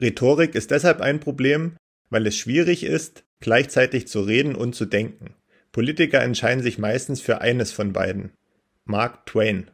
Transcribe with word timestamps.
Rhetorik 0.00 0.54
ist 0.54 0.72
deshalb 0.72 1.00
ein 1.00 1.20
Problem, 1.20 1.76
weil 2.10 2.26
es 2.26 2.36
schwierig 2.36 2.84
ist, 2.84 3.24
gleichzeitig 3.40 4.06
zu 4.08 4.20
reden 4.20 4.54
und 4.54 4.74
zu 4.74 4.84
denken. 4.84 5.34
Politiker 5.72 6.22
entscheiden 6.22 6.62
sich 6.62 6.76
meistens 6.78 7.22
für 7.22 7.40
eines 7.40 7.72
von 7.72 7.94
beiden. 7.94 8.32
Mark 8.84 9.24
Twain 9.24 9.70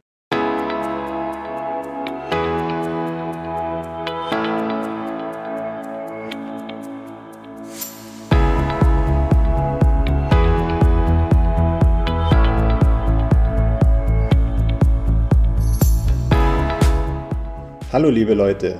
Hallo 17.91 18.09
liebe 18.09 18.33
Leute, 18.33 18.79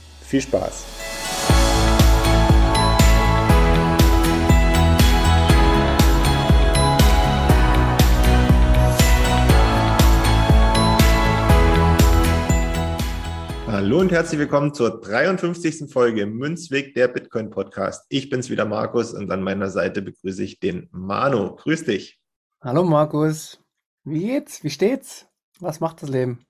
Viel 0.31 0.39
Spaß! 0.39 0.85
Hallo 13.67 13.99
und 13.99 14.13
herzlich 14.13 14.39
willkommen 14.39 14.73
zur 14.73 15.01
53. 15.01 15.91
Folge 15.91 16.25
Münzweg 16.25 16.93
der 16.93 17.09
Bitcoin 17.09 17.49
Podcast. 17.49 18.05
Ich 18.07 18.29
bin's 18.29 18.49
wieder 18.49 18.63
Markus 18.63 19.13
und 19.13 19.29
an 19.31 19.43
meiner 19.43 19.69
Seite 19.69 20.01
begrüße 20.01 20.45
ich 20.45 20.61
den 20.61 20.87
Manu. 20.93 21.57
Grüß 21.57 21.83
dich. 21.83 22.21
Hallo 22.61 22.85
Markus. 22.85 23.59
Wie 24.05 24.27
geht's? 24.27 24.63
Wie 24.63 24.69
steht's? 24.69 25.27
Was 25.59 25.81
macht 25.81 26.01
das 26.01 26.09
Leben? 26.09 26.45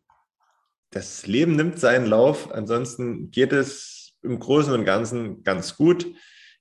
Das 0.91 1.25
Leben 1.25 1.55
nimmt 1.55 1.79
seinen 1.79 2.05
Lauf. 2.05 2.51
Ansonsten 2.51 3.31
geht 3.31 3.53
es 3.53 4.13
im 4.21 4.39
Großen 4.39 4.73
und 4.73 4.85
Ganzen 4.85 5.43
ganz 5.43 5.77
gut. 5.77 6.05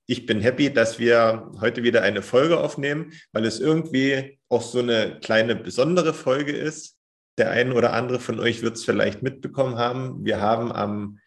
Ich 0.07 0.25
bin 0.25 0.41
happy, 0.41 0.73
dass 0.73 0.99
wir 0.99 1.51
heute 1.59 1.83
wieder 1.83 2.01
eine 2.01 2.21
Folge 2.21 2.59
aufnehmen, 2.59 3.13
weil 3.33 3.45
es 3.45 3.59
irgendwie 3.59 4.39
auch 4.49 4.61
so 4.61 4.79
eine 4.79 5.19
kleine 5.21 5.55
besondere 5.55 6.13
Folge 6.13 6.53
ist. 6.53 6.97
Der 7.37 7.51
eine 7.51 7.73
oder 7.73 7.93
andere 7.93 8.19
von 8.19 8.39
euch 8.39 8.61
wird 8.61 8.77
es 8.77 8.85
vielleicht 8.85 9.21
mitbekommen 9.21 9.77
haben. 9.77 10.25
Wir 10.25 10.41
haben 10.41 10.71
am 10.71 11.19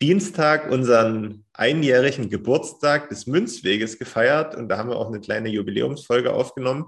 Dienstag 0.00 0.70
unseren 0.70 1.44
einjährigen 1.52 2.28
Geburtstag 2.28 3.08
des 3.08 3.26
Münzweges 3.26 3.98
gefeiert 3.98 4.54
und 4.56 4.68
da 4.68 4.78
haben 4.78 4.90
wir 4.90 4.96
auch 4.96 5.08
eine 5.08 5.20
kleine 5.20 5.48
Jubiläumsfolge 5.48 6.32
aufgenommen 6.32 6.86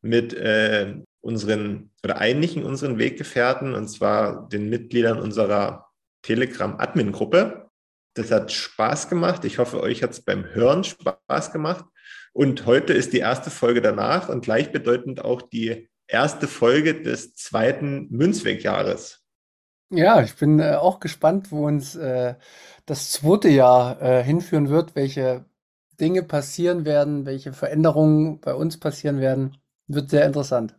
mit 0.00 0.34
äh, 0.34 0.94
unseren 1.20 1.90
oder 2.04 2.18
einigen 2.18 2.64
unseren 2.64 2.98
Weggefährten 2.98 3.74
und 3.74 3.88
zwar 3.88 4.48
den 4.48 4.68
Mitgliedern 4.68 5.20
unserer 5.20 5.88
Telegram-Admin-Gruppe. 6.22 7.68
Das 8.14 8.30
hat 8.30 8.52
Spaß 8.52 9.08
gemacht. 9.08 9.44
Ich 9.44 9.58
hoffe, 9.58 9.80
euch 9.80 10.02
hat 10.02 10.10
es 10.10 10.20
beim 10.20 10.44
Hören 10.44 10.84
Spaß 10.84 11.52
gemacht. 11.52 11.84
Und 12.32 12.66
heute 12.66 12.92
ist 12.92 13.12
die 13.12 13.18
erste 13.18 13.50
Folge 13.50 13.82
danach 13.82 14.28
und 14.28 14.42
gleichbedeutend 14.42 15.24
auch 15.24 15.42
die 15.42 15.88
erste 16.06 16.48
Folge 16.48 17.02
des 17.02 17.34
zweiten 17.34 18.08
Münzwegjahres. 18.10 19.24
Ja, 19.90 20.22
ich 20.22 20.36
bin 20.36 20.60
äh, 20.60 20.74
auch 20.74 21.00
gespannt, 21.00 21.50
wo 21.50 21.66
uns 21.66 21.96
äh, 21.96 22.34
das 22.86 23.10
zweite 23.10 23.48
Jahr 23.48 24.00
äh, 24.02 24.22
hinführen 24.22 24.68
wird, 24.68 24.94
welche 24.94 25.46
Dinge 25.98 26.22
passieren 26.22 26.84
werden, 26.84 27.26
welche 27.26 27.52
Veränderungen 27.52 28.40
bei 28.40 28.54
uns 28.54 28.78
passieren 28.78 29.20
werden. 29.20 29.56
Wird 29.88 30.10
sehr 30.10 30.26
interessant. 30.26 30.78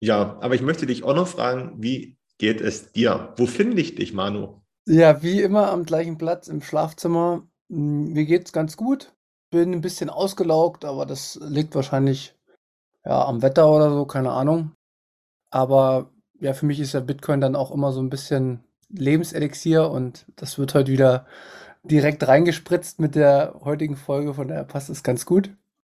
Ja, 0.00 0.36
aber 0.40 0.54
ich 0.54 0.62
möchte 0.62 0.86
dich 0.86 1.04
auch 1.04 1.14
noch 1.14 1.28
fragen, 1.28 1.74
wie 1.80 2.18
geht 2.38 2.60
es 2.60 2.92
dir? 2.92 3.32
Wo 3.36 3.46
finde 3.46 3.80
ich 3.80 3.94
dich, 3.94 4.12
Manu? 4.12 4.60
Ja, 4.86 5.22
wie 5.22 5.40
immer 5.40 5.70
am 5.70 5.84
gleichen 5.84 6.18
Platz 6.18 6.48
im 6.48 6.60
Schlafzimmer. 6.60 7.46
Hm, 7.70 8.12
mir 8.12 8.24
geht's 8.24 8.52
ganz 8.52 8.76
gut. 8.76 9.14
Bin 9.50 9.72
ein 9.72 9.80
bisschen 9.80 10.10
ausgelaugt, 10.10 10.84
aber 10.84 11.06
das 11.06 11.38
liegt 11.42 11.74
wahrscheinlich 11.74 12.34
ja, 13.04 13.24
am 13.26 13.42
Wetter 13.42 13.70
oder 13.70 13.90
so, 13.90 14.06
keine 14.06 14.32
Ahnung. 14.32 14.72
Aber 15.50 16.10
ja, 16.40 16.54
für 16.54 16.66
mich 16.66 16.80
ist 16.80 16.94
ja 16.94 17.00
Bitcoin 17.00 17.40
dann 17.40 17.56
auch 17.56 17.70
immer 17.70 17.92
so 17.92 18.00
ein 18.00 18.10
bisschen 18.10 18.64
Lebenselixier 18.90 19.90
und 19.90 20.26
das 20.36 20.58
wird 20.58 20.74
heute 20.74 20.92
wieder 20.92 21.26
direkt 21.84 22.26
reingespritzt 22.26 23.00
mit 23.00 23.14
der 23.14 23.54
heutigen 23.64 23.96
Folge, 23.96 24.34
von 24.34 24.48
daher 24.48 24.64
passt 24.64 24.90
es 24.90 25.02
ganz 25.02 25.26
gut. 25.26 25.50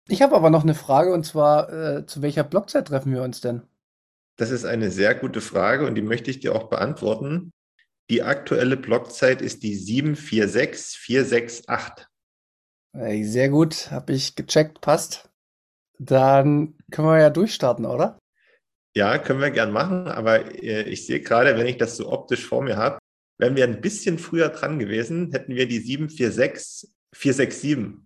Ich 0.08 0.22
habe 0.22 0.36
aber 0.36 0.50
noch 0.50 0.64
eine 0.64 0.74
Frage 0.74 1.12
und 1.12 1.24
zwar, 1.24 1.72
äh, 1.72 2.06
zu 2.06 2.22
welcher 2.22 2.44
Blockzeit 2.44 2.88
treffen 2.88 3.12
wir 3.12 3.22
uns 3.22 3.40
denn? 3.40 3.62
Das 4.36 4.50
ist 4.50 4.64
eine 4.64 4.90
sehr 4.90 5.14
gute 5.14 5.40
Frage 5.40 5.86
und 5.86 5.94
die 5.94 6.02
möchte 6.02 6.30
ich 6.30 6.40
dir 6.40 6.54
auch 6.54 6.68
beantworten. 6.68 7.52
Die 8.10 8.22
aktuelle 8.22 8.76
Blockzeit 8.76 9.40
ist 9.40 9.62
die 9.62 9.76
746468. 9.76 12.06
Hey, 12.92 13.24
sehr 13.24 13.48
gut, 13.48 13.90
habe 13.90 14.12
ich 14.12 14.34
gecheckt, 14.34 14.80
passt. 14.80 15.30
Dann 15.98 16.76
können 16.90 17.08
wir 17.08 17.20
ja 17.20 17.30
durchstarten, 17.30 17.86
oder? 17.86 18.18
Ja, 18.94 19.18
können 19.18 19.40
wir 19.40 19.50
gern 19.50 19.72
machen, 19.72 20.06
aber 20.06 20.54
äh, 20.62 20.82
ich 20.82 21.06
sehe 21.06 21.20
gerade, 21.20 21.56
wenn 21.56 21.66
ich 21.66 21.78
das 21.78 21.96
so 21.96 22.12
optisch 22.12 22.46
vor 22.46 22.62
mir 22.62 22.76
habe, 22.76 22.98
wären 23.38 23.56
wir 23.56 23.64
ein 23.64 23.80
bisschen 23.80 24.18
früher 24.18 24.50
dran 24.50 24.78
gewesen, 24.78 25.32
hätten 25.32 25.54
wir 25.54 25.66
die 25.66 25.80
746 25.80 26.90
467. 27.14 28.04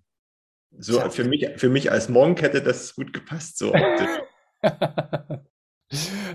So 0.78 1.00
für 1.11 1.25
mich, 1.25 1.49
für 1.56 1.69
mich 1.69 1.91
als 1.91 2.09
Monk 2.09 2.43
hätte 2.43 2.62
das 2.62 2.94
gut 2.94 3.12
gepasst, 3.12 3.59
so. 3.59 3.72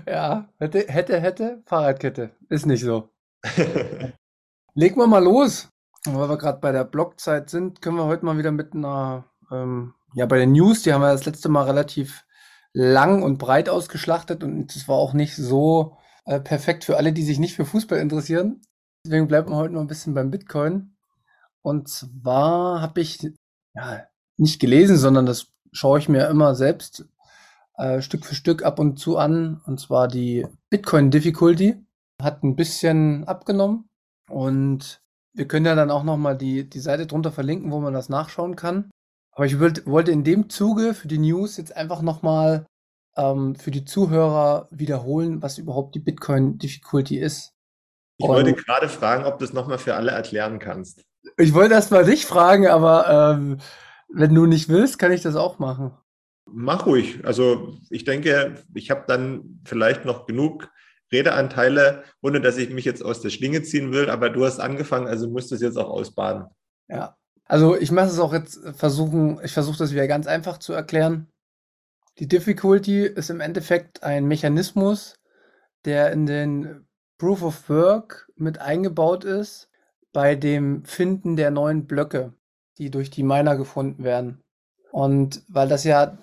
Ja, 0.06 0.48
hätte, 0.58 0.86
hätte, 0.88 1.20
hätte, 1.20 1.62
Fahrradkette. 1.66 2.30
Ist 2.48 2.66
nicht 2.66 2.82
so. 2.82 3.10
Legen 4.74 4.96
wir 4.96 5.06
mal 5.06 5.22
los. 5.22 5.68
weil 6.04 6.28
wir 6.28 6.38
gerade 6.38 6.60
bei 6.60 6.72
der 6.72 6.84
Blockzeit 6.84 7.48
sind, 7.50 7.80
können 7.80 7.96
wir 7.96 8.06
heute 8.06 8.24
mal 8.24 8.36
wieder 8.36 8.50
mit 8.52 8.74
einer, 8.74 9.24
ähm, 9.50 9.94
ja, 10.14 10.26
bei 10.26 10.38
den 10.38 10.52
News, 10.52 10.82
die 10.82 10.92
haben 10.92 11.00
wir 11.00 11.12
das 11.12 11.24
letzte 11.24 11.48
Mal 11.48 11.64
relativ 11.64 12.24
lang 12.72 13.22
und 13.22 13.38
breit 13.38 13.68
ausgeschlachtet 13.68 14.42
und 14.42 14.74
das 14.74 14.88
war 14.88 14.96
auch 14.96 15.12
nicht 15.12 15.36
so 15.36 15.96
äh, 16.26 16.40
perfekt 16.40 16.84
für 16.84 16.96
alle, 16.96 17.12
die 17.12 17.22
sich 17.22 17.38
nicht 17.38 17.54
für 17.54 17.64
Fußball 17.64 17.98
interessieren. 17.98 18.60
Deswegen 19.06 19.28
bleibt 19.28 19.48
man 19.48 19.58
heute 19.58 19.74
noch 19.74 19.80
ein 19.80 19.86
bisschen 19.86 20.14
beim 20.14 20.30
Bitcoin. 20.30 20.96
Und 21.62 21.88
zwar 21.88 22.80
habe 22.82 23.00
ich 23.00 23.18
ja, 23.74 24.06
nicht 24.36 24.60
gelesen, 24.60 24.96
sondern 24.96 25.26
das 25.26 25.48
schaue 25.72 25.98
ich 25.98 26.08
mir 26.08 26.28
immer 26.28 26.54
selbst 26.54 27.06
äh, 27.76 28.00
Stück 28.00 28.24
für 28.24 28.34
Stück 28.34 28.64
ab 28.64 28.78
und 28.78 28.98
zu 28.98 29.16
an. 29.16 29.60
Und 29.66 29.80
zwar 29.80 30.08
die 30.08 30.46
Bitcoin 30.70 31.10
Difficulty 31.10 31.84
hat 32.22 32.42
ein 32.42 32.56
bisschen 32.56 33.24
abgenommen. 33.24 33.88
Und 34.30 35.00
wir 35.34 35.48
können 35.48 35.66
ja 35.66 35.74
dann 35.74 35.90
auch 35.90 36.04
nochmal 36.04 36.36
die, 36.36 36.68
die 36.68 36.80
Seite 36.80 37.06
drunter 37.06 37.32
verlinken, 37.32 37.72
wo 37.72 37.80
man 37.80 37.92
das 37.92 38.08
nachschauen 38.08 38.56
kann. 38.56 38.90
Aber 39.32 39.46
ich 39.46 39.58
wollt, 39.58 39.86
wollte 39.86 40.12
in 40.12 40.22
dem 40.24 40.48
Zuge 40.48 40.94
für 40.94 41.08
die 41.08 41.18
News 41.18 41.56
jetzt 41.56 41.76
einfach 41.76 42.02
nochmal 42.02 42.66
ähm, 43.16 43.56
für 43.56 43.72
die 43.72 43.84
Zuhörer 43.84 44.68
wiederholen, 44.70 45.42
was 45.42 45.58
überhaupt 45.58 45.94
die 45.96 46.00
Bitcoin 46.00 46.58
Difficulty 46.58 47.18
ist. 47.18 47.50
Ich 48.16 48.26
und 48.28 48.34
wollte 48.34 48.54
gerade 48.54 48.88
fragen, 48.88 49.24
ob 49.24 49.38
du 49.38 49.44
es 49.44 49.52
nochmal 49.52 49.78
für 49.78 49.96
alle 49.96 50.12
erklären 50.12 50.60
kannst. 50.60 51.02
Ich 51.36 51.52
wollte 51.52 51.74
erst 51.74 51.90
mal 51.90 52.04
dich 52.04 52.26
fragen, 52.26 52.68
aber 52.68 53.34
ähm, 53.34 53.58
wenn 54.08 54.34
du 54.34 54.46
nicht 54.46 54.68
willst, 54.68 54.98
kann 54.98 55.12
ich 55.12 55.22
das 55.22 55.36
auch 55.36 55.58
machen. 55.58 55.92
Mach 56.46 56.86
ruhig. 56.86 57.24
Also 57.24 57.78
ich 57.90 58.04
denke, 58.04 58.62
ich 58.74 58.90
habe 58.90 59.04
dann 59.06 59.60
vielleicht 59.64 60.04
noch 60.04 60.26
genug 60.26 60.70
Redeanteile, 61.12 62.04
ohne 62.22 62.40
dass 62.40 62.56
ich 62.56 62.70
mich 62.70 62.84
jetzt 62.84 63.04
aus 63.04 63.20
der 63.20 63.30
Schlinge 63.30 63.62
ziehen 63.62 63.92
will, 63.92 64.10
aber 64.10 64.30
du 64.30 64.44
hast 64.44 64.60
angefangen, 64.60 65.06
also 65.06 65.28
musst 65.28 65.50
du 65.50 65.54
es 65.54 65.60
jetzt 65.60 65.78
auch 65.78 65.88
ausbaden. 65.88 66.46
Ja. 66.88 67.16
Also 67.46 67.76
ich 67.76 67.90
mache 67.90 68.06
es 68.06 68.18
auch 68.18 68.32
jetzt 68.32 68.58
versuchen, 68.76 69.38
ich 69.44 69.52
versuche 69.52 69.78
das 69.78 69.92
wieder 69.92 70.06
ganz 70.06 70.26
einfach 70.26 70.58
zu 70.58 70.72
erklären. 70.72 71.28
Die 72.18 72.28
Difficulty 72.28 73.04
ist 73.04 73.30
im 73.30 73.40
Endeffekt 73.40 74.02
ein 74.02 74.26
Mechanismus, 74.26 75.18
der 75.84 76.12
in 76.12 76.26
den 76.26 76.86
Proof 77.18 77.42
of 77.42 77.68
Work 77.68 78.30
mit 78.36 78.58
eingebaut 78.58 79.24
ist 79.24 79.68
bei 80.12 80.36
dem 80.36 80.84
Finden 80.84 81.36
der 81.36 81.50
neuen 81.50 81.86
Blöcke, 81.86 82.32
die 82.78 82.90
durch 82.90 83.10
die 83.10 83.22
Miner 83.22 83.56
gefunden 83.56 84.04
werden. 84.04 84.40
Und 84.90 85.42
weil 85.48 85.68
das 85.68 85.84
ja 85.84 86.18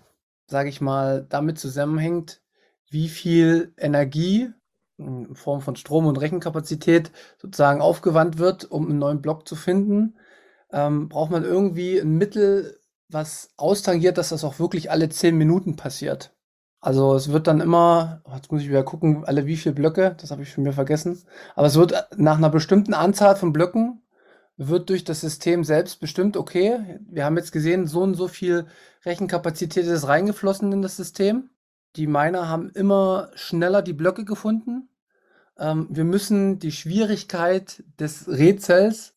sage 0.51 0.69
ich 0.69 0.81
mal, 0.81 1.25
damit 1.29 1.57
zusammenhängt, 1.57 2.41
wie 2.89 3.07
viel 3.07 3.73
Energie 3.77 4.51
in 4.97 5.33
Form 5.33 5.61
von 5.61 5.75
Strom 5.75 6.05
und 6.05 6.17
Rechenkapazität 6.19 7.11
sozusagen 7.41 7.81
aufgewandt 7.81 8.37
wird, 8.37 8.69
um 8.69 8.87
einen 8.87 8.99
neuen 8.99 9.21
Block 9.21 9.47
zu 9.47 9.55
finden, 9.55 10.17
ähm, 10.71 11.09
braucht 11.09 11.31
man 11.31 11.43
irgendwie 11.43 11.99
ein 11.99 12.17
Mittel, 12.17 12.79
was 13.09 13.49
austangiert, 13.57 14.17
dass 14.17 14.29
das 14.29 14.43
auch 14.43 14.59
wirklich 14.59 14.91
alle 14.91 15.09
zehn 15.09 15.37
Minuten 15.37 15.75
passiert. 15.75 16.35
Also 16.81 17.15
es 17.15 17.31
wird 17.31 17.47
dann 17.47 17.61
immer, 17.61 18.21
oh, 18.25 18.35
jetzt 18.35 18.51
muss 18.51 18.61
ich 18.61 18.69
wieder 18.69 18.83
gucken, 18.83 19.23
alle 19.25 19.45
wie 19.45 19.57
viele 19.57 19.75
Blöcke, 19.75 20.15
das 20.19 20.31
habe 20.31 20.43
ich 20.43 20.51
schon 20.51 20.63
mir 20.63 20.73
vergessen. 20.73 21.21
Aber 21.55 21.67
es 21.67 21.75
wird 21.75 21.93
nach 22.17 22.37
einer 22.37 22.49
bestimmten 22.49 22.93
Anzahl 22.93 23.35
von 23.35 23.53
Blöcken 23.53 24.00
wird 24.57 24.89
durch 24.89 25.03
das 25.03 25.21
System 25.21 25.63
selbst 25.63 25.99
bestimmt, 25.99 26.37
okay, 26.37 26.99
wir 27.09 27.25
haben 27.25 27.37
jetzt 27.37 27.51
gesehen, 27.51 27.87
so 27.87 28.01
und 28.01 28.15
so 28.15 28.27
viel 28.27 28.67
Rechenkapazität 29.05 29.85
ist 29.85 30.07
reingeflossen 30.07 30.71
in 30.71 30.81
das 30.81 30.97
System. 30.97 31.49
Die 31.95 32.07
Miner 32.07 32.47
haben 32.47 32.69
immer 32.71 33.31
schneller 33.35 33.81
die 33.81 33.93
Blöcke 33.93 34.23
gefunden. 34.23 34.89
Ähm, 35.57 35.87
wir 35.89 36.03
müssen 36.03 36.59
die 36.59 36.71
Schwierigkeit 36.71 37.83
des 37.99 38.27
Rätsels, 38.27 39.15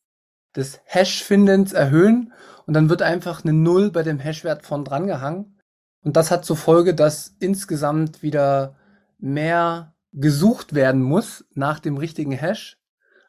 des 0.55 0.79
Hash-Findens 0.85 1.73
erhöhen 1.73 2.33
und 2.65 2.73
dann 2.73 2.89
wird 2.89 3.01
einfach 3.01 3.43
eine 3.43 3.53
Null 3.53 3.91
bei 3.91 4.03
dem 4.03 4.19
Hash-Wert 4.19 4.65
von 4.65 4.83
drangehangen. 4.83 5.59
Und 6.01 6.15
das 6.17 6.31
hat 6.31 6.45
zur 6.45 6.57
Folge, 6.57 6.93
dass 6.93 7.35
insgesamt 7.39 8.21
wieder 8.21 8.75
mehr 9.17 9.95
gesucht 10.13 10.73
werden 10.73 11.01
muss 11.01 11.45
nach 11.53 11.79
dem 11.79 11.97
richtigen 11.97 12.31
Hash. 12.31 12.77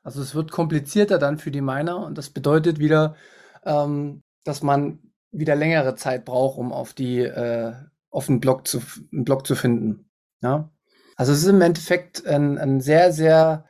Also 0.06 0.22
es 0.22 0.36
wird 0.36 0.52
komplizierter 0.52 1.18
dann 1.18 1.36
für 1.36 1.50
die 1.50 1.60
Miner 1.60 2.06
und 2.06 2.16
das 2.16 2.30
bedeutet 2.30 2.78
wieder, 2.78 3.16
ähm, 3.64 4.22
dass 4.44 4.62
man 4.62 5.00
wieder 5.32 5.56
längere 5.56 5.96
Zeit 5.96 6.24
braucht, 6.24 6.58
um 6.58 6.72
auf 6.72 6.94
die 6.94 7.22
äh, 7.22 7.72
auf 8.10 8.28
einen 8.28 8.38
Block 8.38 8.68
zu 8.68 8.80
einen 9.12 9.24
Block 9.24 9.44
zu 9.48 9.56
finden. 9.56 10.08
Ja, 10.42 10.70
also 11.16 11.32
es 11.32 11.40
ist 11.40 11.48
im 11.48 11.60
Endeffekt 11.60 12.24
ein, 12.24 12.56
ein 12.56 12.80
sehr 12.80 13.12
sehr 13.12 13.64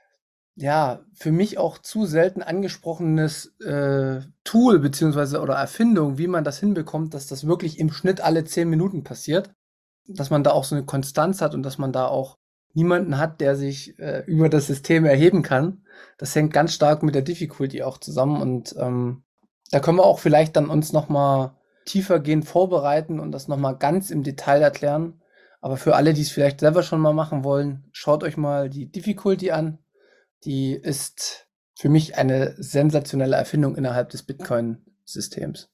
ja 0.56 1.00
für 1.14 1.32
mich 1.32 1.56
auch 1.56 1.78
zu 1.78 2.04
selten 2.04 2.42
angesprochenes 2.42 3.58
äh, 3.60 4.20
Tool 4.44 4.78
beziehungsweise 4.78 5.40
oder 5.40 5.54
Erfindung, 5.54 6.18
wie 6.18 6.26
man 6.26 6.44
das 6.44 6.60
hinbekommt, 6.60 7.14
dass 7.14 7.26
das 7.26 7.46
wirklich 7.46 7.78
im 7.78 7.90
Schnitt 7.90 8.20
alle 8.20 8.44
zehn 8.44 8.68
Minuten 8.68 9.04
passiert, 9.04 9.54
dass 10.06 10.28
man 10.28 10.44
da 10.44 10.50
auch 10.50 10.64
so 10.64 10.74
eine 10.74 10.84
Konstanz 10.84 11.40
hat 11.40 11.54
und 11.54 11.62
dass 11.62 11.78
man 11.78 11.92
da 11.92 12.06
auch 12.08 12.36
niemanden 12.76 13.18
hat, 13.18 13.40
der 13.40 13.56
sich 13.56 13.98
äh, 13.98 14.22
über 14.26 14.48
das 14.48 14.66
System 14.66 15.04
erheben 15.06 15.42
kann. 15.42 15.82
Das 16.18 16.34
hängt 16.34 16.52
ganz 16.52 16.74
stark 16.74 17.02
mit 17.02 17.14
der 17.14 17.22
Difficulty 17.22 17.82
auch 17.82 17.98
zusammen 17.98 18.40
und 18.40 18.76
ähm, 18.78 19.24
da 19.70 19.80
können 19.80 19.98
wir 19.98 20.04
auch 20.04 20.20
vielleicht 20.20 20.56
dann 20.56 20.68
uns 20.68 20.92
noch 20.92 21.08
mal 21.08 21.56
tiefergehend 21.86 22.44
vorbereiten 22.44 23.18
und 23.18 23.32
das 23.32 23.48
noch 23.48 23.56
mal 23.56 23.72
ganz 23.72 24.10
im 24.10 24.22
Detail 24.22 24.60
erklären. 24.62 25.22
Aber 25.60 25.76
für 25.76 25.96
alle, 25.96 26.12
die 26.12 26.20
es 26.20 26.30
vielleicht 26.30 26.60
selber 26.60 26.82
schon 26.82 27.00
mal 27.00 27.14
machen 27.14 27.42
wollen, 27.42 27.88
schaut 27.92 28.22
euch 28.22 28.36
mal 28.36 28.68
die 28.68 28.90
Difficulty 28.90 29.50
an. 29.50 29.78
Die 30.44 30.74
ist 30.74 31.48
für 31.74 31.88
mich 31.88 32.16
eine 32.16 32.54
sensationelle 32.58 33.36
Erfindung 33.36 33.74
innerhalb 33.74 34.10
des 34.10 34.22
Bitcoin-Systems. 34.22 35.70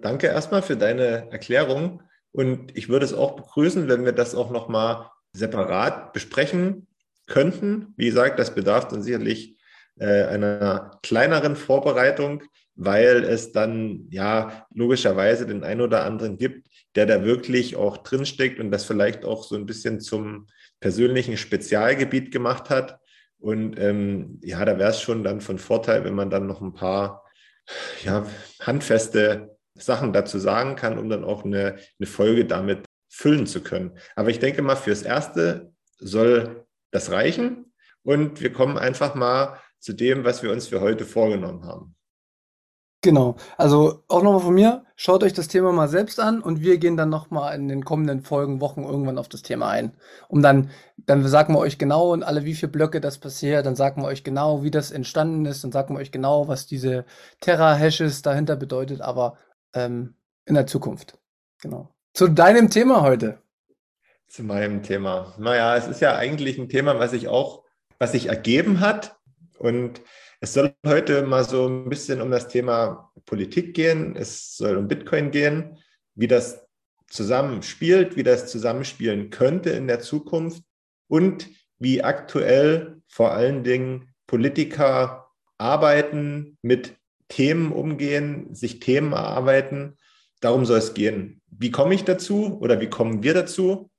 Danke 0.00 0.28
erstmal 0.28 0.62
für 0.62 0.76
deine 0.76 1.30
Erklärung. 1.30 2.02
Und 2.32 2.76
ich 2.76 2.88
würde 2.88 3.04
es 3.04 3.14
auch 3.14 3.36
begrüßen, 3.36 3.88
wenn 3.88 4.04
wir 4.04 4.12
das 4.12 4.34
auch 4.34 4.50
noch 4.50 4.68
mal 4.68 5.10
separat 5.38 6.12
besprechen 6.12 6.86
könnten. 7.26 7.94
Wie 7.96 8.06
gesagt, 8.06 8.38
das 8.38 8.54
bedarf 8.54 8.88
dann 8.88 9.02
sicherlich 9.02 9.56
äh, 9.98 10.24
einer 10.24 10.98
kleineren 11.02 11.56
Vorbereitung, 11.56 12.42
weil 12.74 13.24
es 13.24 13.52
dann 13.52 14.06
ja 14.10 14.66
logischerweise 14.72 15.46
den 15.46 15.64
einen 15.64 15.80
oder 15.80 16.04
anderen 16.04 16.38
gibt, 16.38 16.68
der 16.94 17.06
da 17.06 17.24
wirklich 17.24 17.76
auch 17.76 17.98
drinsteckt 17.98 18.60
und 18.60 18.70
das 18.70 18.84
vielleicht 18.84 19.24
auch 19.24 19.44
so 19.44 19.56
ein 19.56 19.66
bisschen 19.66 20.00
zum 20.00 20.46
persönlichen 20.80 21.36
Spezialgebiet 21.36 22.30
gemacht 22.30 22.70
hat. 22.70 22.98
Und 23.40 23.78
ähm, 23.78 24.40
ja, 24.42 24.64
da 24.64 24.78
wäre 24.78 24.90
es 24.90 25.00
schon 25.00 25.24
dann 25.24 25.40
von 25.40 25.58
Vorteil, 25.58 26.04
wenn 26.04 26.14
man 26.14 26.30
dann 26.30 26.46
noch 26.46 26.60
ein 26.60 26.74
paar 26.74 27.24
ja, 28.04 28.26
handfeste 28.60 29.56
Sachen 29.74 30.12
dazu 30.12 30.38
sagen 30.38 30.76
kann, 30.76 30.98
um 30.98 31.08
dann 31.08 31.24
auch 31.24 31.44
eine, 31.44 31.76
eine 31.98 32.06
Folge 32.06 32.44
damit 32.44 32.87
füllen 33.08 33.46
zu 33.46 33.62
können. 33.62 33.98
Aber 34.16 34.30
ich 34.30 34.38
denke 34.38 34.62
mal, 34.62 34.76
fürs 34.76 35.02
Erste 35.02 35.72
soll 35.98 36.66
das 36.90 37.10
reichen. 37.10 37.72
Und 38.02 38.40
wir 38.40 38.52
kommen 38.52 38.78
einfach 38.78 39.14
mal 39.14 39.58
zu 39.80 39.92
dem, 39.92 40.24
was 40.24 40.42
wir 40.42 40.50
uns 40.50 40.68
für 40.68 40.80
heute 40.80 41.04
vorgenommen 41.04 41.64
haben. 41.64 41.94
Genau. 43.00 43.36
Also 43.56 44.02
auch 44.08 44.24
nochmal 44.24 44.40
von 44.40 44.54
mir, 44.54 44.84
schaut 44.96 45.22
euch 45.22 45.32
das 45.32 45.46
Thema 45.46 45.70
mal 45.70 45.86
selbst 45.86 46.18
an 46.18 46.42
und 46.42 46.60
wir 46.62 46.78
gehen 46.78 46.96
dann 46.96 47.10
nochmal 47.10 47.54
in 47.54 47.68
den 47.68 47.84
kommenden 47.84 48.22
Folgen, 48.24 48.60
Wochen 48.60 48.82
irgendwann 48.82 49.18
auf 49.18 49.28
das 49.28 49.42
Thema 49.42 49.68
ein. 49.68 49.92
Um 50.28 50.42
dann, 50.42 50.70
dann 50.96 51.24
sagen 51.28 51.54
wir 51.54 51.60
euch 51.60 51.78
genau 51.78 52.12
und 52.12 52.24
alle, 52.24 52.44
wie 52.44 52.54
viele 52.54 52.72
Blöcke 52.72 53.00
das 53.00 53.18
passiert, 53.18 53.66
dann 53.66 53.76
sagen 53.76 54.02
wir 54.02 54.08
euch 54.08 54.24
genau, 54.24 54.64
wie 54.64 54.72
das 54.72 54.90
entstanden 54.90 55.46
ist, 55.46 55.62
dann 55.62 55.70
sagen 55.70 55.94
wir 55.94 56.00
euch 56.00 56.10
genau, 56.10 56.48
was 56.48 56.66
diese 56.66 57.04
Terra-Hashes 57.40 58.22
dahinter 58.22 58.56
bedeutet, 58.56 59.00
aber 59.00 59.36
ähm, 59.74 60.16
in 60.44 60.54
der 60.54 60.66
Zukunft. 60.66 61.18
Genau. 61.62 61.94
Zu 62.18 62.26
deinem 62.26 62.68
Thema 62.68 63.02
heute. 63.02 63.38
Zu 64.26 64.42
meinem 64.42 64.82
Thema. 64.82 65.36
Naja, 65.38 65.76
es 65.76 65.86
ist 65.86 66.00
ja 66.00 66.16
eigentlich 66.16 66.58
ein 66.58 66.68
Thema, 66.68 66.98
was 66.98 67.12
sich 67.12 67.28
auch, 67.28 67.62
was 68.00 68.10
sich 68.10 68.26
ergeben 68.26 68.80
hat. 68.80 69.16
Und 69.56 70.00
es 70.40 70.52
soll 70.52 70.74
heute 70.84 71.22
mal 71.22 71.44
so 71.44 71.68
ein 71.68 71.88
bisschen 71.88 72.20
um 72.20 72.32
das 72.32 72.48
Thema 72.48 73.12
Politik 73.24 73.72
gehen. 73.72 74.16
Es 74.16 74.56
soll 74.56 74.78
um 74.78 74.88
Bitcoin 74.88 75.30
gehen, 75.30 75.78
wie 76.16 76.26
das 76.26 76.66
zusammenspielt, 77.06 78.16
wie 78.16 78.24
das 78.24 78.50
zusammenspielen 78.50 79.30
könnte 79.30 79.70
in 79.70 79.86
der 79.86 80.00
Zukunft 80.00 80.64
und 81.06 81.48
wie 81.78 82.02
aktuell 82.02 83.00
vor 83.06 83.30
allen 83.30 83.62
Dingen 83.62 84.12
Politiker 84.26 85.30
arbeiten, 85.56 86.58
mit 86.62 86.96
Themen 87.28 87.70
umgehen, 87.70 88.56
sich 88.56 88.80
Themen 88.80 89.12
erarbeiten. 89.12 89.96
Darum 90.40 90.66
soll 90.66 90.78
es 90.78 90.94
gehen. 90.94 91.37
Wie 91.50 91.70
komme 91.70 91.94
ich 91.94 92.04
dazu 92.04 92.58
oder 92.60 92.80
wie 92.80 92.88
kommen 92.88 93.22
wir 93.22 93.34
dazu? 93.34 93.90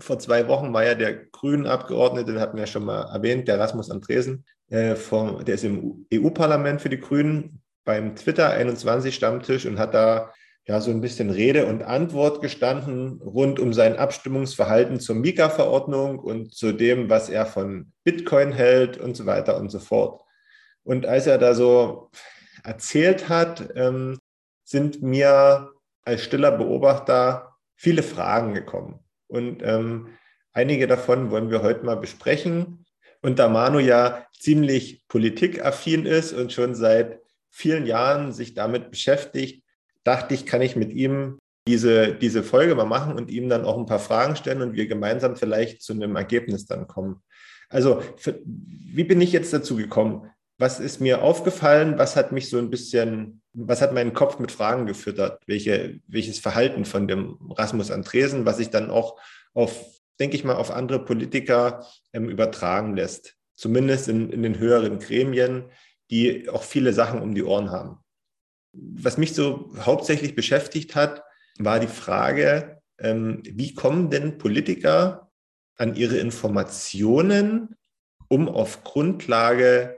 Vor 0.00 0.18
zwei 0.18 0.46
Wochen 0.48 0.72
war 0.72 0.84
ja 0.84 0.94
der 0.94 1.14
grünen 1.14 1.66
Abgeordnete, 1.66 2.32
den 2.32 2.40
hatten 2.40 2.56
wir 2.56 2.64
ja 2.64 2.66
schon 2.68 2.84
mal 2.84 3.02
erwähnt, 3.12 3.48
der 3.48 3.58
Rasmus 3.58 3.90
Andresen, 3.90 4.44
äh, 4.70 4.94
vom, 4.94 5.44
der 5.44 5.56
ist 5.56 5.64
im 5.64 6.06
EU-Parlament 6.12 6.80
für 6.80 6.88
die 6.88 7.00
Grünen 7.00 7.62
beim 7.84 8.14
Twitter 8.14 8.50
21 8.50 9.14
Stammtisch 9.14 9.66
und 9.66 9.78
hat 9.78 9.94
da 9.94 10.32
ja 10.66 10.80
so 10.80 10.90
ein 10.90 11.00
bisschen 11.00 11.30
Rede 11.30 11.66
und 11.66 11.82
Antwort 11.82 12.42
gestanden 12.42 13.22
rund 13.22 13.58
um 13.58 13.72
sein 13.72 13.96
Abstimmungsverhalten 13.96 15.00
zur 15.00 15.16
Mika-Verordnung 15.16 16.18
und 16.18 16.54
zu 16.54 16.72
dem, 16.72 17.08
was 17.08 17.30
er 17.30 17.46
von 17.46 17.92
Bitcoin 18.04 18.52
hält 18.52 18.98
und 18.98 19.16
so 19.16 19.24
weiter 19.24 19.56
und 19.56 19.70
so 19.70 19.78
fort. 19.78 20.20
Und 20.84 21.06
als 21.06 21.26
er 21.26 21.38
da 21.38 21.54
so 21.54 22.10
erzählt 22.62 23.30
hat, 23.30 23.70
ähm, 23.74 24.18
sind 24.64 25.02
mir 25.02 25.70
als 26.08 26.24
stiller 26.24 26.52
Beobachter 26.52 27.54
viele 27.76 28.02
Fragen 28.02 28.54
gekommen. 28.54 29.00
Und 29.26 29.62
ähm, 29.62 30.08
einige 30.52 30.86
davon 30.86 31.30
wollen 31.30 31.50
wir 31.50 31.62
heute 31.62 31.84
mal 31.84 31.96
besprechen. 31.96 32.86
Und 33.20 33.38
da 33.38 33.48
Manu 33.48 33.78
ja 33.78 34.26
ziemlich 34.32 35.06
politikaffin 35.08 36.06
ist 36.06 36.32
und 36.32 36.52
schon 36.52 36.74
seit 36.74 37.20
vielen 37.50 37.84
Jahren 37.84 38.32
sich 38.32 38.54
damit 38.54 38.90
beschäftigt, 38.90 39.64
dachte 40.02 40.34
ich, 40.34 40.46
kann 40.46 40.62
ich 40.62 40.76
mit 40.76 40.92
ihm 40.92 41.38
diese, 41.66 42.14
diese 42.14 42.42
Folge 42.42 42.74
mal 42.74 42.86
machen 42.86 43.14
und 43.14 43.30
ihm 43.30 43.50
dann 43.50 43.66
auch 43.66 43.76
ein 43.76 43.86
paar 43.86 43.98
Fragen 43.98 44.34
stellen 44.34 44.62
und 44.62 44.72
wir 44.72 44.86
gemeinsam 44.86 45.36
vielleicht 45.36 45.82
zu 45.82 45.92
einem 45.92 46.16
Ergebnis 46.16 46.64
dann 46.64 46.86
kommen. 46.86 47.22
Also, 47.68 48.00
für, 48.16 48.40
wie 48.46 49.04
bin 49.04 49.20
ich 49.20 49.32
jetzt 49.32 49.52
dazu 49.52 49.76
gekommen? 49.76 50.30
Was 50.58 50.80
ist 50.80 51.00
mir 51.00 51.22
aufgefallen? 51.22 51.98
Was 51.98 52.16
hat 52.16 52.32
mich 52.32 52.50
so 52.50 52.58
ein 52.58 52.70
bisschen 52.70 53.40
was 53.66 53.82
hat 53.82 53.92
meinen 53.92 54.14
Kopf 54.14 54.38
mit 54.38 54.52
Fragen 54.52 54.86
gefüttert? 54.86 55.42
Welche, 55.46 56.00
welches 56.06 56.38
Verhalten 56.38 56.84
von 56.84 57.08
dem 57.08 57.38
Rasmus 57.50 57.90
Andresen, 57.90 58.46
was 58.46 58.58
sich 58.58 58.70
dann 58.70 58.90
auch 58.90 59.20
auf, 59.52 59.84
denke 60.20 60.36
ich 60.36 60.44
mal, 60.44 60.54
auf 60.54 60.70
andere 60.70 61.04
Politiker 61.04 61.86
ähm, 62.12 62.28
übertragen 62.28 62.94
lässt. 62.94 63.34
Zumindest 63.56 64.08
in, 64.08 64.30
in 64.30 64.42
den 64.42 64.58
höheren 64.58 65.00
Gremien, 65.00 65.64
die 66.10 66.48
auch 66.48 66.62
viele 66.62 66.92
Sachen 66.92 67.20
um 67.20 67.34
die 67.34 67.42
Ohren 67.42 67.70
haben. 67.70 67.98
Was 68.72 69.18
mich 69.18 69.34
so 69.34 69.72
hauptsächlich 69.80 70.36
beschäftigt 70.36 70.94
hat, 70.94 71.24
war 71.58 71.80
die 71.80 71.88
Frage, 71.88 72.80
ähm, 72.98 73.42
wie 73.44 73.74
kommen 73.74 74.10
denn 74.10 74.38
Politiker 74.38 75.30
an 75.76 75.96
ihre 75.96 76.18
Informationen, 76.18 77.76
um 78.28 78.48
auf 78.48 78.84
Grundlage 78.84 79.97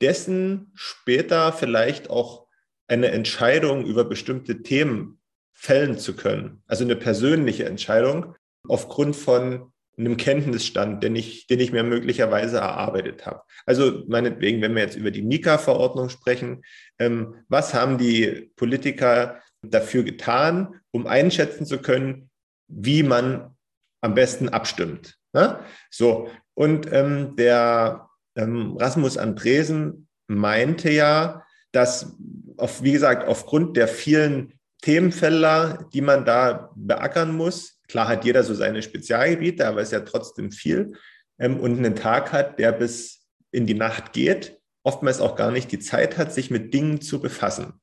dessen 0.00 0.72
später 0.74 1.52
vielleicht 1.52 2.10
auch 2.10 2.46
eine 2.88 3.08
Entscheidung 3.08 3.84
über 3.84 4.04
bestimmte 4.04 4.62
Themen 4.62 5.20
fällen 5.52 5.98
zu 5.98 6.16
können. 6.16 6.62
Also 6.66 6.84
eine 6.84 6.96
persönliche 6.96 7.66
Entscheidung 7.66 8.34
aufgrund 8.66 9.14
von 9.14 9.72
einem 9.98 10.16
Kenntnisstand, 10.16 11.02
den 11.04 11.14
ich, 11.14 11.46
den 11.46 11.60
ich 11.60 11.72
mir 11.72 11.82
möglicherweise 11.82 12.58
erarbeitet 12.58 13.26
habe. 13.26 13.42
Also 13.66 14.02
meinetwegen, 14.08 14.62
wenn 14.62 14.74
wir 14.74 14.82
jetzt 14.82 14.96
über 14.96 15.10
die 15.10 15.22
Mika-Verordnung 15.22 16.08
sprechen, 16.08 16.62
ähm, 16.98 17.44
was 17.48 17.74
haben 17.74 17.98
die 17.98 18.50
Politiker 18.56 19.40
dafür 19.62 20.02
getan, 20.02 20.80
um 20.90 21.06
einschätzen 21.06 21.66
zu 21.66 21.78
können, 21.78 22.30
wie 22.68 23.02
man 23.02 23.56
am 24.00 24.14
besten 24.14 24.48
abstimmt? 24.48 25.18
Ne? 25.32 25.60
So, 25.90 26.30
und 26.54 26.90
ähm, 26.92 27.36
der 27.36 28.09
ähm, 28.36 28.76
Rasmus 28.76 29.16
Andresen 29.16 30.08
meinte 30.28 30.90
ja, 30.90 31.44
dass 31.72 32.16
auf, 32.56 32.82
wie 32.82 32.92
gesagt, 32.92 33.26
aufgrund 33.26 33.76
der 33.76 33.88
vielen 33.88 34.54
Themenfelder, 34.82 35.88
die 35.92 36.00
man 36.00 36.24
da 36.24 36.70
beackern 36.74 37.34
muss, 37.34 37.80
klar 37.88 38.08
hat 38.08 38.24
jeder 38.24 38.42
so 38.42 38.54
seine 38.54 38.82
Spezialgebiete, 38.82 39.66
aber 39.66 39.80
es 39.80 39.88
ist 39.88 39.92
ja 39.92 40.00
trotzdem 40.00 40.52
viel, 40.52 40.92
ähm, 41.38 41.58
und 41.58 41.78
einen 41.78 41.96
Tag 41.96 42.32
hat, 42.32 42.58
der 42.58 42.72
bis 42.72 43.26
in 43.50 43.66
die 43.66 43.74
Nacht 43.74 44.12
geht, 44.12 44.58
oftmals 44.82 45.20
auch 45.20 45.36
gar 45.36 45.50
nicht 45.50 45.72
die 45.72 45.78
Zeit 45.78 46.16
hat, 46.16 46.32
sich 46.32 46.50
mit 46.50 46.72
Dingen 46.72 47.00
zu 47.00 47.20
befassen. 47.20 47.80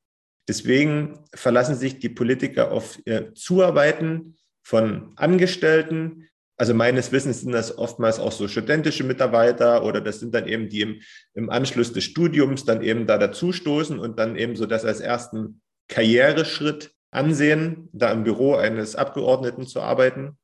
Deswegen 0.48 1.24
verlassen 1.34 1.76
sich 1.76 1.98
die 1.98 2.08
Politiker 2.08 2.72
auf 2.72 2.98
ihr 3.04 3.34
Zuarbeiten 3.34 4.36
von 4.62 5.12
Angestellten. 5.16 6.28
Also 6.58 6.74
meines 6.74 7.12
Wissens 7.12 7.42
sind 7.42 7.52
das 7.52 7.78
oftmals 7.78 8.18
auch 8.18 8.32
so 8.32 8.48
studentische 8.48 9.04
Mitarbeiter 9.04 9.84
oder 9.84 10.00
das 10.00 10.18
sind 10.18 10.34
dann 10.34 10.48
eben 10.48 10.68
die 10.68 10.80
im, 10.80 11.00
im 11.34 11.50
Anschluss 11.50 11.92
des 11.92 12.02
Studiums 12.02 12.64
dann 12.64 12.82
eben 12.82 13.06
da 13.06 13.16
dazustoßen 13.16 13.98
und 13.98 14.18
dann 14.18 14.36
eben 14.36 14.56
so 14.56 14.66
das 14.66 14.84
als 14.84 14.98
ersten 14.98 15.60
Karriereschritt 15.88 16.90
ansehen, 17.12 17.88
da 17.92 18.10
im 18.10 18.24
Büro 18.24 18.56
eines 18.56 18.96
Abgeordneten 18.96 19.68
zu 19.68 19.80
arbeiten. 19.80 20.36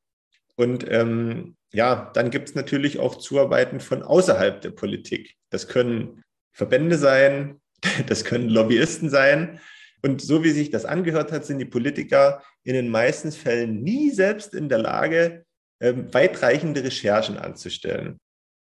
Und 0.55 0.87
ähm, 0.89 1.57
ja, 1.73 2.13
dann 2.15 2.31
gibt 2.31 2.49
es 2.49 2.55
natürlich 2.55 3.01
auch 3.01 3.17
Zuarbeiten 3.17 3.81
von 3.81 4.05
außerhalb 4.05 4.61
der 4.61 4.71
Politik. 4.71 5.35
Das 5.51 5.67
können 5.67 6.23
Verbände 6.53 6.97
sein, 6.97 7.61
das 8.07 8.25
können 8.25 8.49
Lobbyisten 8.49 9.11
sein. 9.11 9.61
Und 10.01 10.23
so 10.23 10.45
wie 10.45 10.51
sich 10.51 10.71
das 10.71 10.85
angehört 10.85 11.33
hat, 11.33 11.45
sind 11.45 11.59
die 11.59 11.65
Politiker 11.65 12.45
in 12.63 12.75
den 12.75 12.89
meisten 12.89 13.33
Fällen 13.33 13.83
nie 13.83 14.11
selbst 14.11 14.55
in 14.55 14.69
der 14.69 14.79
Lage, 14.79 15.45
ähm, 15.81 16.13
weitreichende 16.13 16.85
Recherchen 16.85 17.39
anzustellen. 17.39 18.19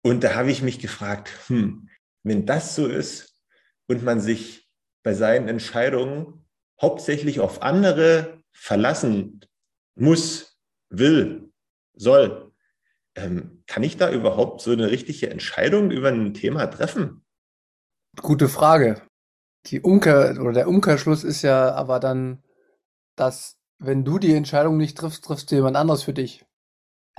Und 0.03 0.23
da 0.23 0.35
habe 0.35 0.51
ich 0.51 0.61
mich 0.61 0.79
gefragt, 0.79 1.31
hm, 1.47 1.89
wenn 2.23 2.45
das 2.45 2.75
so 2.75 2.87
ist 2.87 3.35
und 3.87 4.03
man 4.03 4.21
sich 4.21 4.69
bei 5.03 5.13
seinen 5.13 5.47
Entscheidungen 5.47 6.45
hauptsächlich 6.81 7.39
auf 7.39 7.61
andere 7.61 8.41
verlassen 8.53 9.41
muss, 9.95 10.57
will, 10.89 11.51
soll, 11.93 12.51
ähm, 13.15 13.63
kann 13.67 13.83
ich 13.83 13.97
da 13.97 14.11
überhaupt 14.11 14.61
so 14.61 14.71
eine 14.71 14.89
richtige 14.89 15.29
Entscheidung 15.29 15.91
über 15.91 16.09
ein 16.09 16.33
Thema 16.33 16.67
treffen? 16.67 17.25
Gute 18.21 18.47
Frage. 18.47 19.01
Die 19.67 19.81
Umkehr 19.81 20.37
oder 20.39 20.53
der 20.53 20.67
Umkehrschluss 20.67 21.23
ist 21.23 21.41
ja 21.41 21.73
aber 21.73 21.99
dann, 21.99 22.43
dass 23.15 23.57
wenn 23.77 24.05
du 24.05 24.19
die 24.19 24.33
Entscheidung 24.33 24.77
nicht 24.77 24.97
triffst, 24.97 25.23
triffst 25.23 25.51
du 25.51 25.55
jemand 25.55 25.75
anderes 25.75 26.03
für 26.03 26.13
dich. 26.13 26.45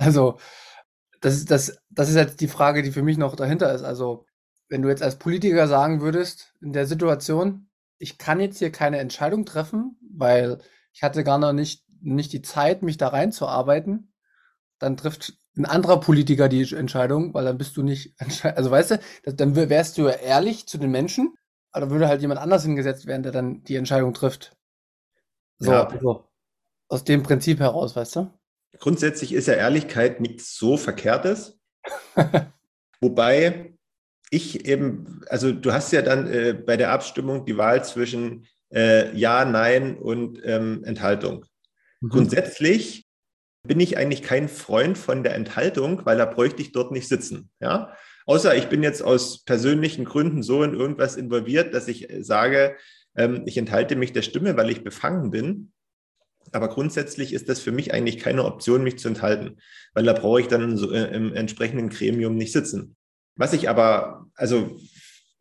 Also, 0.01 0.39
das 1.21 1.35
ist, 1.35 1.51
das, 1.51 1.77
das 1.91 2.09
ist 2.09 2.15
jetzt 2.15 2.41
die 2.41 2.47
Frage, 2.47 2.81
die 2.81 2.91
für 2.91 3.03
mich 3.03 3.17
noch 3.17 3.35
dahinter 3.35 3.71
ist. 3.73 3.83
Also, 3.83 4.25
wenn 4.67 4.81
du 4.81 4.89
jetzt 4.89 5.03
als 5.03 5.17
Politiker 5.17 5.67
sagen 5.67 6.01
würdest, 6.01 6.55
in 6.61 6.73
der 6.73 6.87
Situation, 6.87 7.69
ich 7.99 8.17
kann 8.17 8.39
jetzt 8.39 8.57
hier 8.57 8.71
keine 8.71 8.97
Entscheidung 8.97 9.45
treffen, 9.45 9.99
weil 10.11 10.57
ich 10.91 11.03
hatte 11.03 11.23
gar 11.23 11.37
noch 11.37 11.53
nicht, 11.53 11.85
nicht 12.01 12.33
die 12.33 12.41
Zeit, 12.41 12.81
mich 12.81 12.97
da 12.97 13.09
reinzuarbeiten, 13.09 14.13
dann 14.79 14.97
trifft 14.97 15.33
ein 15.55 15.65
anderer 15.65 15.99
Politiker 15.99 16.49
die 16.49 16.73
Entscheidung, 16.73 17.33
weil 17.35 17.45
dann 17.45 17.59
bist 17.59 17.77
du 17.77 17.83
nicht, 17.83 18.15
also 18.43 18.71
weißt 18.71 18.91
du, 18.91 19.33
dann 19.35 19.55
wärst 19.55 19.99
du 19.99 20.07
ehrlich 20.07 20.67
zu 20.67 20.79
den 20.79 20.89
Menschen, 20.89 21.35
aber 21.71 21.81
dann 21.81 21.91
würde 21.91 22.07
halt 22.07 22.21
jemand 22.21 22.39
anders 22.39 22.63
hingesetzt 22.63 23.05
werden, 23.05 23.21
der 23.21 23.31
dann 23.31 23.63
die 23.63 23.75
Entscheidung 23.75 24.15
trifft. 24.15 24.57
So, 25.59 25.71
ja. 25.71 25.87
also 25.87 26.25
aus 26.87 27.03
dem 27.03 27.21
Prinzip 27.21 27.59
heraus, 27.59 27.95
weißt 27.95 28.15
du? 28.15 28.40
Grundsätzlich 28.79 29.33
ist 29.33 29.47
ja 29.47 29.55
Ehrlichkeit 29.55 30.21
nichts 30.21 30.55
so 30.57 30.77
Verkehrtes. 30.77 31.59
Wobei 33.01 33.73
ich 34.29 34.65
eben, 34.65 35.21
also 35.27 35.51
du 35.51 35.73
hast 35.73 35.91
ja 35.91 36.01
dann 36.01 36.27
äh, 36.27 36.53
bei 36.53 36.77
der 36.77 36.91
Abstimmung 36.91 37.45
die 37.45 37.57
Wahl 37.57 37.83
zwischen 37.83 38.47
äh, 38.73 39.15
Ja, 39.15 39.45
Nein 39.45 39.97
und 39.97 40.39
ähm, 40.43 40.83
Enthaltung. 40.83 41.45
Mhm. 41.99 42.09
Grundsätzlich 42.09 43.05
bin 43.67 43.79
ich 43.79 43.97
eigentlich 43.97 44.23
kein 44.23 44.49
Freund 44.49 44.97
von 44.97 45.23
der 45.23 45.35
Enthaltung, 45.35 46.05
weil 46.05 46.17
da 46.17 46.25
bräuchte 46.25 46.61
ich 46.61 46.71
dort 46.71 46.91
nicht 46.91 47.07
sitzen. 47.07 47.49
Ja? 47.59 47.95
Außer 48.25 48.55
ich 48.55 48.67
bin 48.67 48.83
jetzt 48.83 49.03
aus 49.03 49.43
persönlichen 49.43 50.05
Gründen 50.05 50.43
so 50.43 50.63
in 50.63 50.73
irgendwas 50.73 51.15
involviert, 51.15 51.73
dass 51.73 51.87
ich 51.87 52.09
äh, 52.09 52.23
sage, 52.23 52.75
ähm, 53.15 53.43
ich 53.45 53.57
enthalte 53.57 53.95
mich 53.95 54.13
der 54.13 54.21
Stimme, 54.21 54.57
weil 54.57 54.69
ich 54.69 54.83
befangen 54.83 55.31
bin. 55.31 55.73
Aber 56.51 56.69
grundsätzlich 56.69 57.33
ist 57.33 57.49
das 57.49 57.59
für 57.59 57.71
mich 57.71 57.93
eigentlich 57.93 58.19
keine 58.19 58.45
Option, 58.45 58.83
mich 58.83 58.99
zu 58.99 59.07
enthalten, 59.07 59.57
weil 59.93 60.03
da 60.03 60.13
brauche 60.13 60.41
ich 60.41 60.47
dann 60.47 60.77
so, 60.77 60.91
äh, 60.91 61.13
im 61.15 61.33
entsprechenden 61.33 61.89
Gremium 61.89 62.35
nicht 62.35 62.51
sitzen. 62.51 62.95
Was 63.35 63.53
ich 63.53 63.69
aber, 63.69 64.27
also 64.35 64.79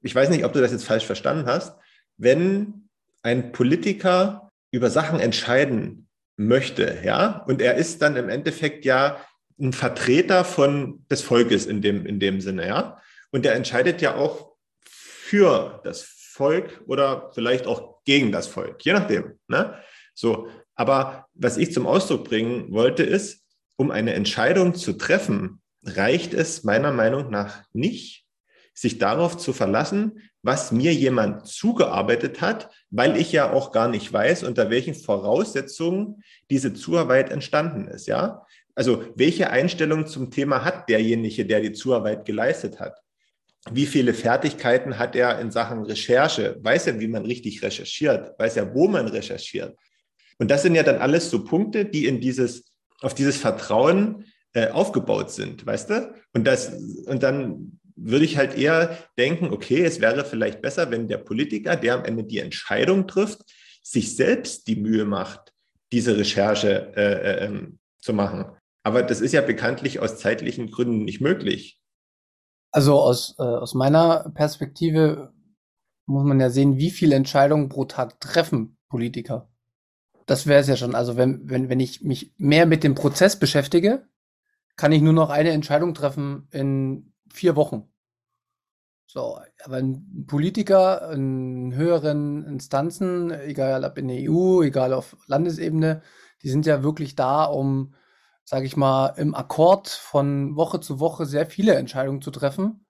ich 0.02 0.14
weiß 0.14 0.30
nicht, 0.30 0.44
ob 0.44 0.52
du 0.52 0.60
das 0.60 0.72
jetzt 0.72 0.84
falsch 0.84 1.04
verstanden 1.04 1.46
hast, 1.46 1.76
wenn 2.16 2.88
ein 3.22 3.52
Politiker 3.52 4.50
über 4.70 4.90
Sachen 4.90 5.20
entscheiden 5.20 6.08
möchte, 6.36 6.98
ja, 7.04 7.44
und 7.46 7.60
er 7.60 7.74
ist 7.74 8.00
dann 8.02 8.16
im 8.16 8.28
Endeffekt 8.28 8.84
ja 8.84 9.24
ein 9.60 9.72
Vertreter 9.72 10.44
von 10.44 11.04
des 11.10 11.22
Volkes 11.22 11.66
in 11.66 11.82
dem, 11.82 12.06
in 12.06 12.18
dem 12.18 12.40
Sinne, 12.40 12.66
ja, 12.66 13.00
und 13.30 13.44
er 13.44 13.54
entscheidet 13.54 14.00
ja 14.00 14.14
auch 14.16 14.54
für 14.82 15.80
das 15.84 16.02
Volk 16.02 16.80
oder 16.86 17.30
vielleicht 17.34 17.66
auch 17.66 18.02
gegen 18.04 18.32
das 18.32 18.46
Volk, 18.46 18.82
je 18.84 18.92
nachdem, 18.92 19.38
ne? 19.48 19.78
So, 20.14 20.48
aber 20.80 21.26
was 21.34 21.58
ich 21.58 21.74
zum 21.74 21.86
Ausdruck 21.86 22.24
bringen 22.24 22.72
wollte, 22.72 23.02
ist, 23.02 23.44
um 23.76 23.90
eine 23.90 24.14
Entscheidung 24.14 24.74
zu 24.74 24.94
treffen, 24.94 25.60
reicht 25.82 26.32
es 26.32 26.64
meiner 26.64 26.90
Meinung 26.90 27.28
nach 27.28 27.64
nicht, 27.74 28.24
sich 28.72 28.96
darauf 28.96 29.36
zu 29.36 29.52
verlassen, 29.52 30.22
was 30.40 30.72
mir 30.72 30.94
jemand 30.94 31.46
zugearbeitet 31.46 32.40
hat, 32.40 32.70
weil 32.88 33.18
ich 33.18 33.30
ja 33.30 33.52
auch 33.52 33.72
gar 33.72 33.88
nicht 33.88 34.10
weiß, 34.10 34.42
unter 34.42 34.70
welchen 34.70 34.94
Voraussetzungen 34.94 36.24
diese 36.48 36.72
Zuarbeit 36.72 37.28
entstanden 37.30 37.86
ist, 37.86 38.06
ja? 38.06 38.46
Also, 38.74 39.04
welche 39.16 39.50
Einstellung 39.50 40.06
zum 40.06 40.30
Thema 40.30 40.64
hat 40.64 40.88
derjenige, 40.88 41.44
der 41.44 41.60
die 41.60 41.72
Zuarbeit 41.72 42.24
geleistet 42.24 42.80
hat? 42.80 42.96
Wie 43.70 43.84
viele 43.84 44.14
Fertigkeiten 44.14 44.98
hat 44.98 45.14
er 45.14 45.40
in 45.40 45.50
Sachen 45.50 45.84
Recherche? 45.84 46.56
Weiß 46.62 46.86
er, 46.86 46.98
wie 47.00 47.08
man 47.08 47.26
richtig 47.26 47.62
recherchiert? 47.62 48.38
Weiß 48.38 48.56
er, 48.56 48.74
wo 48.74 48.88
man 48.88 49.08
recherchiert? 49.08 49.76
Und 50.40 50.50
das 50.50 50.62
sind 50.62 50.74
ja 50.74 50.82
dann 50.82 50.96
alles 50.96 51.30
so 51.30 51.44
Punkte, 51.44 51.84
die 51.84 52.06
in 52.06 52.20
dieses, 52.20 52.72
auf 53.02 53.14
dieses 53.14 53.36
Vertrauen 53.36 54.24
äh, 54.54 54.70
aufgebaut 54.70 55.30
sind, 55.30 55.66
weißt 55.66 55.90
du? 55.90 56.14
Und 56.32 56.46
das, 56.46 56.72
und 57.06 57.22
dann 57.22 57.78
würde 57.94 58.24
ich 58.24 58.38
halt 58.38 58.56
eher 58.56 58.96
denken, 59.18 59.50
okay, 59.52 59.84
es 59.84 60.00
wäre 60.00 60.24
vielleicht 60.24 60.62
besser, 60.62 60.90
wenn 60.90 61.08
der 61.08 61.18
Politiker, 61.18 61.76
der 61.76 61.94
am 61.94 62.04
Ende 62.04 62.24
die 62.24 62.38
Entscheidung 62.38 63.06
trifft, 63.06 63.42
sich 63.82 64.16
selbst 64.16 64.66
die 64.66 64.76
Mühe 64.76 65.04
macht, 65.04 65.52
diese 65.92 66.16
Recherche 66.16 66.92
äh, 66.96 67.12
äh, 67.12 67.44
ähm, 67.44 67.78
zu 68.00 68.14
machen. 68.14 68.46
Aber 68.82 69.02
das 69.02 69.20
ist 69.20 69.32
ja 69.32 69.42
bekanntlich 69.42 70.00
aus 70.00 70.18
zeitlichen 70.18 70.70
Gründen 70.70 71.04
nicht 71.04 71.20
möglich. 71.20 71.78
Also 72.72 72.98
aus, 72.98 73.34
äh, 73.38 73.42
aus 73.42 73.74
meiner 73.74 74.30
Perspektive 74.34 75.34
muss 76.06 76.24
man 76.24 76.40
ja 76.40 76.48
sehen, 76.48 76.78
wie 76.78 76.90
viele 76.90 77.14
Entscheidungen 77.14 77.68
pro 77.68 77.84
Tag 77.84 78.18
treffen 78.20 78.78
Politiker. 78.88 79.50
Das 80.30 80.46
wäre 80.46 80.60
es 80.60 80.68
ja 80.68 80.76
schon. 80.76 80.94
Also 80.94 81.16
wenn, 81.16 81.50
wenn, 81.50 81.68
wenn 81.68 81.80
ich 81.80 82.02
mich 82.02 82.32
mehr 82.38 82.64
mit 82.64 82.84
dem 82.84 82.94
Prozess 82.94 83.36
beschäftige, 83.36 84.06
kann 84.76 84.92
ich 84.92 85.02
nur 85.02 85.12
noch 85.12 85.28
eine 85.28 85.50
Entscheidung 85.50 85.92
treffen 85.92 86.46
in 86.52 87.14
vier 87.32 87.56
Wochen. 87.56 87.92
So, 89.06 89.40
aber 89.64 89.78
ein 89.78 90.26
Politiker 90.28 91.10
in 91.10 91.74
höheren 91.74 92.44
Instanzen, 92.44 93.32
egal 93.32 93.82
ob 93.82 93.98
in 93.98 94.06
der 94.06 94.30
EU, 94.30 94.62
egal 94.62 94.92
auf 94.92 95.16
Landesebene, 95.26 96.00
die 96.44 96.48
sind 96.48 96.64
ja 96.64 96.84
wirklich 96.84 97.16
da, 97.16 97.42
um, 97.46 97.94
sage 98.44 98.66
ich 98.66 98.76
mal, 98.76 99.08
im 99.16 99.34
Akkord 99.34 99.88
von 99.88 100.54
Woche 100.54 100.78
zu 100.78 101.00
Woche 101.00 101.26
sehr 101.26 101.46
viele 101.46 101.74
Entscheidungen 101.74 102.22
zu 102.22 102.30
treffen. 102.30 102.86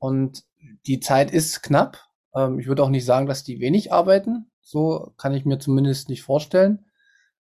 Und 0.00 0.42
die 0.86 0.98
Zeit 0.98 1.30
ist 1.30 1.62
knapp. 1.62 2.08
Ähm, 2.34 2.58
ich 2.58 2.66
würde 2.66 2.82
auch 2.82 2.90
nicht 2.90 3.04
sagen, 3.04 3.28
dass 3.28 3.44
die 3.44 3.60
wenig 3.60 3.92
arbeiten. 3.92 4.49
So 4.62 5.12
kann 5.16 5.34
ich 5.34 5.44
mir 5.44 5.58
zumindest 5.58 6.08
nicht 6.08 6.22
vorstellen. 6.22 6.86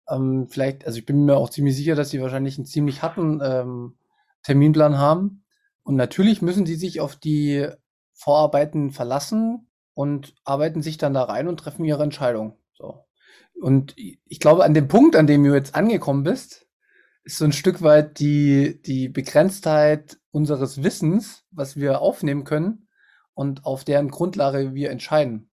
Ähm, 0.08 0.46
vielleicht, 0.48 0.86
also 0.86 0.98
ich 0.98 1.06
bin 1.06 1.24
mir 1.24 1.36
auch 1.36 1.50
ziemlich 1.50 1.76
sicher, 1.76 1.94
dass 1.94 2.10
sie 2.10 2.20
wahrscheinlich 2.20 2.56
einen 2.58 2.66
ziemlich 2.66 3.02
harten 3.02 3.40
ähm, 3.42 3.98
Terminplan 4.42 4.98
haben. 4.98 5.44
Und 5.82 5.96
natürlich 5.96 6.42
müssen 6.42 6.66
sie 6.66 6.76
sich 6.76 7.00
auf 7.00 7.16
die 7.16 7.66
Vorarbeiten 8.12 8.90
verlassen 8.90 9.68
und 9.94 10.34
arbeiten 10.44 10.82
sich 10.82 10.98
dann 10.98 11.14
da 11.14 11.24
rein 11.24 11.48
und 11.48 11.58
treffen 11.58 11.84
ihre 11.84 12.02
Entscheidung. 12.02 12.56
So. 12.72 13.04
Und 13.60 13.94
ich 13.96 14.40
glaube, 14.40 14.64
an 14.64 14.74
dem 14.74 14.88
Punkt, 14.88 15.16
an 15.16 15.26
dem 15.26 15.44
du 15.44 15.54
jetzt 15.54 15.74
angekommen 15.74 16.22
bist, 16.22 16.66
ist 17.24 17.38
so 17.38 17.44
ein 17.44 17.52
Stück 17.52 17.82
weit 17.82 18.20
die, 18.20 18.80
die 18.82 19.08
Begrenztheit 19.08 20.18
unseres 20.30 20.82
Wissens, 20.82 21.44
was 21.50 21.76
wir 21.76 22.00
aufnehmen 22.00 22.44
können 22.44 22.88
und 23.34 23.64
auf 23.64 23.84
deren 23.84 24.08
Grundlage 24.08 24.74
wir 24.74 24.90
entscheiden. 24.90 25.47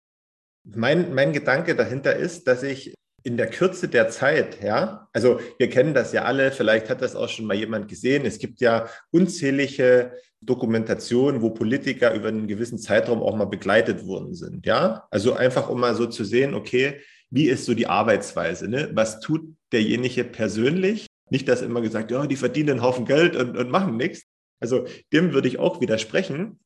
Mein, 0.65 1.15
mein 1.15 1.33
Gedanke 1.33 1.75
dahinter 1.75 2.15
ist, 2.15 2.47
dass 2.47 2.63
ich 2.63 2.95
in 3.25 3.37
der 3.37 3.49
Kürze 3.49 3.89
der 3.89 4.09
Zeit, 4.09 4.63
ja, 4.63 5.09
also 5.13 5.41
wir 5.59 5.71
kennen 5.71 5.95
das 5.95 6.13
ja 6.13 6.25
alle, 6.25 6.51
vielleicht 6.51 6.91
hat 6.91 7.03
das 7.03 7.15
auch 7.15 7.29
schon 7.29 7.47
mal 7.47 7.55
jemand 7.57 7.89
gesehen. 7.89 8.25
Es 8.27 8.39
gibt 8.39 8.61
ja 8.61 8.89
unzählige 9.11 10.13
Dokumentationen, 10.41 11.41
wo 11.41 11.51
Politiker 11.51 12.15
über 12.15 12.29
einen 12.29 12.49
gewissen 12.49 12.79
Zeitraum 12.79 13.23
auch 13.23 13.37
mal 13.37 13.45
begleitet 13.45 14.07
worden 14.07 14.35
sind, 14.35 14.67
ja. 14.67 15.07
Also 15.11 15.35
einfach, 15.35 15.69
um 15.69 15.81
mal 15.81 15.95
so 15.95 16.07
zu 16.07 16.25
sehen, 16.25 16.55
okay, 16.55 17.01
wie 17.31 17.49
ist 17.49 17.65
so 17.65 17.75
die 17.75 17.87
Arbeitsweise, 17.87 18.69
ne? 18.69 18.91
Was 18.93 19.21
tut 19.21 19.43
derjenige 19.73 20.25
persönlich? 20.25 21.07
Nicht, 21.31 21.49
dass 21.49 21.63
immer 21.63 21.81
gesagt, 21.81 22.11
ja, 22.11 22.27
die 22.27 22.37
verdienen 22.37 22.71
einen 22.71 22.83
Haufen 22.83 23.07
Geld 23.07 23.37
und, 23.37 23.57
und 23.57 23.71
machen 23.71 23.97
nichts. 23.97 24.25
Also 24.61 24.87
dem 25.13 25.33
würde 25.33 25.49
ich 25.49 25.59
auch 25.59 25.81
widersprechen. 25.81 26.59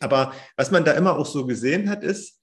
Aber 0.00 0.34
was 0.56 0.70
man 0.70 0.84
da 0.84 0.92
immer 0.92 1.16
auch 1.16 1.26
so 1.26 1.46
gesehen 1.46 1.88
hat, 1.88 2.02
ist, 2.02 2.39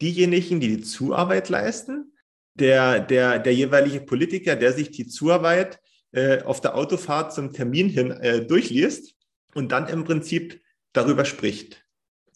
diejenigen, 0.00 0.60
die 0.60 0.76
die 0.76 0.82
Zuarbeit 0.82 1.48
leisten, 1.48 2.12
der, 2.54 3.00
der, 3.00 3.38
der 3.38 3.54
jeweilige 3.54 4.00
Politiker, 4.00 4.56
der 4.56 4.72
sich 4.72 4.90
die 4.90 5.06
Zuarbeit 5.06 5.80
äh, 6.12 6.42
auf 6.42 6.60
der 6.60 6.74
Autofahrt 6.74 7.34
zum 7.34 7.52
Termin 7.52 7.88
hin 7.88 8.10
äh, 8.10 8.44
durchliest 8.44 9.14
und 9.54 9.72
dann 9.72 9.88
im 9.88 10.04
Prinzip 10.04 10.62
darüber 10.92 11.24
spricht. 11.24 11.84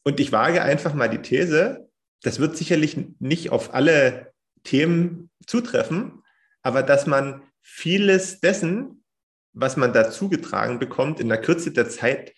Und 0.04 0.20
ich 0.20 0.32
wage 0.32 0.62
einfach 0.62 0.94
mal 0.94 1.08
die 1.08 1.22
These, 1.22 1.88
das 2.22 2.38
wird 2.38 2.56
sicherlich 2.56 2.96
nicht 3.18 3.50
auf 3.50 3.74
alle 3.74 4.32
Themen 4.64 5.30
zutreffen, 5.46 6.22
aber 6.62 6.82
dass 6.82 7.06
man 7.06 7.42
vieles 7.62 8.40
dessen, 8.40 9.04
was 9.52 9.76
man 9.76 9.92
da 9.92 10.10
zugetragen 10.10 10.78
bekommt, 10.78 11.20
in 11.20 11.28
der 11.28 11.40
Kürze 11.40 11.72
der 11.72 11.88
Zeit 11.88 12.34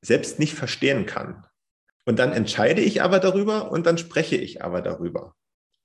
selbst 0.00 0.38
nicht 0.38 0.54
verstehen 0.54 1.06
kann. 1.06 1.46
Und 2.08 2.18
dann 2.18 2.32
entscheide 2.32 2.80
ich 2.80 3.02
aber 3.02 3.18
darüber 3.18 3.70
und 3.70 3.84
dann 3.84 3.98
spreche 3.98 4.36
ich 4.36 4.62
aber 4.64 4.80
darüber. 4.80 5.34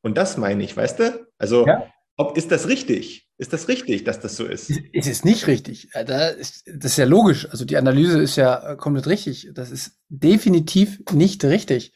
Und 0.03 0.17
das 0.17 0.37
meine 0.37 0.63
ich, 0.63 0.77
weißt 0.77 0.99
du? 0.99 1.27
Also, 1.37 1.67
ja. 1.67 1.91
ob, 2.15 2.37
ist 2.37 2.49
das 2.49 2.69
richtig? 2.69 3.29
Ist 3.37 3.51
das 3.51 3.67
richtig, 3.67 4.05
dass 4.05 4.21
das 4.21 4.37
so 4.37 4.45
ist? 4.45 4.71
Es 4.93 5.05
ist 5.05 5.25
nicht 5.25 5.47
richtig. 5.47 5.89
Das 5.91 6.33
ist, 6.35 6.63
das 6.65 6.91
ist 6.91 6.97
ja 6.97 7.03
logisch. 7.03 7.49
Also 7.49 7.65
die 7.65 7.75
Analyse 7.75 8.21
ist 8.21 8.37
ja 8.37 8.75
komplett 8.75 9.07
richtig. 9.07 9.49
Das 9.53 9.69
ist 9.69 9.99
definitiv 10.07 11.01
nicht 11.11 11.43
richtig. 11.43 11.91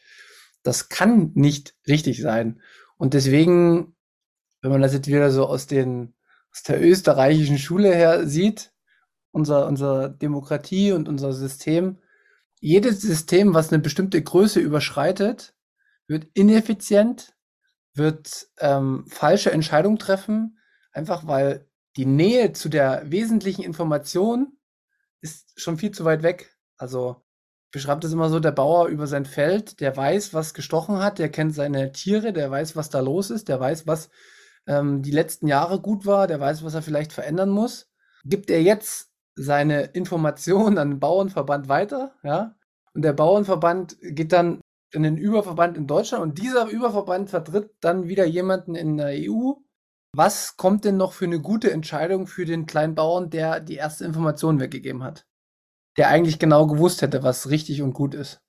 Das 0.62 0.90
kann 0.90 1.30
nicht 1.34 1.74
richtig 1.86 2.20
sein. 2.20 2.60
Und 2.98 3.14
deswegen, 3.14 3.96
wenn 4.60 4.72
man 4.72 4.82
das 4.82 4.92
jetzt 4.92 5.08
wieder 5.08 5.30
so 5.30 5.46
aus, 5.46 5.66
den, 5.66 6.12
aus 6.52 6.64
der 6.64 6.82
österreichischen 6.82 7.56
Schule 7.56 7.94
her 7.94 8.26
sieht, 8.26 8.72
unser, 9.30 9.66
unser 9.66 10.10
Demokratie 10.10 10.92
und 10.92 11.08
unser 11.08 11.32
System, 11.32 11.96
jedes 12.60 13.00
System, 13.00 13.54
was 13.54 13.72
eine 13.72 13.82
bestimmte 13.82 14.22
Größe 14.22 14.60
überschreitet, 14.60 15.54
wird 16.06 16.26
ineffizient, 16.34 17.34
wird 17.94 18.48
ähm, 18.58 19.04
falsche 19.08 19.52
Entscheidungen 19.52 19.98
treffen, 19.98 20.58
einfach 20.92 21.26
weil 21.26 21.68
die 21.96 22.06
Nähe 22.06 22.52
zu 22.52 22.68
der 22.68 23.02
wesentlichen 23.10 23.62
Information 23.62 24.58
ist 25.20 25.60
schon 25.60 25.78
viel 25.78 25.90
zu 25.90 26.04
weit 26.04 26.22
weg. 26.22 26.56
Also 26.76 27.22
beschreibt 27.70 28.04
es 28.04 28.12
immer 28.12 28.30
so, 28.30 28.40
der 28.40 28.52
Bauer 28.52 28.86
über 28.86 29.06
sein 29.06 29.26
Feld, 29.26 29.80
der 29.80 29.96
weiß, 29.96 30.32
was 30.32 30.54
gestochen 30.54 30.98
hat, 30.98 31.18
der 31.18 31.30
kennt 31.30 31.54
seine 31.54 31.92
Tiere, 31.92 32.32
der 32.32 32.50
weiß, 32.50 32.76
was 32.76 32.88
da 32.88 33.00
los 33.00 33.30
ist, 33.30 33.48
der 33.48 33.60
weiß, 33.60 33.86
was 33.86 34.10
ähm, 34.66 35.02
die 35.02 35.10
letzten 35.10 35.48
Jahre 35.48 35.80
gut 35.80 36.06
war, 36.06 36.26
der 36.26 36.40
weiß, 36.40 36.62
was 36.62 36.74
er 36.74 36.82
vielleicht 36.82 37.12
verändern 37.12 37.50
muss. 37.50 37.90
Gibt 38.24 38.50
er 38.50 38.62
jetzt 38.62 39.07
seine 39.38 39.82
Informationen 39.84 40.78
an 40.78 40.90
den 40.90 41.00
Bauernverband 41.00 41.68
weiter, 41.68 42.14
ja, 42.22 42.54
und 42.94 43.02
der 43.02 43.12
Bauernverband 43.12 43.96
geht 44.00 44.32
dann 44.32 44.60
in 44.92 45.02
den 45.02 45.16
Überverband 45.16 45.76
in 45.76 45.86
Deutschland 45.86 46.22
und 46.22 46.38
dieser 46.38 46.66
Überverband 46.68 47.30
vertritt 47.30 47.70
dann 47.80 48.08
wieder 48.08 48.24
jemanden 48.24 48.74
in 48.74 48.96
der 48.96 49.12
EU. 49.12 49.52
Was 50.14 50.56
kommt 50.56 50.84
denn 50.84 50.96
noch 50.96 51.12
für 51.12 51.26
eine 51.26 51.40
gute 51.40 51.70
Entscheidung 51.70 52.26
für 52.26 52.44
den 52.44 52.66
kleinen 52.66 52.94
Bauern, 52.94 53.30
der 53.30 53.60
die 53.60 53.76
erste 53.76 54.04
Information 54.04 54.58
weggegeben 54.58 55.04
hat? 55.04 55.26
Der 55.96 56.08
eigentlich 56.08 56.38
genau 56.38 56.66
gewusst 56.66 57.02
hätte, 57.02 57.22
was 57.22 57.50
richtig 57.50 57.82
und 57.82 57.92
gut 57.92 58.14
ist. 58.14 58.40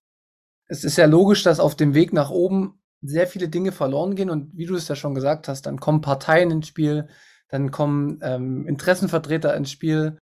Es 0.68 0.84
ist 0.84 0.98
ja 0.98 1.06
logisch, 1.06 1.44
dass 1.44 1.60
auf 1.60 1.76
dem 1.76 1.94
Weg 1.94 2.14
nach 2.14 2.30
oben 2.30 2.82
sehr 3.02 3.28
viele 3.28 3.50
Dinge 3.50 3.72
verloren 3.72 4.16
gehen 4.16 4.30
und 4.30 4.56
wie 4.58 4.66
du 4.66 4.76
es 4.76 4.88
ja 4.88 4.96
schon 4.96 5.16
gesagt 5.16 5.48
hast, 5.48 5.66
dann 5.66 5.80
kommen 5.80 6.02
Parteien 6.02 6.52
ins 6.52 6.68
Spiel, 6.68 7.08
dann 7.50 7.72
kommen 7.72 8.20
ähm, 8.22 8.68
Interessenvertreter 8.68 9.56
ins 9.56 9.72
Spiel 9.72 10.18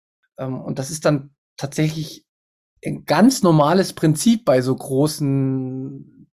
und 0.45 0.79
das 0.79 0.91
ist 0.91 1.05
dann 1.05 1.35
tatsächlich 1.57 2.27
ein 2.85 3.05
ganz 3.05 3.43
normales 3.43 3.93
Prinzip 3.93 4.45
bei 4.45 4.61
so 4.61 4.75
großen, 4.75 6.29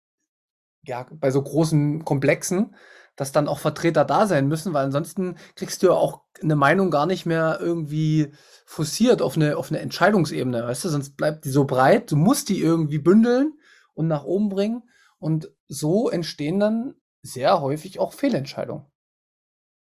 ja, 0.84 1.06
bei 1.10 1.30
so 1.30 1.42
großen 1.42 2.04
Komplexen, 2.04 2.74
dass 3.16 3.32
dann 3.32 3.48
auch 3.48 3.58
Vertreter 3.58 4.04
da 4.04 4.26
sein 4.26 4.46
müssen, 4.48 4.72
weil 4.72 4.86
ansonsten 4.86 5.36
kriegst 5.56 5.82
du 5.82 5.88
ja 5.88 5.92
auch 5.92 6.22
eine 6.40 6.56
Meinung 6.56 6.90
gar 6.90 7.06
nicht 7.06 7.26
mehr 7.26 7.58
irgendwie 7.60 8.32
forciert 8.64 9.20
auf 9.20 9.36
eine, 9.36 9.56
auf 9.56 9.70
eine 9.70 9.80
Entscheidungsebene, 9.80 10.62
weißt 10.62 10.84
du, 10.84 10.88
sonst 10.88 11.16
bleibt 11.16 11.44
die 11.44 11.50
so 11.50 11.64
breit, 11.64 12.10
du 12.10 12.16
musst 12.16 12.48
die 12.48 12.60
irgendwie 12.60 12.98
bündeln 12.98 13.58
und 13.94 14.06
nach 14.06 14.24
oben 14.24 14.48
bringen 14.48 14.88
und 15.18 15.50
so 15.66 16.08
entstehen 16.08 16.60
dann 16.60 16.94
sehr 17.22 17.60
häufig 17.60 17.98
auch 17.98 18.12
Fehlentscheidungen. 18.12 18.86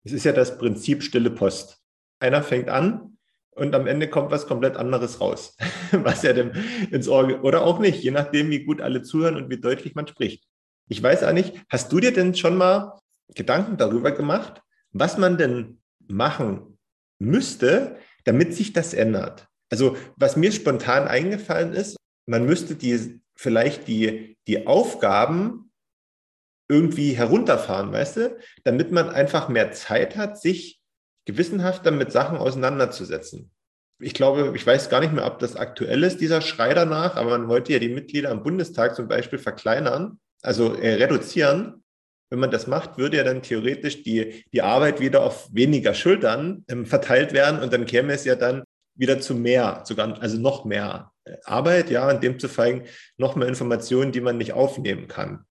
Es 0.04 0.12
ist 0.12 0.24
ja 0.24 0.32
das 0.32 0.58
Prinzip 0.58 1.04
stille 1.04 1.30
Post. 1.30 1.82
Einer 2.20 2.42
fängt 2.42 2.70
an, 2.70 3.17
und 3.58 3.74
am 3.76 3.88
Ende 3.88 4.08
kommt 4.08 4.32
was 4.32 4.48
komplett 4.48 4.78
anderes 4.78 5.20
raus, 5.20 5.58
was 5.92 6.24
ja 6.24 6.34
dem 6.34 6.52
ins 6.92 7.08
Ohr 7.08 7.44
oder 7.44 7.64
auch 7.64 7.80
nicht, 7.80 8.04
je 8.04 8.12
nachdem, 8.12 8.50
wie 8.50 8.64
gut 8.64 8.82
alle 8.82 9.02
zuhören 9.02 9.36
und 9.36 9.50
wie 9.50 9.60
deutlich 9.60 9.96
man 9.96 10.08
spricht. 10.08 10.46
Ich 10.90 11.02
weiß 11.02 11.24
auch 11.24 11.34
nicht, 11.34 11.54
hast 11.70 11.92
du 11.92 12.00
dir 12.00 12.14
denn 12.14 12.36
schon 12.36 12.56
mal 12.56 13.00
Gedanken 13.36 13.78
darüber 13.78 14.12
gemacht, 14.12 14.62
was 14.92 15.18
man 15.18 15.38
denn 15.38 15.82
machen 16.08 16.78
müsste, 17.20 17.98
damit 18.24 18.54
sich 18.54 18.74
das 18.74 18.94
ändert? 18.94 19.48
Also, 19.70 19.98
was 20.16 20.38
mir 20.38 20.52
spontan 20.52 21.08
eingefallen 21.08 21.74
ist, 21.74 21.98
man 22.26 22.46
müsste 22.46 22.76
die 22.76 23.20
vielleicht 23.36 23.88
die, 23.88 24.38
die 24.48 24.66
Aufgaben 24.66 25.72
irgendwie 26.70 27.14
herunterfahren, 27.14 27.92
weißt 27.92 28.18
du, 28.18 28.38
damit 28.64 28.92
man 28.92 29.10
einfach 29.10 29.50
mehr 29.50 29.72
Zeit 29.72 30.16
hat, 30.16 30.40
sich 30.40 30.77
gewissenhafter 31.28 31.92
mit 31.92 32.12
Sachen 32.12 32.38
auseinanderzusetzen. 32.38 33.52
Ich 34.00 34.14
glaube, 34.14 34.54
ich 34.56 34.66
weiß 34.66 34.90
gar 34.90 35.02
nicht 35.02 35.14
mehr, 35.14 35.26
ob 35.26 35.40
das 35.40 35.56
aktuell 35.56 36.04
ist, 36.04 36.22
dieser 36.22 36.42
Schrei 36.42 36.74
danach, 36.74 37.16
aber 37.16 37.32
man 37.32 37.50
wollte 37.50 37.74
ja 37.74 37.80
die 37.80 37.90
Mitglieder 37.90 38.32
am 38.32 38.44
Bundestag 38.44 38.96
zum 38.96 39.08
Beispiel 39.08 39.38
verkleinern, 39.38 40.20
also 40.42 40.74
äh, 40.76 40.96
reduzieren. 40.96 41.84
Wenn 42.30 42.40
man 42.40 42.52
das 42.52 42.68
macht, 42.68 42.98
würde 42.98 43.18
ja 43.18 43.24
dann 43.24 43.42
theoretisch 43.42 44.04
die, 44.04 44.46
die 44.54 44.62
Arbeit 44.62 45.00
wieder 45.00 45.24
auf 45.24 45.50
weniger 45.52 45.94
Schultern 45.94 46.64
ähm, 46.70 46.86
verteilt 46.86 47.34
werden 47.34 47.62
und 47.62 47.74
dann 47.74 47.86
käme 47.86 48.14
es 48.14 48.24
ja 48.26 48.36
dann 48.36 48.64
wieder 48.96 49.20
zu 49.20 49.36
mehr, 49.36 49.84
sogar, 49.86 50.22
also 50.22 50.40
noch 50.40 50.64
mehr 50.64 51.12
äh, 51.26 51.36
Arbeit, 51.44 51.90
ja, 51.90 52.10
und 52.10 52.24
dem 52.24 52.40
zu 52.40 52.48
zeigen, 52.48 52.86
noch 53.18 53.36
mehr 53.36 53.48
Informationen, 53.48 54.12
die 54.12 54.22
man 54.22 54.38
nicht 54.38 54.54
aufnehmen 54.54 55.08
kann. 55.08 55.46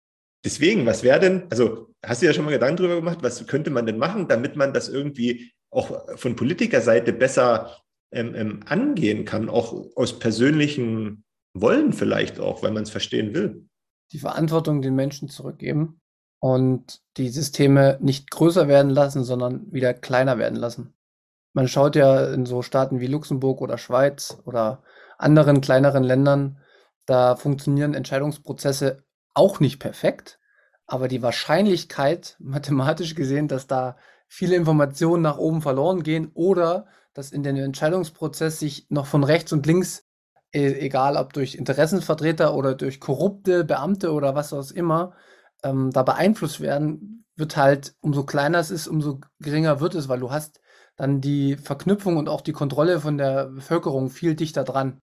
Deswegen, 0.44 0.86
was 0.86 1.02
wäre 1.02 1.18
denn, 1.20 1.46
also 1.50 1.92
hast 2.04 2.22
du 2.22 2.26
ja 2.26 2.32
schon 2.32 2.44
mal 2.44 2.52
Gedanken 2.52 2.76
darüber 2.76 2.96
gemacht, 2.96 3.18
was 3.20 3.46
könnte 3.46 3.70
man 3.70 3.84
denn 3.84 3.98
machen, 3.98 4.28
damit 4.28 4.56
man 4.56 4.72
das 4.72 4.88
irgendwie 4.88 5.52
auch 5.76 6.16
von 6.16 6.36
Politikerseite 6.36 7.12
besser 7.12 7.76
ähm, 8.10 8.34
ähm, 8.34 8.60
angehen 8.66 9.24
kann, 9.24 9.48
auch 9.48 9.74
aus 9.94 10.18
persönlichen 10.18 11.24
Wollen 11.54 11.92
vielleicht 11.92 12.40
auch, 12.40 12.62
weil 12.62 12.70
man 12.70 12.84
es 12.84 12.90
verstehen 12.90 13.34
will. 13.34 13.68
Die 14.12 14.18
Verantwortung 14.18 14.82
den 14.82 14.94
Menschen 14.94 15.28
zurückgeben 15.28 16.00
und 16.38 17.00
die 17.16 17.28
Systeme 17.28 17.98
nicht 18.00 18.30
größer 18.30 18.68
werden 18.68 18.90
lassen, 18.90 19.24
sondern 19.24 19.72
wieder 19.72 19.94
kleiner 19.94 20.38
werden 20.38 20.56
lassen. 20.56 20.94
Man 21.52 21.68
schaut 21.68 21.96
ja 21.96 22.32
in 22.32 22.46
so 22.46 22.62
Staaten 22.62 23.00
wie 23.00 23.06
Luxemburg 23.06 23.60
oder 23.60 23.78
Schweiz 23.78 24.38
oder 24.44 24.82
anderen 25.18 25.60
kleineren 25.60 26.04
Ländern, 26.04 26.58
da 27.06 27.36
funktionieren 27.36 27.94
Entscheidungsprozesse 27.94 29.04
auch 29.32 29.60
nicht 29.60 29.78
perfekt, 29.78 30.38
aber 30.86 31.08
die 31.08 31.22
Wahrscheinlichkeit, 31.22 32.36
mathematisch 32.40 33.14
gesehen, 33.14 33.48
dass 33.48 33.66
da 33.66 33.96
viele 34.28 34.56
Informationen 34.56 35.22
nach 35.22 35.38
oben 35.38 35.62
verloren 35.62 36.02
gehen 36.02 36.30
oder 36.34 36.86
dass 37.14 37.32
in 37.32 37.42
den 37.42 37.56
Entscheidungsprozess 37.56 38.58
sich 38.58 38.86
noch 38.90 39.06
von 39.06 39.24
rechts 39.24 39.52
und 39.52 39.66
links, 39.66 40.04
e 40.52 40.72
egal 40.74 41.16
ob 41.16 41.32
durch 41.32 41.54
Interessenvertreter 41.54 42.54
oder 42.54 42.74
durch 42.74 43.00
korrupte 43.00 43.64
Beamte 43.64 44.12
oder 44.12 44.34
was 44.34 44.52
auch 44.52 44.70
immer, 44.70 45.14
ähm, 45.62 45.90
da 45.92 46.02
beeinflusst 46.02 46.60
werden, 46.60 47.24
wird 47.36 47.56
halt, 47.56 47.94
umso 48.00 48.24
kleiner 48.24 48.58
es 48.58 48.70
ist, 48.70 48.88
umso 48.88 49.20
geringer 49.40 49.80
wird 49.80 49.94
es, 49.94 50.08
weil 50.08 50.20
du 50.20 50.30
hast 50.30 50.60
dann 50.96 51.20
die 51.20 51.56
Verknüpfung 51.56 52.16
und 52.16 52.28
auch 52.28 52.40
die 52.40 52.52
Kontrolle 52.52 53.00
von 53.00 53.18
der 53.18 53.46
Bevölkerung 53.46 54.10
viel 54.10 54.34
dichter 54.34 54.64
dran. 54.64 54.98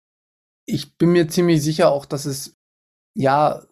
Ich 0.65 0.97
bin 0.97 1.11
mir 1.11 1.27
ziemlich 1.27 1.63
sicher 1.63 1.91
auch, 1.91 2.05
dass 2.05 2.25
es 2.25 2.55
ja 3.15 3.63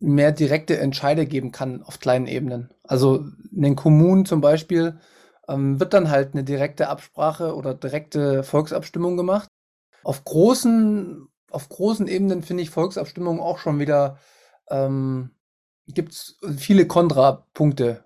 mehr 0.00 0.32
direkte 0.32 0.78
Entscheide 0.78 1.26
geben 1.26 1.52
kann 1.52 1.82
auf 1.82 2.00
kleinen 2.00 2.26
Ebenen. 2.26 2.70
Also 2.90 3.24
in 3.52 3.62
den 3.62 3.76
Kommunen 3.76 4.26
zum 4.26 4.40
Beispiel 4.40 4.98
ähm, 5.48 5.78
wird 5.78 5.94
dann 5.94 6.10
halt 6.10 6.34
eine 6.34 6.42
direkte 6.42 6.88
Absprache 6.88 7.54
oder 7.54 7.72
direkte 7.72 8.42
Volksabstimmung 8.42 9.16
gemacht. 9.16 9.48
Auf 10.02 10.24
großen, 10.24 11.28
auf 11.52 11.68
großen 11.68 12.08
Ebenen 12.08 12.42
finde 12.42 12.64
ich 12.64 12.70
Volksabstimmungen 12.70 13.40
auch 13.40 13.58
schon 13.58 13.78
wieder, 13.78 14.18
ähm, 14.70 15.30
gibt 15.86 16.12
es 16.12 16.38
viele 16.56 16.86
Kontrapunkte. 16.88 18.04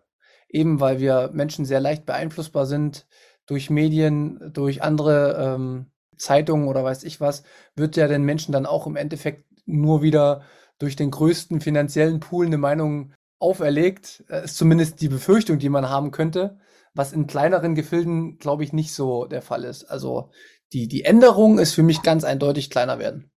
eben 0.50 0.80
weil 0.80 1.00
wir 1.00 1.30
Menschen 1.32 1.64
sehr 1.64 1.80
leicht 1.80 2.04
beeinflussbar 2.04 2.66
sind 2.66 3.06
durch 3.46 3.70
Medien, 3.70 4.52
durch 4.52 4.82
andere 4.82 5.54
ähm, 5.56 5.86
Zeitungen 6.18 6.68
oder 6.68 6.84
weiß 6.84 7.04
ich 7.04 7.20
was, 7.22 7.42
wird 7.74 7.96
ja 7.96 8.06
den 8.06 8.24
Menschen 8.24 8.52
dann 8.52 8.66
auch 8.66 8.86
im 8.86 8.96
Endeffekt 8.96 9.46
nur 9.66 10.02
wieder 10.02 10.42
durch 10.78 10.94
den 10.94 11.10
größten 11.10 11.62
finanziellen 11.62 12.20
Pool 12.20 12.46
eine 12.46 12.58
Meinung 12.58 13.14
auferlegt. 13.44 14.24
Das 14.28 14.44
ist 14.46 14.56
zumindest 14.56 15.02
die 15.02 15.08
Befürchtung, 15.08 15.58
die 15.58 15.68
man 15.68 15.90
haben 15.90 16.10
könnte, 16.10 16.58
was 16.94 17.12
in 17.12 17.26
kleineren 17.26 17.74
Gefilden, 17.74 18.38
glaube 18.38 18.64
ich, 18.64 18.72
nicht 18.72 18.94
so 18.94 19.26
der 19.26 19.42
Fall 19.42 19.64
ist. 19.64 19.84
Also 19.84 20.30
die, 20.72 20.88
die 20.88 21.04
Änderung 21.04 21.58
ist 21.58 21.74
für 21.74 21.82
mich 21.82 22.02
ganz 22.02 22.24
eindeutig 22.24 22.70
kleiner 22.70 22.98
werden. 22.98 23.30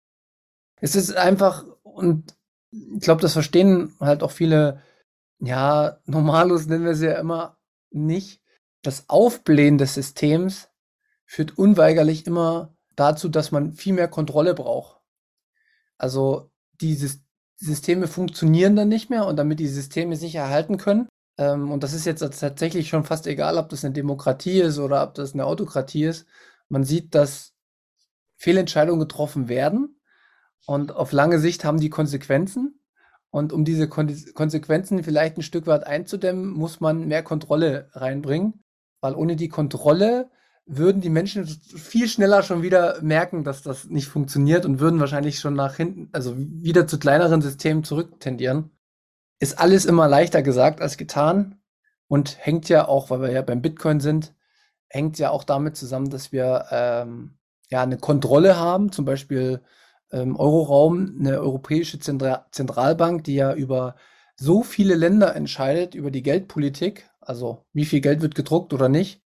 Es 0.81 0.95
ist 0.95 1.17
einfach, 1.17 1.65
und 1.83 2.37
ich 2.71 3.01
glaube, 3.01 3.23
das 3.23 3.33
verstehen 3.33 3.97
halt 3.99 4.23
auch 4.23 4.31
viele, 4.31 4.83
ja, 5.41 5.99
Normalos 6.05 6.67
nennen 6.67 6.85
wir 6.85 6.95
sie 6.95 7.07
ja 7.07 7.19
immer 7.19 7.57
nicht. 7.91 8.43
Das 8.83 9.09
Aufblähen 9.09 9.79
des 9.79 9.95
Systems 9.95 10.69
führt 11.25 11.57
unweigerlich 11.57 12.27
immer 12.27 12.77
dazu, 12.95 13.31
dass 13.31 13.53
man 13.53 13.73
viel 13.73 13.95
mehr 13.95 14.09
Kontrolle 14.09 14.53
braucht. 14.53 15.01
Also 15.97 16.51
diese 16.81 17.24
Systeme 17.57 18.09
funktionieren 18.09 18.77
dann 18.77 18.89
nicht 18.89 19.11
mehr 19.11 19.27
und 19.27 19.37
damit 19.37 19.61
die 19.61 19.69
Systeme 19.69 20.17
sich 20.17 20.35
erhalten 20.35 20.77
können, 20.77 21.09
ähm, 21.39 21.71
und 21.71 21.83
das 21.83 21.93
ist 21.95 22.05
jetzt 22.05 22.21
tatsächlich 22.21 22.89
schon 22.89 23.05
fast 23.05 23.27
egal, 23.27 23.59
ob 23.59 23.69
das 23.69 23.85
eine 23.85 23.95
Demokratie 23.95 24.61
ist 24.61 24.79
oder 24.79 25.03
ob 25.03 25.15
das 25.15 25.35
eine 25.35 25.47
Autokratie 25.47 26.05
ist, 26.05 26.27
man 26.69 26.85
sieht, 26.85 27.15
dass 27.15 27.53
Fehlentscheidungen 28.37 29.01
getroffen 29.01 29.49
werden 29.49 30.01
und 30.67 30.93
auf 30.93 31.13
lange 31.13 31.39
Sicht 31.39 31.65
haben 31.65 31.81
die 31.81 31.91
Konsequenzen. 31.91 32.81
Und 33.31 33.53
um 33.53 33.65
diese 33.65 33.89
Kon 33.89 34.15
Konsequenzen 34.35 35.03
vielleicht 35.03 35.37
ein 35.37 35.43
Stück 35.43 35.67
weit 35.67 35.85
einzudämmen, 35.87 36.51
muss 36.51 36.81
man 36.81 37.09
mehr 37.09 37.25
Kontrolle 37.25 37.91
reinbringen, 37.93 38.63
weil 39.01 39.15
ohne 39.15 39.37
die 39.37 39.49
Kontrolle 39.49 40.31
würden 40.67 41.03
die 41.03 41.11
Menschen 41.11 41.47
viel 41.47 42.09
schneller 42.09 42.43
schon 42.43 42.63
wieder 42.63 43.01
merken, 43.03 43.45
dass 43.45 43.63
das 43.63 43.87
nicht 43.87 44.09
funktioniert 44.09 44.65
und 44.65 44.81
würden 44.81 45.01
wahrscheinlich 45.01 45.39
schon 45.39 45.55
nach 45.55 45.77
hinten, 45.77 46.09
also 46.13 46.35
wieder 46.37 46.87
zu 46.87 46.99
kleineren 46.99 47.43
Systemen 47.43 47.85
zurücktendieren. 47.85 48.71
Ist 49.39 49.59
alles 49.59 49.85
immer 49.85 50.09
leichter 50.09 50.43
gesagt 50.43 50.81
als 50.81 50.97
getan 50.97 51.61
und 52.09 52.39
hängt 52.41 52.69
ja 52.69 52.89
auch, 52.89 53.11
weil 53.11 53.21
wir 53.21 53.33
ja 53.33 53.43
beim 53.43 53.61
Bitcoin 53.61 54.01
sind, 54.01 54.35
hängt 54.89 55.19
ja 55.19 55.31
auch 55.31 55.45
damit 55.45 55.77
zusammen, 55.77 56.09
dass 56.09 56.33
wir 56.33 56.67
ähm, 56.71 57.37
ja 57.69 57.83
eine 57.83 57.99
Kontrolle 57.99 58.57
haben, 58.57 58.91
zum 58.91 59.05
Beispiel 59.05 59.61
ähm, 60.13 60.37
Euroraum, 60.37 61.17
eine 61.19 61.41
europäische 61.41 61.99
Zentra 61.99 62.47
Zentralbank, 62.53 63.25
die 63.25 63.35
ja 63.35 63.55
über 63.55 63.97
so 64.37 64.63
viele 64.63 64.95
Länder 64.95 65.37
entscheidet, 65.37 65.95
über 65.95 66.11
die 66.11 66.23
Geldpolitik, 66.23 67.11
also 67.21 67.67
wie 67.73 67.85
viel 67.85 68.01
Geld 68.01 68.23
wird 68.23 68.35
gedruckt 68.35 68.73
oder 68.73 68.89
nicht 68.89 69.24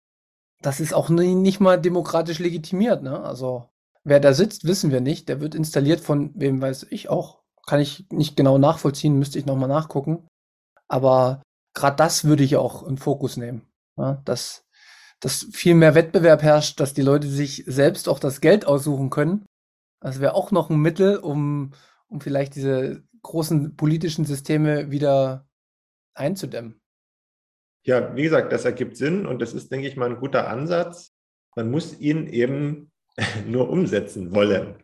das 0.62 0.80
ist 0.80 0.93
auch 0.93 1.10
nie, 1.10 1.36
nicht 1.36 1.60
mal 1.60 1.80
demokratisch 1.80 2.39
legitimiert. 2.39 3.04
Ne? 3.04 3.22
Also 3.22 3.70
wer 4.04 4.20
da 4.20 4.34
sitzt, 4.34 4.65
wissen 4.65 4.91
wir 4.91 5.02
nicht. 5.02 5.30
Der 5.30 5.41
wird 5.41 5.56
installiert 5.56 6.02
von 6.02 6.32
wem 6.36 6.62
weiß 6.62 6.88
ich 6.89 7.10
auch. 7.10 7.41
Kann 7.65 7.80
ich 7.80 8.08
nicht 8.12 8.36
genau 8.36 8.58
nachvollziehen, 8.58 9.20
müsste 9.20 9.39
ich 9.39 9.46
nochmal 9.46 9.70
nachgucken. 9.70 10.28
Aber 10.88 11.41
gerade 11.74 11.98
das 11.98 12.24
würde 12.24 12.43
ich 12.43 12.56
auch 12.56 12.84
in 12.84 12.98
Fokus 12.98 13.38
nehmen. 13.38 13.67
Ja? 13.98 14.22
Dass, 14.26 14.65
dass 15.20 15.48
viel 15.52 15.76
mehr 15.76 15.96
Wettbewerb 15.96 16.41
herrscht, 16.41 16.80
dass 16.80 16.93
die 16.93 17.02
Leute 17.02 17.28
sich 17.28 17.63
selbst 17.67 18.10
auch 18.10 18.20
das 18.20 18.41
Geld 18.41 18.65
aussuchen 18.65 19.10
können. 19.10 19.46
Das 20.00 20.20
wäre 20.20 20.36
auch 20.36 20.52
noch 20.52 20.70
ein 20.70 20.80
Mittel, 20.80 21.17
um, 21.17 21.74
um 22.08 22.22
vielleicht 22.22 22.56
diese 22.56 23.04
großen 23.24 23.76
politischen 23.76 24.26
Systeme 24.26 24.91
wieder 24.91 25.48
einzudämmen. 26.13 26.80
Ja, 27.88 28.13
wie 28.17 28.23
gesagt, 28.23 28.52
das 28.52 28.65
ergibt 28.65 28.97
Sinn 28.97 29.26
und 29.26 29.41
das 29.41 29.54
ist, 29.54 29.71
denke 29.71 29.88
ich 29.88 29.95
mal, 29.95 30.10
ein 30.10 30.19
guter 30.19 30.50
Ansatz. 30.50 31.13
Man 31.56 31.71
muss 31.71 31.97
ihn 31.97 32.28
eben 32.28 32.91
nur 33.47 33.69
umsetzen 33.69 34.36
wollen. 34.36 34.84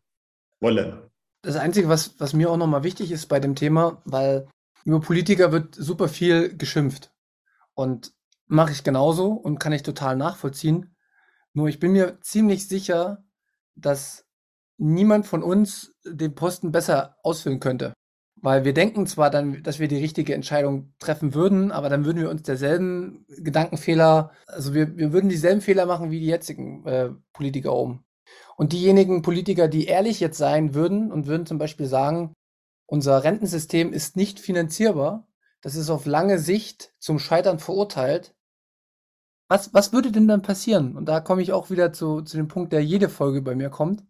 Wollen. 0.61 1.01
Das 1.41 1.57
Einzige, 1.57 1.89
was, 1.89 2.17
was 2.21 2.31
mir 2.31 2.49
auch 2.49 2.55
nochmal 2.55 2.83
wichtig 2.83 3.11
ist 3.11 3.27
bei 3.27 3.41
dem 3.41 3.55
Thema, 3.55 4.01
weil 4.05 4.47
über 4.85 5.01
Politiker 5.01 5.51
wird 5.51 5.75
super 5.75 6.07
viel 6.07 6.55
geschimpft. 6.55 7.13
Und 7.73 8.13
mache 8.47 8.71
ich 8.71 8.85
genauso 8.85 9.33
und 9.33 9.59
kann 9.59 9.73
ich 9.73 9.83
total 9.83 10.15
nachvollziehen. 10.15 10.95
Nur 11.53 11.67
ich 11.67 11.79
bin 11.79 11.91
mir 11.91 12.21
ziemlich 12.21 12.69
sicher, 12.69 13.25
dass 13.75 14.25
niemand 14.77 15.27
von 15.27 15.43
uns 15.43 15.93
den 16.05 16.35
Posten 16.35 16.71
besser 16.71 17.17
ausfüllen 17.21 17.59
könnte. 17.59 17.93
Weil 18.43 18.65
wir 18.65 18.73
denken 18.73 19.07
zwar 19.07 19.29
dann, 19.29 19.63
dass 19.63 19.79
wir 19.79 19.87
die 19.87 19.99
richtige 19.99 20.35
Entscheidung 20.35 20.93
treffen 20.99 21.33
würden, 21.33 21.71
aber 21.71 21.87
dann 21.87 22.03
würden 22.03 22.21
wir 22.21 22.29
uns 22.29 22.43
derselben 22.43 23.25
Gedankenfehler, 23.29 24.31
also 24.47 24.73
wir, 24.73 24.97
wir 24.97 25.13
würden 25.13 25.29
dieselben 25.29 25.61
Fehler 25.61 25.85
machen 25.85 26.11
wie 26.11 26.19
die 26.19 26.25
jetzigen 26.25 26.85
äh, 26.85 27.11
Politiker 27.31 27.73
oben. 27.73 28.03
Und 28.57 28.73
diejenigen 28.73 29.21
Politiker, 29.21 29.69
die 29.69 29.85
ehrlich 29.85 30.19
jetzt 30.19 30.37
sein 30.37 30.73
würden 30.73 31.09
und 31.09 31.25
würden 31.25 31.45
zum 31.45 31.57
Beispiel 31.57 31.85
sagen, 31.85 32.33
unser 32.85 33.23
Rentensystem 33.23 33.93
ist 33.93 34.17
nicht 34.17 34.41
finanzierbar, 34.41 35.25
das 35.61 35.75
ist 35.75 35.89
auf 35.89 36.05
lange 36.05 36.37
Sicht 36.37 36.93
zum 36.99 37.19
Scheitern 37.19 37.59
verurteilt. 37.59 38.35
Was, 39.47 39.73
was 39.73 39.93
würde 39.93 40.11
denn 40.11 40.27
dann 40.27 40.41
passieren? 40.41 40.97
Und 40.97 41.05
da 41.05 41.21
komme 41.21 41.41
ich 41.41 41.53
auch 41.53 41.69
wieder 41.69 41.93
zu, 41.93 42.21
zu 42.21 42.35
dem 42.35 42.49
Punkt, 42.49 42.73
der 42.73 42.83
jede 42.83 43.07
Folge 43.07 43.41
bei 43.41 43.55
mir 43.55 43.69
kommt. 43.69 44.03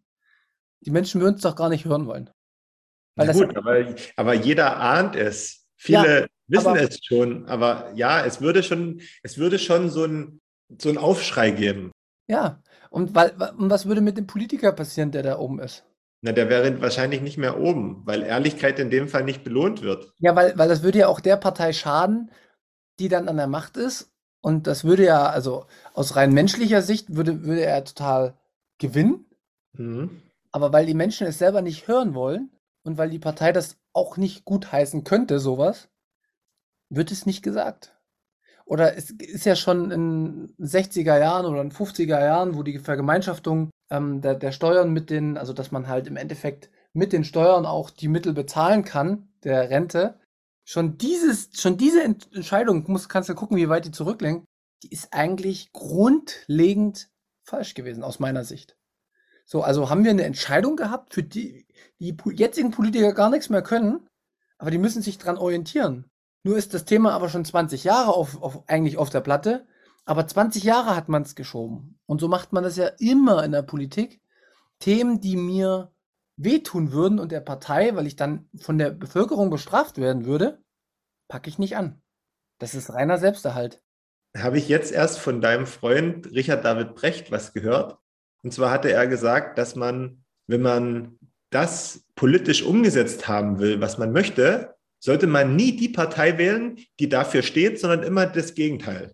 Die 0.81 0.91
Menschen 0.91 1.21
würden 1.21 1.35
es 1.35 1.41
doch 1.41 1.55
gar 1.55 1.69
nicht 1.69 1.85
hören 1.85 2.07
wollen. 2.07 2.31
Gut, 3.15 3.55
aber, 3.55 3.85
aber 4.15 4.33
jeder 4.33 4.77
ahnt 4.77 5.15
es. 5.15 5.67
Viele 5.75 6.21
ja, 6.21 6.27
wissen 6.47 6.75
es 6.77 6.99
schon, 7.03 7.45
aber 7.45 7.91
ja, 7.95 8.25
es 8.25 8.41
würde 8.41 8.63
schon, 8.63 9.01
es 9.21 9.37
würde 9.37 9.59
schon 9.59 9.89
so 9.89 10.05
ein, 10.05 10.41
so 10.79 10.89
ein 10.89 10.97
Aufschrei 10.97 11.51
geben. 11.51 11.91
Ja, 12.27 12.61
und, 12.89 13.13
weil, 13.15 13.33
und 13.57 13.69
was 13.69 13.85
würde 13.85 14.01
mit 14.01 14.17
dem 14.17 14.27
Politiker 14.27 14.71
passieren, 14.71 15.11
der 15.11 15.23
da 15.23 15.37
oben 15.37 15.59
ist? 15.59 15.83
Na, 16.21 16.31
der 16.31 16.49
wäre 16.49 16.81
wahrscheinlich 16.81 17.21
nicht 17.21 17.37
mehr 17.37 17.59
oben, 17.59 18.01
weil 18.05 18.23
Ehrlichkeit 18.23 18.79
in 18.79 18.89
dem 18.89 19.09
Fall 19.09 19.25
nicht 19.25 19.43
belohnt 19.43 19.81
wird. 19.81 20.13
Ja, 20.19 20.35
weil, 20.35 20.57
weil 20.57 20.69
das 20.69 20.81
würde 20.81 20.99
ja 20.99 21.07
auch 21.09 21.19
der 21.19 21.35
Partei 21.35 21.73
schaden, 21.73 22.31
die 22.99 23.09
dann 23.09 23.27
an 23.27 23.35
der 23.35 23.47
Macht 23.47 23.75
ist. 23.75 24.09
Und 24.39 24.65
das 24.67 24.85
würde 24.85 25.03
ja, 25.03 25.25
also 25.25 25.65
aus 25.93 26.15
rein 26.15 26.33
menschlicher 26.33 26.81
Sicht 26.81 27.13
würde, 27.15 27.43
würde 27.43 27.65
er 27.65 27.83
total 27.83 28.37
gewinnen. 28.77 29.25
Mhm. 29.73 30.21
Aber 30.51 30.71
weil 30.71 30.85
die 30.85 30.93
Menschen 30.93 31.27
es 31.27 31.39
selber 31.39 31.61
nicht 31.61 31.89
hören 31.89 32.13
wollen, 32.13 32.52
und 32.83 32.97
weil 32.97 33.09
die 33.09 33.19
Partei 33.19 33.51
das 33.51 33.77
auch 33.93 34.17
nicht 34.17 34.45
gutheißen 34.45 35.03
könnte, 35.03 35.39
sowas, 35.39 35.89
wird 36.89 37.11
es 37.11 37.25
nicht 37.25 37.43
gesagt. 37.43 37.97
Oder 38.65 38.95
es 38.95 39.09
ist 39.09 39.45
ja 39.45 39.55
schon 39.55 39.91
in 39.91 40.55
60er 40.57 41.19
Jahren 41.19 41.45
oder 41.45 41.61
in 41.61 41.71
50er 41.71 42.23
Jahren, 42.23 42.55
wo 42.55 42.63
die 42.63 42.79
Vergemeinschaftung 42.79 43.69
ähm, 43.89 44.21
der, 44.21 44.35
der 44.35 44.51
Steuern 44.51 44.93
mit 44.93 45.09
den, 45.09 45.37
also 45.37 45.53
dass 45.53 45.71
man 45.71 45.87
halt 45.87 46.07
im 46.07 46.15
Endeffekt 46.15 46.69
mit 46.93 47.11
den 47.11 47.23
Steuern 47.23 47.65
auch 47.65 47.89
die 47.89 48.07
Mittel 48.07 48.33
bezahlen 48.33 48.85
kann, 48.85 49.27
der 49.43 49.69
Rente, 49.69 50.19
schon 50.65 50.97
dieses, 50.97 51.49
schon 51.59 51.77
diese 51.77 52.03
Entscheidung, 52.03 52.89
muss, 52.89 53.09
kannst 53.09 53.29
du 53.29 53.35
gucken, 53.35 53.57
wie 53.57 53.69
weit 53.69 53.85
die 53.85 53.91
zurücklenkt, 53.91 54.45
die 54.83 54.91
ist 54.91 55.13
eigentlich 55.13 55.73
grundlegend 55.73 57.09
falsch 57.43 57.73
gewesen, 57.73 58.03
aus 58.03 58.19
meiner 58.19 58.43
Sicht. 58.45 58.77
So, 59.45 59.61
also 59.61 59.89
haben 59.89 60.03
wir 60.03 60.11
eine 60.11 60.23
Entscheidung 60.23 60.75
gehabt, 60.75 61.13
für 61.13 61.23
die 61.23 61.65
die 62.03 62.15
jetzigen 62.33 62.71
Politiker 62.71 63.13
gar 63.13 63.29
nichts 63.29 63.49
mehr 63.49 63.61
können, 63.61 64.07
aber 64.57 64.71
die 64.71 64.77
müssen 64.77 65.01
sich 65.01 65.17
dran 65.17 65.37
orientieren. 65.37 66.05
Nur 66.43 66.57
ist 66.57 66.73
das 66.73 66.85
Thema 66.85 67.13
aber 67.13 67.29
schon 67.29 67.45
20 67.45 67.85
Jahre 67.85 68.13
auf, 68.13 68.41
auf 68.41 68.67
eigentlich 68.67 68.97
auf 68.97 69.09
der 69.09 69.21
Platte, 69.21 69.65
aber 70.05 70.27
20 70.27 70.63
Jahre 70.63 70.95
hat 70.95 71.07
man 71.07 71.21
es 71.21 71.35
geschoben. 71.35 71.97
Und 72.05 72.19
so 72.19 72.27
macht 72.27 72.51
man 72.51 72.63
das 72.63 72.75
ja 72.75 72.87
immer 72.99 73.43
in 73.43 73.53
der 73.53 73.61
Politik. 73.61 74.19
Themen, 74.79 75.21
die 75.21 75.37
mir 75.37 75.93
wehtun 76.35 76.91
würden 76.91 77.19
und 77.19 77.31
der 77.31 77.39
Partei, 77.39 77.95
weil 77.95 78.07
ich 78.07 78.17
dann 78.17 78.49
von 78.57 78.77
der 78.77 78.89
Bevölkerung 78.89 79.49
bestraft 79.49 79.97
werden 79.97 80.25
würde, 80.25 80.61
packe 81.29 81.49
ich 81.49 81.59
nicht 81.59 81.77
an. 81.77 82.01
Das 82.59 82.75
ist 82.75 82.93
reiner 82.93 83.17
Selbsterhalt. 83.17 83.81
Habe 84.35 84.57
ich 84.57 84.67
jetzt 84.67 84.91
erst 84.91 85.19
von 85.19 85.39
deinem 85.39 85.67
Freund 85.67 86.31
Richard 86.31 86.65
David 86.65 86.95
Brecht 86.95 87.31
was 87.31 87.53
gehört? 87.53 87.99
Und 88.43 88.51
zwar 88.53 88.71
hatte 88.71 88.91
er 88.91 89.07
gesagt, 89.07 89.57
dass 89.57 89.75
man, 89.75 90.23
wenn 90.47 90.61
man 90.61 91.17
das 91.49 92.03
politisch 92.15 92.63
umgesetzt 92.63 93.27
haben 93.27 93.59
will, 93.59 93.79
was 93.79 93.97
man 93.97 94.11
möchte, 94.11 94.75
sollte 94.99 95.27
man 95.27 95.55
nie 95.55 95.75
die 95.75 95.89
Partei 95.89 96.37
wählen, 96.37 96.77
die 96.99 97.09
dafür 97.09 97.41
steht, 97.41 97.79
sondern 97.79 98.03
immer 98.03 98.25
das 98.25 98.53
Gegenteil. 98.53 99.13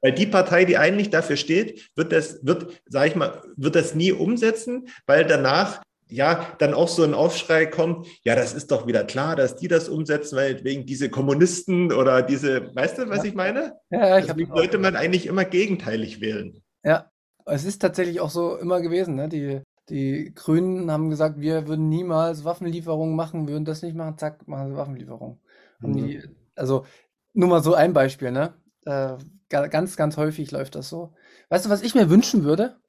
Weil 0.00 0.12
die 0.12 0.26
Partei, 0.26 0.64
die 0.64 0.78
eigentlich 0.78 1.10
dafür 1.10 1.36
steht, 1.36 1.90
wird 1.96 2.12
das, 2.12 2.38
wird, 2.46 2.80
sag 2.86 3.08
ich 3.08 3.16
mal, 3.16 3.42
wird 3.56 3.74
das 3.74 3.94
nie 3.94 4.12
umsetzen, 4.12 4.88
weil 5.06 5.24
danach 5.24 5.82
ja 6.08 6.54
dann 6.58 6.72
auch 6.72 6.88
so 6.88 7.02
ein 7.02 7.14
Aufschrei 7.14 7.66
kommt, 7.66 8.06
ja, 8.24 8.34
das 8.34 8.54
ist 8.54 8.70
doch 8.70 8.86
wieder 8.86 9.04
klar, 9.04 9.36
dass 9.36 9.56
die 9.56 9.68
das 9.68 9.88
umsetzen, 9.88 10.36
weil 10.36 10.64
wegen 10.64 10.86
diese 10.86 11.10
Kommunisten 11.10 11.92
oder 11.92 12.22
diese, 12.22 12.74
weißt 12.74 12.98
du, 12.98 13.08
was 13.08 13.18
ja. 13.18 13.24
ich 13.24 13.34
meine? 13.34 13.74
Ja, 13.90 14.18
ich 14.18 14.26
Deswegen 14.26 14.54
sollte 14.54 14.78
man 14.78 14.96
eigentlich 14.96 15.26
immer 15.26 15.44
gegenteilig 15.44 16.20
wählen. 16.20 16.62
Ja, 16.84 17.10
es 17.48 17.64
ist 17.64 17.80
tatsächlich 17.80 18.20
auch 18.20 18.30
so 18.30 18.56
immer 18.56 18.80
gewesen. 18.80 19.14
Ne? 19.14 19.28
Die, 19.28 19.62
die 19.88 20.32
Grünen 20.34 20.90
haben 20.90 21.10
gesagt, 21.10 21.40
wir 21.40 21.66
würden 21.66 21.88
niemals 21.88 22.44
Waffenlieferungen 22.44 23.16
machen, 23.16 23.48
würden 23.48 23.64
das 23.64 23.82
nicht 23.82 23.96
machen, 23.96 24.18
zack, 24.18 24.46
machen 24.46 24.68
sie 24.68 24.76
Waffenlieferungen. 24.76 25.40
Mhm. 25.80 25.92
Die, 25.92 26.22
also 26.54 26.86
nur 27.32 27.48
mal 27.48 27.62
so 27.62 27.74
ein 27.74 27.92
Beispiel, 27.92 28.30
ne? 28.30 28.54
äh, 28.84 29.16
ganz, 29.48 29.96
ganz 29.96 30.16
häufig 30.16 30.50
läuft 30.50 30.74
das 30.74 30.88
so. 30.88 31.14
Weißt 31.48 31.66
du, 31.66 31.70
was 31.70 31.82
ich 31.82 31.94
mir 31.94 32.10
wünschen 32.10 32.44
würde? 32.44 32.80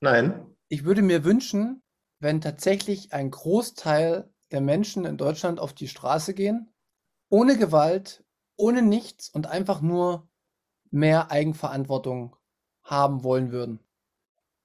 Nein. 0.00 0.46
Ich 0.68 0.84
würde 0.84 1.02
mir 1.02 1.24
wünschen, 1.24 1.82
wenn 2.18 2.40
tatsächlich 2.40 3.12
ein 3.12 3.30
Großteil 3.30 4.28
der 4.50 4.60
Menschen 4.60 5.04
in 5.04 5.16
Deutschland 5.16 5.60
auf 5.60 5.72
die 5.72 5.88
Straße 5.88 6.34
gehen, 6.34 6.72
ohne 7.28 7.56
Gewalt, 7.56 8.24
ohne 8.56 8.82
nichts 8.82 9.28
und 9.28 9.46
einfach 9.46 9.80
nur 9.80 10.28
mehr 10.90 11.30
Eigenverantwortung 11.30 12.36
haben 12.86 13.24
wollen 13.24 13.52
würden. 13.52 13.80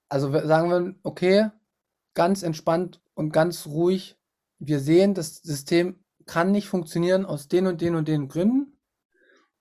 Also 0.07 0.31
sagen 0.31 0.69
wir, 0.69 0.95
okay, 1.03 1.49
ganz 2.13 2.43
entspannt 2.43 3.01
und 3.13 3.31
ganz 3.31 3.65
ruhig. 3.65 4.17
Wir 4.59 4.79
sehen, 4.79 5.13
das 5.13 5.37
System 5.37 6.03
kann 6.25 6.51
nicht 6.51 6.67
funktionieren 6.67 7.25
aus 7.25 7.47
den 7.47 7.67
und 7.67 7.81
den 7.81 7.95
und 7.95 8.07
den 8.07 8.27
Gründen. 8.27 8.77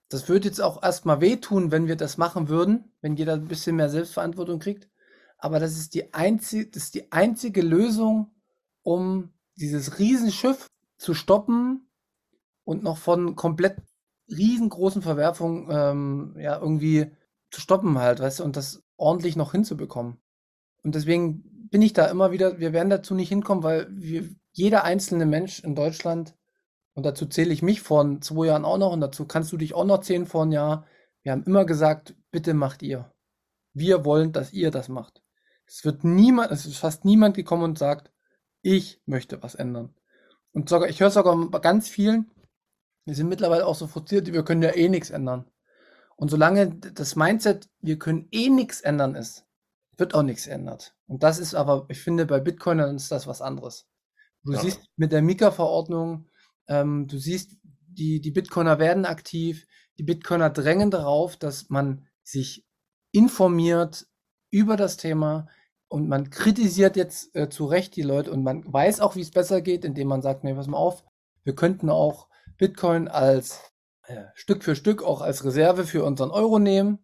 Das 0.09 0.29
würde 0.29 0.47
jetzt 0.47 0.61
auch 0.61 0.83
erstmal 0.83 1.21
wehtun, 1.21 1.71
wenn 1.71 1.87
wir 1.87 1.95
das 1.95 2.17
machen 2.17 2.49
würden, 2.49 2.91
wenn 3.01 3.15
jeder 3.15 3.33
ein 3.33 3.47
bisschen 3.47 3.77
mehr 3.77 3.89
Selbstverantwortung 3.89 4.59
kriegt. 4.59 4.89
Aber 5.37 5.59
das 5.59 5.77
ist 5.77 5.95
die 5.95 6.13
einzige, 6.13 6.69
das 6.69 6.83
ist 6.83 6.95
die 6.95 7.11
einzige 7.11 7.61
Lösung, 7.61 8.31
um 8.83 9.33
dieses 9.55 9.97
Riesenschiff 9.99 10.67
zu 10.97 11.13
stoppen 11.13 11.89
und 12.63 12.83
noch 12.83 12.97
von 12.97 13.35
komplett 13.35 13.77
riesengroßen 14.29 15.01
Verwerfungen 15.01 15.67
ähm, 15.71 16.35
ja 16.39 16.59
irgendwie 16.59 17.11
zu 17.51 17.61
stoppen 17.61 17.99
halt, 17.99 18.19
weißt 18.19 18.39
du, 18.39 18.43
und 18.43 18.55
das 18.55 18.83
ordentlich 18.97 19.35
noch 19.35 19.51
hinzubekommen. 19.51 20.21
Und 20.83 20.95
deswegen 20.95 21.69
bin 21.69 21.81
ich 21.81 21.93
da 21.93 22.07
immer 22.07 22.31
wieder, 22.31 22.59
wir 22.59 22.73
werden 22.73 22.89
dazu 22.89 23.13
nicht 23.13 23.29
hinkommen, 23.29 23.63
weil 23.63 23.87
wir, 23.91 24.29
jeder 24.53 24.83
einzelne 24.83 25.25
Mensch 25.25 25.63
in 25.63 25.75
Deutschland, 25.75 26.35
und 26.93 27.05
dazu 27.05 27.25
zähle 27.25 27.53
ich 27.53 27.61
mich 27.61 27.81
vor 27.81 28.19
zwei 28.21 28.47
Jahren 28.47 28.65
auch 28.65 28.77
noch, 28.77 28.91
und 28.91 29.01
dazu 29.01 29.25
kannst 29.25 29.51
du 29.51 29.57
dich 29.57 29.73
auch 29.73 29.85
noch 29.85 30.01
zählen 30.01 30.25
vor 30.25 30.43
einem 30.43 30.51
Jahr, 30.51 30.85
wir 31.23 31.31
haben 31.31 31.43
immer 31.43 31.65
gesagt, 31.65 32.15
bitte 32.31 32.53
macht 32.53 32.81
ihr. 32.81 33.13
Wir 33.73 34.03
wollen, 34.03 34.33
dass 34.33 34.51
ihr 34.53 34.71
das 34.71 34.89
macht. 34.89 35.21
Es 35.65 35.85
wird 35.85 36.03
niemand, 36.03 36.51
es 36.51 36.65
ist 36.65 36.77
fast 36.77 37.05
niemand 37.05 37.35
gekommen 37.35 37.63
und 37.63 37.77
sagt, 37.77 38.11
ich 38.61 39.01
möchte 39.05 39.41
was 39.41 39.55
ändern. 39.55 39.93
Und 40.51 40.67
sogar, 40.67 40.89
ich 40.89 40.99
höre 40.99 41.11
sogar 41.11 41.49
ganz 41.61 41.87
vielen, 41.87 42.31
wir 43.05 43.15
sind 43.15 43.29
mittlerweile 43.29 43.65
auch 43.65 43.75
so 43.75 43.87
frustriert, 43.87 44.31
wir 44.31 44.43
können 44.43 44.61
ja 44.61 44.75
eh 44.75 44.89
nichts 44.89 45.09
ändern. 45.09 45.49
Und 46.21 46.29
solange 46.29 46.75
das 46.75 47.15
Mindset, 47.15 47.67
wir 47.79 47.97
können 47.97 48.27
eh 48.29 48.49
nichts 48.49 48.81
ändern 48.81 49.15
ist, 49.15 49.43
wird 49.97 50.13
auch 50.13 50.21
nichts 50.21 50.45
ändert. 50.45 50.95
Und 51.07 51.23
das 51.23 51.39
ist 51.39 51.55
aber, 51.55 51.87
ich 51.89 51.99
finde, 51.99 52.27
bei 52.27 52.39
Bitcoinern 52.39 52.95
ist 52.95 53.11
das 53.11 53.25
was 53.25 53.41
anderes. 53.41 53.87
Du 54.43 54.53
ja. 54.53 54.59
siehst 54.59 54.81
mit 54.97 55.11
der 55.13 55.23
Mika-Verordnung, 55.23 56.29
ähm, 56.67 57.07
du 57.07 57.17
siehst, 57.17 57.57
die, 57.63 58.21
die 58.21 58.29
Bitcoiner 58.29 58.77
werden 58.77 59.05
aktiv, 59.05 59.65
die 59.97 60.03
Bitcoiner 60.03 60.51
drängen 60.51 60.91
darauf, 60.91 61.37
dass 61.37 61.71
man 61.71 62.05
sich 62.21 62.67
informiert 63.11 64.05
über 64.51 64.77
das 64.77 64.97
Thema 64.97 65.47
und 65.87 66.07
man 66.07 66.29
kritisiert 66.29 66.97
jetzt 66.97 67.35
äh, 67.35 67.49
zu 67.49 67.65
Recht 67.65 67.95
die 67.95 68.03
Leute 68.03 68.31
und 68.31 68.43
man 68.43 68.71
weiß 68.71 68.99
auch, 68.99 69.15
wie 69.15 69.21
es 69.21 69.31
besser 69.31 69.61
geht, 69.61 69.83
indem 69.83 70.09
man 70.09 70.21
sagt, 70.21 70.43
nee, 70.43 70.53
pass 70.53 70.67
mal 70.67 70.77
auf, 70.77 71.03
wir 71.43 71.55
könnten 71.55 71.89
auch 71.89 72.27
Bitcoin 72.59 73.07
als 73.07 73.70
Stück 74.33 74.63
für 74.63 74.75
Stück 74.75 75.03
auch 75.03 75.21
als 75.21 75.43
Reserve 75.43 75.85
für 75.85 76.03
unseren 76.03 76.31
Euro 76.31 76.59
nehmen 76.59 76.99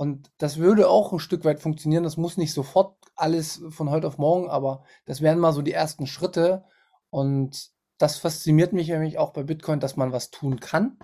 und 0.00 0.32
das 0.38 0.56
würde 0.56 0.88
auch 0.88 1.12
ein 1.12 1.18
Stück 1.18 1.44
weit 1.44 1.60
funktionieren. 1.60 2.04
Das 2.04 2.16
muss 2.16 2.38
nicht 2.38 2.54
sofort 2.54 2.96
alles 3.16 3.62
von 3.68 3.90
heute 3.90 4.06
auf 4.06 4.16
morgen, 4.16 4.48
aber 4.48 4.82
das 5.04 5.20
wären 5.20 5.38
mal 5.38 5.52
so 5.52 5.60
die 5.60 5.74
ersten 5.74 6.06
Schritte. 6.06 6.64
Und 7.10 7.68
das 7.98 8.16
fasziniert 8.16 8.72
mich 8.72 8.88
nämlich 8.88 9.18
auch 9.18 9.34
bei 9.34 9.42
Bitcoin, 9.42 9.78
dass 9.78 9.98
man 9.98 10.10
was 10.10 10.30
tun 10.30 10.58
kann 10.58 10.96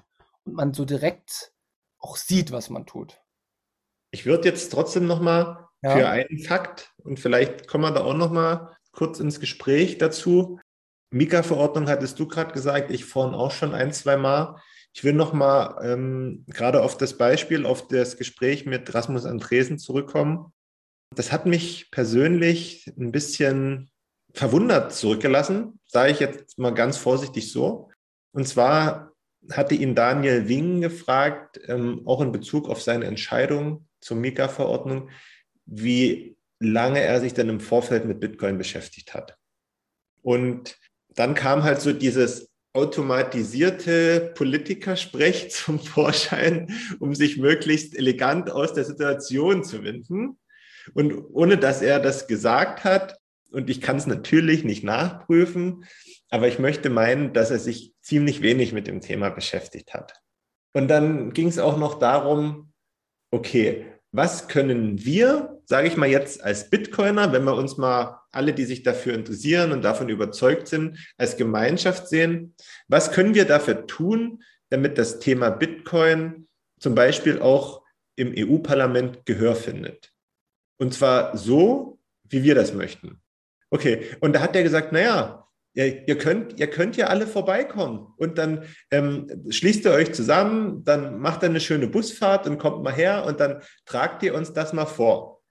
und 0.44 0.54
man 0.54 0.72
so 0.72 0.86
direkt 0.86 1.52
auch 1.98 2.16
sieht, 2.16 2.52
was 2.52 2.70
man 2.70 2.86
tut. 2.86 3.20
Ich 4.12 4.24
würde 4.24 4.48
jetzt 4.48 4.72
trotzdem 4.72 5.06
noch 5.06 5.20
mal 5.20 5.68
ja. 5.82 5.90
für 5.90 6.08
einen 6.08 6.38
Fakt 6.38 6.94
und 7.04 7.20
vielleicht 7.20 7.68
kommen 7.68 7.84
wir 7.84 7.90
da 7.90 8.02
auch 8.02 8.14
noch 8.14 8.30
mal 8.30 8.78
kurz 8.92 9.20
ins 9.20 9.40
Gespräch 9.40 9.98
dazu. 9.98 10.58
Mika-Verordnung 11.10 11.86
hattest 11.90 12.18
du 12.18 12.26
gerade 12.26 12.54
gesagt, 12.54 12.90
ich 12.90 13.04
vorhin 13.04 13.34
auch 13.34 13.50
schon 13.50 13.74
ein, 13.74 13.92
zwei 13.92 14.16
Mal. 14.16 14.56
Ich 14.96 15.04
will 15.04 15.12
noch 15.12 15.34
mal 15.34 15.78
ähm, 15.84 16.46
gerade 16.46 16.82
auf 16.82 16.96
das 16.96 17.18
Beispiel, 17.18 17.66
auf 17.66 17.86
das 17.86 18.16
Gespräch 18.16 18.64
mit 18.64 18.94
Rasmus 18.94 19.26
Andresen 19.26 19.78
zurückkommen. 19.78 20.54
Das 21.14 21.32
hat 21.32 21.44
mich 21.44 21.90
persönlich 21.90 22.90
ein 22.98 23.12
bisschen 23.12 23.90
verwundert 24.32 24.94
zurückgelassen, 24.94 25.80
sage 25.84 26.12
ich 26.12 26.20
jetzt 26.20 26.58
mal 26.58 26.70
ganz 26.70 26.96
vorsichtig 26.96 27.52
so. 27.52 27.90
Und 28.32 28.48
zwar 28.48 29.12
hatte 29.52 29.74
ihn 29.74 29.94
Daniel 29.94 30.48
Wing 30.48 30.80
gefragt, 30.80 31.60
ähm, 31.66 32.00
auch 32.06 32.22
in 32.22 32.32
Bezug 32.32 32.66
auf 32.66 32.80
seine 32.80 33.04
Entscheidung 33.04 33.86
zur 34.00 34.16
Mika-Verordnung, 34.16 35.10
wie 35.66 36.38
lange 36.58 37.02
er 37.02 37.20
sich 37.20 37.34
denn 37.34 37.50
im 37.50 37.60
Vorfeld 37.60 38.06
mit 38.06 38.18
Bitcoin 38.18 38.56
beschäftigt 38.56 39.12
hat. 39.12 39.36
Und 40.22 40.78
dann 41.10 41.34
kam 41.34 41.64
halt 41.64 41.82
so 41.82 41.92
dieses 41.92 42.48
automatisierte 42.76 44.32
Politikersprech 44.34 45.50
zum 45.52 45.80
Vorschein, 45.80 46.72
um 47.00 47.14
sich 47.14 47.38
möglichst 47.38 47.96
elegant 47.96 48.50
aus 48.50 48.74
der 48.74 48.84
Situation 48.84 49.64
zu 49.64 49.82
winden. 49.82 50.38
Und 50.94 51.12
ohne 51.32 51.58
dass 51.58 51.82
er 51.82 51.98
das 51.98 52.28
gesagt 52.28 52.84
hat, 52.84 53.18
und 53.50 53.70
ich 53.70 53.80
kann 53.80 53.96
es 53.96 54.06
natürlich 54.06 54.64
nicht 54.64 54.84
nachprüfen, 54.84 55.84
aber 56.30 56.48
ich 56.48 56.58
möchte 56.58 56.90
meinen, 56.90 57.32
dass 57.32 57.50
er 57.50 57.58
sich 57.58 57.94
ziemlich 58.02 58.42
wenig 58.42 58.72
mit 58.72 58.86
dem 58.86 59.00
Thema 59.00 59.30
beschäftigt 59.30 59.94
hat. 59.94 60.20
Und 60.74 60.88
dann 60.88 61.32
ging 61.32 61.48
es 61.48 61.58
auch 61.58 61.78
noch 61.78 61.98
darum, 61.98 62.72
okay, 63.30 63.86
was 64.16 64.48
können 64.48 65.04
wir, 65.04 65.60
sage 65.66 65.88
ich 65.88 65.96
mal 65.98 66.08
jetzt 66.08 66.42
als 66.42 66.70
Bitcoiner, 66.70 67.32
wenn 67.32 67.44
wir 67.44 67.54
uns 67.54 67.76
mal 67.76 68.22
alle, 68.32 68.54
die 68.54 68.64
sich 68.64 68.82
dafür 68.82 69.12
interessieren 69.12 69.72
und 69.72 69.82
davon 69.82 70.08
überzeugt 70.08 70.68
sind, 70.68 70.98
als 71.18 71.36
Gemeinschaft 71.36 72.08
sehen, 72.08 72.54
was 72.88 73.12
können 73.12 73.34
wir 73.34 73.44
dafür 73.44 73.86
tun, 73.86 74.42
damit 74.70 74.96
das 74.96 75.18
Thema 75.18 75.50
Bitcoin 75.50 76.48
zum 76.80 76.94
Beispiel 76.94 77.40
auch 77.40 77.82
im 78.16 78.32
EU-Parlament 78.34 79.26
Gehör 79.26 79.54
findet? 79.54 80.12
Und 80.78 80.94
zwar 80.94 81.36
so, 81.36 81.98
wie 82.24 82.42
wir 82.42 82.54
das 82.54 82.72
möchten. 82.72 83.20
Okay, 83.70 84.16
und 84.20 84.34
da 84.34 84.40
hat 84.40 84.56
er 84.56 84.62
gesagt, 84.62 84.92
naja, 84.92 85.45
ihr, 85.76 86.08
ihr, 86.08 86.18
könnt, 86.18 86.58
ihr 86.58 86.68
könnt 86.68 86.96
ja 86.96 87.06
alle 87.06 87.26
vorbeikommen 87.26 88.12
und 88.16 88.38
dann 88.38 88.64
ähm, 88.90 89.44
schließt 89.48 89.84
ihr 89.84 89.92
euch 89.92 90.12
zusammen, 90.14 90.84
dann 90.84 91.20
macht 91.20 91.42
ihr 91.42 91.50
eine 91.50 91.60
schöne 91.60 91.86
Busfahrt 91.86 92.46
und 92.46 92.58
kommt 92.58 92.82
mal 92.82 92.92
her 92.92 93.24
und 93.26 93.40
dann 93.40 93.62
tragt 93.84 94.22
ihr 94.22 94.34
uns 94.34 94.52
das 94.52 94.72
mal 94.72 94.86
vor. 94.86 95.42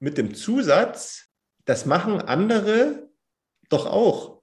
Mit 0.00 0.18
dem 0.18 0.34
Zusatz, 0.34 1.28
das 1.64 1.86
machen 1.86 2.20
andere 2.20 3.08
doch 3.68 3.86
auch. 3.86 4.42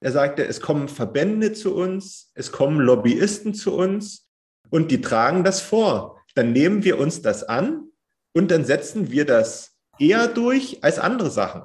Er 0.00 0.12
sagte, 0.12 0.46
es 0.46 0.60
kommen 0.60 0.88
Verbände 0.88 1.52
zu 1.52 1.74
uns, 1.74 2.30
es 2.34 2.52
kommen 2.52 2.78
Lobbyisten 2.78 3.54
zu 3.54 3.74
uns 3.74 4.30
und 4.70 4.92
die 4.92 5.00
tragen 5.00 5.42
das 5.42 5.60
vor. 5.60 6.22
Dann 6.36 6.52
nehmen 6.52 6.84
wir 6.84 7.00
uns 7.00 7.20
das 7.20 7.42
an 7.42 7.90
und 8.32 8.52
dann 8.52 8.64
setzen 8.64 9.10
wir 9.10 9.24
das 9.24 9.76
eher 9.98 10.28
durch 10.28 10.84
als 10.84 11.00
andere 11.00 11.30
Sachen. 11.30 11.62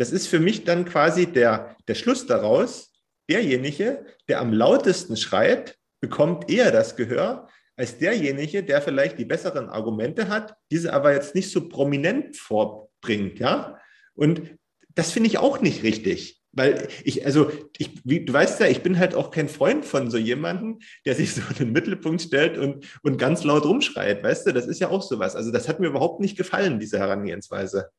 Das 0.00 0.12
ist 0.12 0.28
für 0.28 0.40
mich 0.40 0.64
dann 0.64 0.86
quasi 0.86 1.26
der, 1.26 1.76
der 1.86 1.94
Schluss 1.94 2.24
daraus. 2.24 2.90
Derjenige, 3.28 4.06
der 4.30 4.40
am 4.40 4.50
lautesten 4.50 5.14
schreit, 5.14 5.76
bekommt 6.00 6.50
eher 6.50 6.72
das 6.72 6.96
Gehör 6.96 7.50
als 7.76 7.98
derjenige, 7.98 8.62
der 8.62 8.80
vielleicht 8.80 9.18
die 9.18 9.26
besseren 9.26 9.68
Argumente 9.68 10.28
hat, 10.28 10.54
diese 10.70 10.94
aber 10.94 11.12
jetzt 11.12 11.34
nicht 11.34 11.50
so 11.50 11.68
prominent 11.68 12.34
vorbringt, 12.38 13.40
ja. 13.40 13.78
Und 14.14 14.56
das 14.94 15.12
finde 15.12 15.28
ich 15.28 15.36
auch 15.36 15.60
nicht 15.60 15.82
richtig. 15.82 16.40
Weil 16.52 16.88
ich, 17.04 17.26
also, 17.26 17.52
ich, 17.76 18.00
wie, 18.02 18.24
du 18.24 18.32
weißt 18.32 18.58
ja, 18.60 18.68
ich 18.68 18.82
bin 18.82 18.98
halt 18.98 19.14
auch 19.14 19.30
kein 19.30 19.50
Freund 19.50 19.84
von 19.84 20.10
so 20.10 20.16
jemandem, 20.16 20.78
der 21.04 21.14
sich 21.14 21.34
so 21.34 21.42
in 21.50 21.56
den 21.56 21.72
Mittelpunkt 21.72 22.22
stellt 22.22 22.56
und, 22.56 22.86
und 23.02 23.18
ganz 23.18 23.44
laut 23.44 23.66
rumschreit, 23.66 24.24
weißt 24.24 24.46
du, 24.46 24.52
das 24.52 24.66
ist 24.66 24.80
ja 24.80 24.88
auch 24.88 25.02
sowas. 25.02 25.36
Also, 25.36 25.52
das 25.52 25.68
hat 25.68 25.78
mir 25.78 25.88
überhaupt 25.88 26.20
nicht 26.20 26.38
gefallen, 26.38 26.80
diese 26.80 26.98
Herangehensweise. 26.98 27.90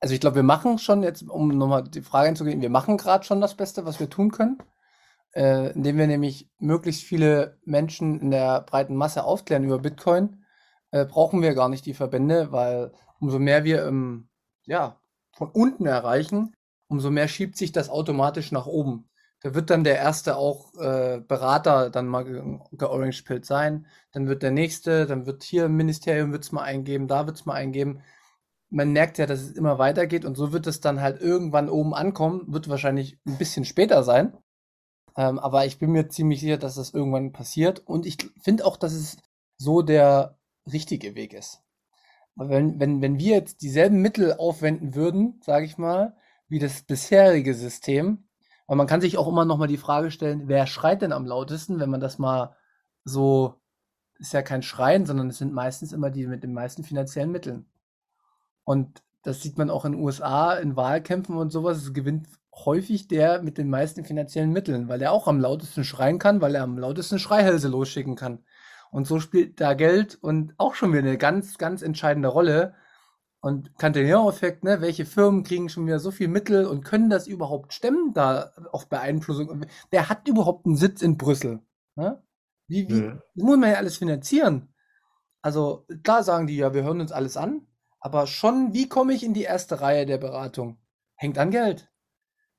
Also 0.00 0.14
ich 0.14 0.20
glaube, 0.20 0.36
wir 0.36 0.42
machen 0.42 0.78
schon 0.78 1.02
jetzt, 1.02 1.28
um 1.28 1.48
nochmal 1.48 1.84
die 1.84 2.02
Frage 2.02 2.26
hinzugehen, 2.26 2.60
wir 2.60 2.70
machen 2.70 2.98
gerade 2.98 3.24
schon 3.24 3.40
das 3.40 3.54
Beste, 3.56 3.86
was 3.86 3.98
wir 3.98 4.10
tun 4.10 4.30
können, 4.30 4.58
äh, 5.34 5.72
indem 5.72 5.98
wir 5.98 6.06
nämlich 6.06 6.50
möglichst 6.58 7.02
viele 7.02 7.58
Menschen 7.64 8.20
in 8.20 8.30
der 8.30 8.60
breiten 8.62 8.94
Masse 8.94 9.24
aufklären 9.24 9.64
über 9.64 9.78
Bitcoin, 9.78 10.44
äh, 10.90 11.06
brauchen 11.06 11.42
wir 11.42 11.54
gar 11.54 11.68
nicht 11.68 11.86
die 11.86 11.94
Verbände, 11.94 12.52
weil 12.52 12.92
umso 13.20 13.38
mehr 13.38 13.64
wir 13.64 13.86
ähm, 13.86 14.28
ja, 14.64 15.00
von 15.32 15.50
unten 15.50 15.86
erreichen, 15.86 16.54
umso 16.88 17.10
mehr 17.10 17.28
schiebt 17.28 17.56
sich 17.56 17.72
das 17.72 17.88
automatisch 17.88 18.52
nach 18.52 18.66
oben. 18.66 19.08
Da 19.42 19.54
wird 19.54 19.70
dann 19.70 19.84
der 19.84 19.96
erste 19.96 20.36
auch 20.36 20.74
äh, 20.74 21.20
Berater 21.20 21.90
dann 21.90 22.06
mal 22.06 22.24
georangepillt 22.72 23.42
ge 23.42 23.46
sein, 23.46 23.86
dann 24.12 24.28
wird 24.28 24.42
der 24.42 24.50
nächste, 24.50 25.06
dann 25.06 25.26
wird 25.26 25.42
hier 25.42 25.66
im 25.66 25.76
Ministerium 25.76 26.32
wird 26.32 26.44
es 26.44 26.52
mal 26.52 26.62
eingeben, 26.62 27.08
da 27.08 27.26
wird 27.26 27.36
es 27.36 27.46
mal 27.46 27.54
eingeben 27.54 28.02
man 28.70 28.92
merkt 28.92 29.18
ja, 29.18 29.26
dass 29.26 29.40
es 29.40 29.52
immer 29.52 29.78
weitergeht 29.78 30.24
und 30.24 30.36
so 30.36 30.52
wird 30.52 30.66
es 30.66 30.80
dann 30.80 31.00
halt 31.00 31.20
irgendwann 31.20 31.68
oben 31.68 31.94
ankommen, 31.94 32.44
wird 32.48 32.68
wahrscheinlich 32.68 33.18
ein 33.26 33.38
bisschen 33.38 33.64
später 33.64 34.02
sein. 34.02 34.36
Ähm, 35.16 35.38
aber 35.38 35.66
ich 35.66 35.78
bin 35.78 35.92
mir 35.92 36.08
ziemlich 36.08 36.40
sicher, 36.40 36.58
dass 36.58 36.74
das 36.74 36.92
irgendwann 36.92 37.32
passiert. 37.32 37.80
Und 37.86 38.06
ich 38.06 38.18
finde 38.42 38.66
auch, 38.66 38.76
dass 38.76 38.92
es 38.92 39.16
so 39.56 39.82
der 39.82 40.38
richtige 40.70 41.14
Weg 41.14 41.32
ist. 41.32 41.62
Wenn, 42.34 42.78
wenn, 42.78 43.00
wenn 43.00 43.18
wir 43.18 43.34
jetzt 43.36 43.62
dieselben 43.62 44.02
Mittel 44.02 44.34
aufwenden 44.34 44.94
würden, 44.94 45.40
sage 45.42 45.64
ich 45.64 45.78
mal, 45.78 46.16
wie 46.48 46.58
das 46.58 46.82
bisherige 46.82 47.54
System, 47.54 48.28
weil 48.66 48.76
man 48.76 48.86
kann 48.86 49.00
sich 49.00 49.16
auch 49.16 49.28
immer 49.28 49.44
noch 49.44 49.58
mal 49.58 49.68
die 49.68 49.78
Frage 49.78 50.10
stellen, 50.10 50.48
wer 50.48 50.66
schreit 50.66 51.00
denn 51.00 51.12
am 51.12 51.24
lautesten, 51.24 51.80
wenn 51.80 51.88
man 51.88 52.00
das 52.00 52.18
mal 52.18 52.54
so, 53.04 53.54
ist 54.18 54.32
ja 54.32 54.42
kein 54.42 54.62
Schreien, 54.62 55.06
sondern 55.06 55.28
es 55.28 55.38
sind 55.38 55.52
meistens 55.52 55.92
immer 55.92 56.10
die 56.10 56.26
mit 56.26 56.42
den 56.42 56.52
meisten 56.52 56.84
finanziellen 56.84 57.30
Mitteln. 57.30 57.66
Und 58.66 59.02
das 59.22 59.40
sieht 59.42 59.56
man 59.56 59.70
auch 59.70 59.84
in 59.84 59.92
den 59.92 60.02
USA 60.02 60.54
in 60.54 60.76
Wahlkämpfen 60.76 61.36
und 61.36 61.50
sowas. 61.50 61.78
Es 61.78 61.94
gewinnt 61.94 62.26
häufig 62.54 63.06
der 63.06 63.42
mit 63.42 63.58
den 63.58 63.70
meisten 63.70 64.04
finanziellen 64.04 64.52
Mitteln, 64.52 64.88
weil 64.88 65.00
er 65.00 65.12
auch 65.12 65.28
am 65.28 65.40
lautesten 65.40 65.84
schreien 65.84 66.18
kann, 66.18 66.40
weil 66.40 66.54
er 66.54 66.64
am 66.64 66.76
lautesten 66.76 67.18
Schreihälse 67.18 67.68
losschicken 67.68 68.16
kann. 68.16 68.44
Und 68.90 69.06
so 69.06 69.20
spielt 69.20 69.60
da 69.60 69.74
Geld 69.74 70.18
und 70.20 70.54
auch 70.58 70.74
schon 70.74 70.92
wieder 70.92 71.02
eine 71.02 71.18
ganz, 71.18 71.58
ganz 71.58 71.82
entscheidende 71.82 72.28
Rolle. 72.28 72.74
Und 73.40 73.78
Cantillon-Effekt, 73.78 74.64
ne? 74.64 74.80
Welche 74.80 75.06
Firmen 75.06 75.44
kriegen 75.44 75.68
schon 75.68 75.86
wieder 75.86 76.00
so 76.00 76.10
viel 76.10 76.28
Mittel 76.28 76.66
und 76.66 76.84
können 76.84 77.10
das 77.10 77.28
überhaupt 77.28 77.72
stemmen, 77.72 78.12
da 78.14 78.50
auf 78.72 78.88
Beeinflussung? 78.88 79.66
Wer 79.90 80.08
hat 80.08 80.26
überhaupt 80.26 80.66
einen 80.66 80.76
Sitz 80.76 81.02
in 81.02 81.16
Brüssel? 81.16 81.60
Ne? 81.94 82.20
Wie, 82.66 82.88
wie, 82.88 83.02
mhm. 83.02 83.22
Muss 83.34 83.58
man 83.58 83.70
ja 83.70 83.76
alles 83.76 83.96
finanzieren. 83.96 84.74
Also 85.42 85.86
klar 86.02 86.24
sagen 86.24 86.48
die 86.48 86.56
ja, 86.56 86.74
wir 86.74 86.82
hören 86.82 87.00
uns 87.00 87.12
alles 87.12 87.36
an, 87.36 87.66
aber 88.06 88.28
schon, 88.28 88.72
wie 88.72 88.88
komme 88.88 89.14
ich 89.14 89.24
in 89.24 89.34
die 89.34 89.42
erste 89.42 89.80
Reihe 89.80 90.06
der 90.06 90.18
Beratung? 90.18 90.78
Hängt 91.16 91.38
an 91.38 91.50
Geld. 91.50 91.90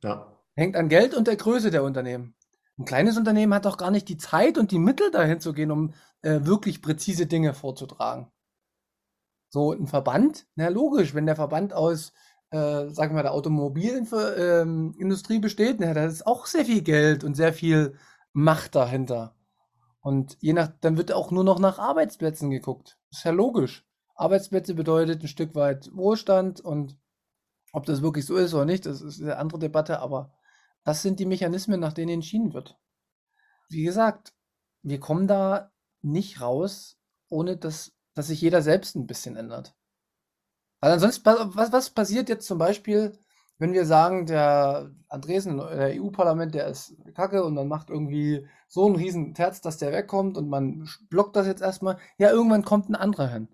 Ja. 0.03 0.37
Hängt 0.55 0.75
an 0.75 0.89
Geld 0.89 1.13
und 1.13 1.25
der 1.25 1.37
Größe 1.37 1.71
der 1.71 1.85
Unternehmen. 1.85 2.35
Ein 2.77 2.83
kleines 2.83 3.17
Unternehmen 3.17 3.53
hat 3.53 3.63
doch 3.63 3.77
gar 3.77 3.89
nicht 3.89 4.09
die 4.09 4.17
Zeit 4.17 4.57
und 4.57 4.71
die 4.71 4.77
Mittel 4.77 5.09
dahin 5.09 5.39
zu 5.39 5.53
gehen, 5.53 5.71
um 5.71 5.93
äh, 6.21 6.41
wirklich 6.41 6.81
präzise 6.81 7.27
Dinge 7.27 7.53
vorzutragen. 7.53 8.29
So 9.47 9.71
ein 9.71 9.87
Verband, 9.87 10.47
na 10.55 10.67
logisch, 10.67 11.13
wenn 11.13 11.25
der 11.25 11.37
Verband 11.37 11.71
aus, 11.71 12.11
äh, 12.49 12.89
sagen 12.89 13.11
wir 13.11 13.13
mal, 13.13 13.23
der 13.23 13.33
Automobilindustrie 13.33 15.35
ähm, 15.35 15.41
besteht, 15.41 15.77
na, 15.79 15.93
da 15.93 16.07
ist 16.07 16.27
auch 16.27 16.45
sehr 16.45 16.65
viel 16.65 16.81
Geld 16.81 17.23
und 17.23 17.35
sehr 17.35 17.53
viel 17.53 17.95
Macht 18.33 18.75
dahinter. 18.75 19.33
Und 20.01 20.35
je 20.41 20.51
nach, 20.51 20.73
dann 20.81 20.97
wird 20.97 21.13
auch 21.13 21.31
nur 21.31 21.45
noch 21.45 21.59
nach 21.59 21.79
Arbeitsplätzen 21.79 22.49
geguckt. 22.49 22.97
ist 23.11 23.23
ja 23.23 23.31
logisch. 23.31 23.86
Arbeitsplätze 24.17 24.73
bedeutet 24.73 25.23
ein 25.23 25.27
Stück 25.27 25.55
weit 25.55 25.89
Wohlstand 25.95 26.59
und 26.59 26.97
ob 27.71 27.85
das 27.85 28.01
wirklich 28.01 28.25
so 28.25 28.35
ist 28.35 28.53
oder 28.53 28.65
nicht, 28.65 28.85
das 28.85 29.01
ist 29.01 29.21
eine 29.21 29.37
andere 29.37 29.59
Debatte, 29.59 29.99
aber 29.99 30.33
das 30.83 31.01
sind 31.01 31.19
die 31.19 31.25
Mechanismen, 31.25 31.79
nach 31.79 31.93
denen 31.93 32.09
entschieden 32.09 32.53
wird. 32.53 32.77
Wie 33.69 33.83
gesagt, 33.83 34.33
wir 34.81 34.99
kommen 34.99 35.27
da 35.27 35.71
nicht 36.01 36.41
raus, 36.41 36.97
ohne 37.29 37.57
dass, 37.57 37.93
dass 38.15 38.27
sich 38.27 38.41
jeder 38.41 38.61
selbst 38.61 38.95
ein 38.95 39.07
bisschen 39.07 39.35
ändert. 39.35 39.75
Weil 40.79 40.93
ansonsten, 40.93 41.25
was, 41.25 41.71
was 41.71 41.89
passiert 41.89 42.29
jetzt 42.29 42.47
zum 42.47 42.57
Beispiel, 42.57 43.17
wenn 43.59 43.73
wir 43.73 43.85
sagen, 43.85 44.25
der 44.27 44.91
Andresen, 45.09 45.57
der 45.57 46.01
EU-Parlament, 46.01 46.53
der 46.53 46.67
ist 46.67 46.95
kacke 47.15 47.43
und 47.43 47.55
man 47.55 47.67
macht 47.67 47.89
irgendwie 47.89 48.47
so 48.67 48.85
einen 48.85 48.95
riesen 48.95 49.33
Terz, 49.33 49.61
dass 49.61 49.77
der 49.77 49.91
wegkommt 49.91 50.37
und 50.37 50.47
man 50.47 50.87
blockt 51.09 51.35
das 51.35 51.47
jetzt 51.47 51.61
erstmal, 51.61 51.97
ja, 52.17 52.29
irgendwann 52.29 52.63
kommt 52.63 52.89
ein 52.89 52.95
anderer 52.95 53.27
hin. 53.27 53.47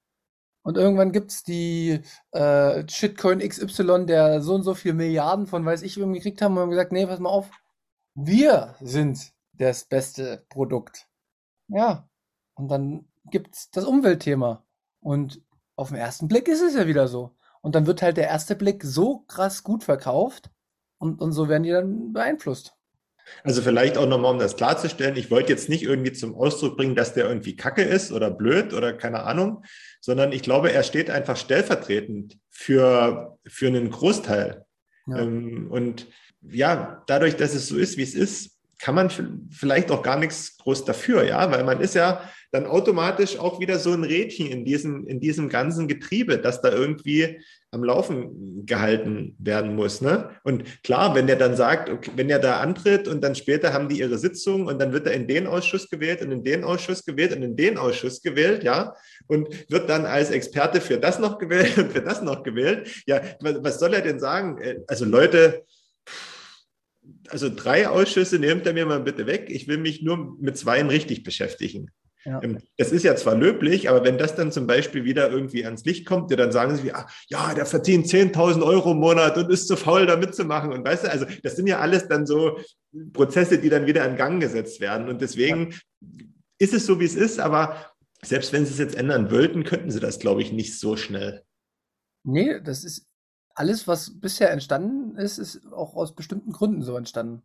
Und 0.64 0.78
irgendwann 0.78 1.12
gibt's 1.12 1.44
die 1.44 2.02
äh, 2.32 2.88
Shitcoin 2.90 3.40
XY, 3.40 4.06
der 4.06 4.42
so 4.42 4.56
und 4.56 4.64
so 4.64 4.74
viel 4.74 4.94
Milliarden 4.94 5.46
von 5.46 5.66
weiß 5.66 5.82
ich 5.84 5.98
wem 5.98 6.14
gekriegt 6.14 6.42
haben 6.42 6.56
und 6.56 6.62
haben 6.62 6.70
gesagt, 6.70 6.94
nee, 6.94 7.06
pass 7.06 7.20
mal 7.20 7.30
auf, 7.30 7.52
wir 8.16 8.76
sind 8.80 9.34
das 9.54 9.86
beste 9.86 10.46
Produkt. 10.50 11.08
Ja. 11.68 12.08
Und 12.56 12.70
dann 12.70 13.10
gibt's 13.30 13.72
das 13.72 13.84
Umweltthema. 13.86 14.64
Und 15.02 15.42
auf 15.76 15.90
den 15.90 15.98
ersten 15.98 16.28
Blick 16.28 16.48
ist 16.48 16.62
es 16.62 16.76
ja 16.76 16.88
wieder 16.88 17.08
so. 17.08 17.36
Und 17.62 17.76
dann 17.76 17.86
wird 17.86 18.02
halt 18.02 18.18
der 18.18 18.28
erste 18.28 18.56
Blick 18.56 18.84
so 18.84 19.20
krass 19.28 19.64
gut 19.64 19.84
verkauft 19.84 20.50
und, 20.98 21.22
und 21.22 21.32
so 21.34 21.50
werden 21.50 21.64
die 21.64 21.72
dann 21.72 22.14
beeinflusst. 22.14 22.76
Also 23.44 23.62
vielleicht 23.62 23.98
auch 23.98 24.08
nochmal, 24.08 24.32
um 24.32 24.40
das 24.40 24.56
klarzustellen, 24.56 25.16
ich 25.16 25.32
wollte 25.32 25.52
jetzt 25.52 25.70
nicht 25.70 25.84
irgendwie 25.84 26.14
zum 26.14 26.36
Ausdruck 26.36 26.78
bringen, 26.78 26.96
dass 26.96 27.14
der 27.14 27.28
irgendwie 27.28 27.56
kacke 27.56 27.84
ist 27.84 28.12
oder 28.12 28.30
blöd 28.30 28.74
oder 28.74 28.94
keine 28.94 29.24
Ahnung, 29.24 29.64
sondern 30.02 30.32
ich 30.32 30.42
glaube, 30.42 30.72
er 30.72 30.84
steht 30.84 31.10
einfach 31.10 31.38
stellvertretend 31.38 32.38
für, 32.50 33.38
für 33.48 33.68
einen 33.68 33.90
Großteil. 33.90 34.66
Ja. 35.08 35.20
Ähm, 35.20 35.68
und 35.70 36.08
ja, 36.42 37.04
dadurch, 37.08 37.36
dass 37.36 37.54
es 37.54 37.68
so 37.68 37.78
ist, 37.78 37.98
wie 37.98 38.04
es 38.04 38.16
ist, 38.16 38.60
kann 38.80 38.96
man 38.96 39.10
vielleicht 39.50 39.92
auch 39.92 40.04
gar 40.04 40.18
nichts 40.18 40.58
groß 40.58 40.84
dafür, 40.84 41.24
ja, 41.24 41.50
weil 41.52 41.64
man 41.64 41.80
ist 41.80 41.96
ja 41.96 42.30
dann 42.54 42.68
automatisch 42.68 43.40
auch 43.40 43.60
wieder 43.60 43.80
so 43.80 43.92
ein 43.94 44.04
Rädchen 44.04 44.46
in 44.46 44.64
diesem, 44.64 45.08
in 45.08 45.20
diesem 45.20 45.50
ganzen 45.50 45.88
Getriebe, 45.88 46.38
das 46.38 46.62
da 46.62 46.72
irgendwie 46.72 47.42
am 47.72 47.84
Laufen 47.84 48.64
gehalten 48.68 49.36
werden 49.40 49.76
muss. 49.76 50.02
Ne? 50.02 50.30
Und 50.44 50.84
klar, 50.84 51.16
wenn 51.16 51.26
der 51.26 51.38
dann 51.38 51.56
sagt, 51.56 51.90
okay, 51.90 52.12
wenn 52.16 52.30
er 52.30 52.38
da 52.38 52.60
antritt 52.60 53.08
und 53.08 53.24
dann 53.24 53.34
später 53.34 53.74
haben 53.74 53.90
die 53.90 53.98
ihre 53.98 54.20
Sitzung 54.20 54.68
und 54.68 54.80
dann 54.80 54.94
wird 54.94 55.08
er 55.08 55.14
in 55.14 55.28
den 55.28 55.48
Ausschuss 55.48 55.90
gewählt 55.90 56.22
und 56.22 56.32
in 56.32 56.44
den 56.44 56.64
Ausschuss 56.64 57.04
gewählt 57.04 57.36
und 57.36 57.42
in 57.42 57.56
den 57.56 57.80
Ausschuss 57.80 58.22
gewählt, 58.22 58.64
ja, 58.64 58.94
und 59.26 59.50
wird 59.72 59.90
dann 59.90 60.06
als 60.06 60.30
Experte 60.30 60.80
für 60.80 61.00
das 61.00 61.18
noch 61.18 61.40
gewählt 61.40 61.76
und 61.80 61.92
für 61.92 62.02
das 62.02 62.22
noch 62.22 62.44
gewählt. 62.44 62.88
Ja, 63.08 63.20
was 63.40 63.80
soll 63.80 63.96
er 63.96 64.02
denn 64.02 64.20
sagen? 64.20 64.62
Äh, 64.62 64.76
also 64.86 65.06
Leute, 65.06 65.66
also 67.30 67.50
drei 67.50 67.88
Ausschüsse 67.88 68.38
nehmt 68.38 68.68
er 68.68 68.74
mir 68.74 68.86
mal 68.86 69.00
bitte 69.00 69.26
weg. 69.26 69.46
Ich 69.48 69.68
will 69.68 69.80
mich 69.80 70.04
nur 70.04 70.38
mit 70.40 70.56
zweien 70.56 70.90
richtig 70.90 71.24
beschäftigen. 71.24 71.90
Ja. 72.26 72.42
Ähm, 72.42 72.60
das 72.78 72.92
ist 72.92 73.04
ja 73.04 73.16
zwar 73.16 73.36
löblich, 73.36 73.90
aber 73.90 74.04
wenn 74.04 74.18
das 74.18 74.36
dann 74.36 74.52
zum 74.52 74.66
Beispiel 74.66 75.04
wieder 75.04 75.30
irgendwie 75.30 75.66
ans 75.66 75.84
Licht 75.84 76.06
kommt, 76.06 76.32
ja, 76.32 76.38
dann 76.38 76.52
sagen 76.52 76.76
sie, 76.76 76.94
ah, 76.94 77.08
ja, 77.28 77.54
der 77.54 77.66
verdient 77.66 78.08
10.000 78.08 78.64
Euro 78.64 78.92
im 78.92 79.00
Monat 79.00 79.38
und 79.38 79.52
ist 79.52 79.68
zu 79.68 79.76
faul, 79.76 80.06
da 80.06 80.16
mitzumachen. 80.16 80.72
Und 80.72 80.86
weißt 80.86 81.04
du, 81.04 81.12
also 81.12 81.26
das 81.44 81.56
sind 81.56 81.68
ja 81.68 81.80
alles 81.80 82.08
dann 82.08 82.26
so 82.26 82.58
Prozesse, 83.12 83.60
die 83.60 83.70
dann 83.70 83.86
wieder 83.86 84.08
in 84.08 84.16
Gang 84.16 84.42
gesetzt 84.42 84.80
werden. 84.80 85.10
Und 85.10 85.22
deswegen 85.22 85.72
ja. 85.72 86.26
ist 86.60 86.74
es 86.74 86.86
so, 86.86 87.00
wie 87.00 87.06
es 87.06 87.16
ist, 87.16 87.40
aber 87.40 87.94
selbst 88.24 88.54
wenn 88.54 88.66
sie 88.66 88.72
es 88.72 88.80
jetzt 88.80 88.96
ändern 88.96 89.30
wollten, 89.30 89.64
könnten 89.66 89.92
sie 89.92 90.00
das, 90.00 90.20
glaube 90.20 90.42
ich, 90.42 90.54
nicht 90.54 90.80
so 90.80 90.96
schnell. 90.96 91.44
Nee, 92.24 92.62
das 92.62 92.86
ist 92.86 93.06
alles, 93.54 93.88
was 93.88 94.20
bisher 94.20 94.52
entstanden 94.52 95.18
ist, 95.18 95.38
ist 95.38 95.62
auch 95.74 95.96
aus 95.96 96.16
bestimmten 96.16 96.52
Gründen 96.52 96.84
so 96.84 96.96
entstanden. 96.96 97.44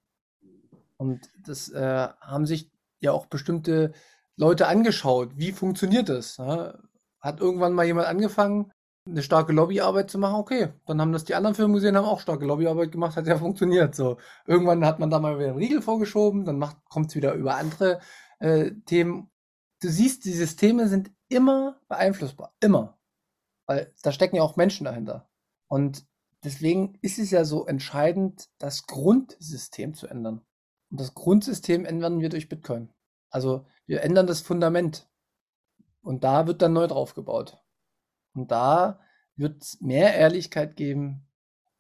Und 0.97 1.21
das 1.45 1.69
äh, 1.69 2.09
haben 2.21 2.47
sich 2.47 2.71
ja 3.01 3.13
auch 3.13 3.27
bestimmte 3.27 3.93
Leute 4.39 4.69
angeschaut, 4.69 5.37
wie 5.37 5.53
funktioniert 5.53 6.09
das? 6.09 6.39
Hat 6.39 7.41
irgendwann 7.41 7.73
mal 7.73 7.85
jemand 7.85 8.07
angefangen, 8.07 8.73
eine 9.05 9.23
starke 9.23 9.53
Lobbyarbeit 9.53 10.11
zu 10.11 10.19
machen? 10.19 10.37
Okay, 10.37 10.69
dann 10.87 11.01
haben 11.01 11.13
das 11.13 11.25
die 11.25 11.35
anderen 11.35 11.57
Firmen 11.57 11.75
gesehen, 11.75 11.97
haben 11.97 12.05
auch 12.05 12.21
starke 12.21 12.45
Lobbyarbeit 12.47 12.93
gemacht, 12.93 13.17
hat 13.17 13.27
ja 13.27 13.37
funktioniert. 13.37 13.97
So, 13.97 14.19
irgendwann 14.47 14.87
hat 14.87 15.01
man 15.01 15.11
da 15.11 15.19
mal 15.19 15.39
wieder 15.39 15.49
einen 15.49 15.59
Riegel 15.59 15.83
vorgeschoben, 15.83 16.45
dann 16.45 16.65
kommt 16.89 17.09
es 17.09 17.17
wieder 17.17 17.35
über 17.35 17.57
andere 17.57 18.01
äh, 18.39 18.71
Themen. 18.87 19.29
Du 19.83 19.89
siehst, 19.89 20.25
die 20.25 20.33
Systeme 20.33 20.89
sind 20.89 21.11
immer 21.29 21.81
beeinflussbar, 21.89 22.55
immer, 22.61 22.97
weil 23.67 23.93
da 24.03 24.13
stecken 24.13 24.37
ja 24.37 24.43
auch 24.43 24.57
Menschen 24.57 24.85
dahinter. 24.85 25.29
Und 25.67 26.07
deswegen 26.45 26.97
ist 27.03 27.19
es 27.19 27.33
ja 27.33 27.45
so 27.45 27.67
entscheidend, 27.67 28.49
das 28.59 28.87
Grundsystem 28.87 29.95
zu 29.95 30.07
ändern. 30.07 30.43
Und 30.91 31.01
das 31.01 31.15
Grundsystem 31.15 31.85
ändern 31.85 32.21
wir 32.21 32.29
durch 32.29 32.49
Bitcoin. 32.49 32.91
Also 33.31 33.67
wir 33.87 34.03
ändern 34.03 34.27
das 34.27 34.41
Fundament. 34.41 35.09
Und 36.03 36.25
da 36.25 36.47
wird 36.47 36.63
dann 36.63 36.73
neu 36.73 36.87
drauf 36.87 37.15
gebaut. 37.15 37.59
Und 38.35 38.51
da 38.51 39.01
wird 39.37 39.63
es 39.63 39.81
mehr 39.81 40.15
Ehrlichkeit 40.15 40.77
geben. 40.77 41.27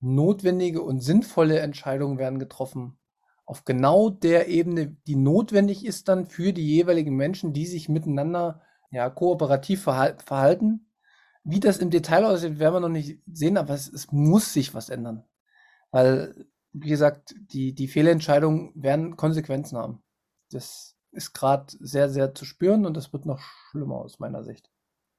Notwendige 0.00 0.82
und 0.82 1.00
sinnvolle 1.00 1.60
Entscheidungen 1.60 2.18
werden 2.18 2.38
getroffen. 2.38 2.98
Auf 3.46 3.64
genau 3.64 4.10
der 4.10 4.48
Ebene, 4.48 4.96
die 5.06 5.16
notwendig 5.16 5.84
ist 5.84 6.08
dann 6.08 6.26
für 6.26 6.52
die 6.52 6.66
jeweiligen 6.66 7.16
Menschen, 7.16 7.52
die 7.52 7.66
sich 7.66 7.88
miteinander 7.88 8.60
ja, 8.90 9.08
kooperativ 9.08 9.84
verhalten. 9.84 10.92
Wie 11.44 11.60
das 11.60 11.78
im 11.78 11.90
Detail 11.90 12.26
aussieht, 12.26 12.58
werden 12.58 12.74
wir 12.74 12.80
noch 12.80 12.88
nicht 12.90 13.22
sehen, 13.32 13.56
aber 13.56 13.72
es, 13.72 13.90
es 13.90 14.12
muss 14.12 14.52
sich 14.52 14.74
was 14.74 14.90
ändern. 14.90 15.24
Weil, 15.90 16.46
wie 16.72 16.90
gesagt, 16.90 17.34
die, 17.38 17.74
die 17.74 17.88
Fehlentscheidungen 17.88 18.72
werden 18.74 19.16
Konsequenzen 19.16 19.78
haben. 19.78 20.02
Das 20.50 20.97
ist 21.12 21.32
gerade 21.32 21.66
sehr, 21.80 22.08
sehr 22.08 22.34
zu 22.34 22.44
spüren 22.44 22.86
und 22.86 22.96
das 22.96 23.12
wird 23.12 23.26
noch 23.26 23.40
schlimmer 23.70 23.96
aus 23.96 24.18
meiner 24.18 24.44
Sicht. 24.44 24.70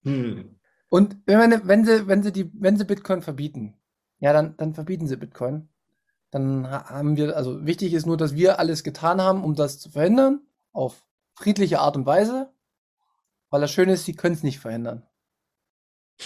Hm. 0.04 0.60
Und 0.90 1.18
wenn, 1.26 1.68
wenn, 1.68 1.86
sie, 1.86 2.08
wenn, 2.08 2.24
sie 2.24 2.32
die, 2.32 2.52
wenn 2.54 2.78
sie 2.78 2.86
Bitcoin 2.86 3.22
verbieten, 3.22 3.76
ja, 4.20 4.34
dann, 4.34 4.58
dann 4.58 4.74
verbieten 4.74 5.08
sie 5.08 5.18
Bitcoin. 5.18 5.70
Dann 6.32 6.70
haben 6.70 7.18
wir, 7.18 7.36
also 7.36 7.66
wichtig 7.66 7.94
ist 7.94 8.06
nur, 8.06 8.18
dass 8.18 8.36
wir 8.36 8.60
alles 8.60 8.84
getan 8.84 9.22
haben, 9.22 9.44
um 9.44 9.56
das 9.56 9.80
zu 9.80 9.90
verhindern, 9.90 10.42
auf 10.72 11.04
friedliche 11.34 11.80
Art 11.80 11.96
und 11.96 12.06
Weise. 12.06 12.52
Weil 13.50 13.62
das 13.62 13.72
Schöne 13.72 13.94
ist, 13.94 14.06
sie 14.06 14.16
können 14.16 14.36
es 14.36 14.44
nicht 14.44 14.60
verhindern. 14.60 15.08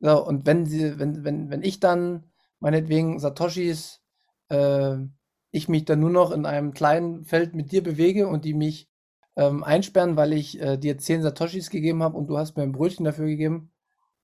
so, 0.00 0.26
und 0.26 0.46
wenn 0.46 0.66
sie, 0.66 0.98
wenn, 0.98 1.24
wenn, 1.24 1.50
wenn 1.50 1.62
ich 1.62 1.80
dann 1.80 2.30
meinetwegen 2.60 3.18
Satoshis 3.18 4.00
äh, 4.48 4.96
ich 5.54 5.68
mich 5.68 5.84
dann 5.84 6.00
nur 6.00 6.10
noch 6.10 6.32
in 6.32 6.46
einem 6.46 6.74
kleinen 6.74 7.24
Feld 7.24 7.54
mit 7.54 7.70
dir 7.70 7.80
bewege 7.80 8.26
und 8.26 8.44
die 8.44 8.54
mich 8.54 8.90
ähm, 9.36 9.62
einsperren, 9.62 10.16
weil 10.16 10.32
ich 10.32 10.60
äh, 10.60 10.76
dir 10.76 10.98
10 10.98 11.22
Satoshis 11.22 11.70
gegeben 11.70 12.02
habe 12.02 12.16
und 12.16 12.26
du 12.26 12.36
hast 12.36 12.56
mir 12.56 12.64
ein 12.64 12.72
Brötchen 12.72 13.04
dafür 13.04 13.26
gegeben. 13.26 13.72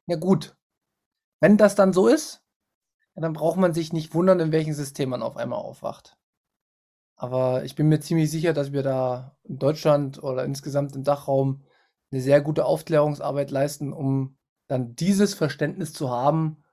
Ja 0.07 0.17
gut. 0.17 0.57
Wenn 1.39 1.57
das 1.57 1.77
dann 1.77 1.93
so 1.93 2.09
ist, 2.09 2.43
ja, 3.15 3.23
dann 3.23 3.33
braucht 3.33 3.59
man 3.59 3.73
sich 3.73 3.93
nicht 3.93 4.13
wundern, 4.13 4.41
in 4.41 4.51
welchem 4.51 4.73
System 4.75 5.11
man 5.11 5.23
auf 5.23 5.37
einmal 5.37 5.61
aufwacht. 5.61 6.17
Aber 7.15 7.63
ich 7.65 7.77
bin 7.77 7.89
mir 7.89 8.01
ziemlich 8.01 8.29
sicher, 8.29 8.53
dass 8.53 8.73
wir 8.73 8.83
da 8.83 9.37
in 9.45 9.59
Deutschland 9.59 10.21
oder 10.21 10.45
insgesamt 10.45 10.97
im 10.97 11.05
Dachraum 11.05 11.63
eine 12.11 12.21
sehr 12.21 12.41
gute 12.41 12.65
Aufklärungsarbeit 12.65 13.53
leisten, 13.53 13.93
um 13.93 14.37
dann 14.67 14.97
dieses 14.97 15.35
Verständnis 15.35 15.93
zu 15.93 16.11
haben, 16.11 16.65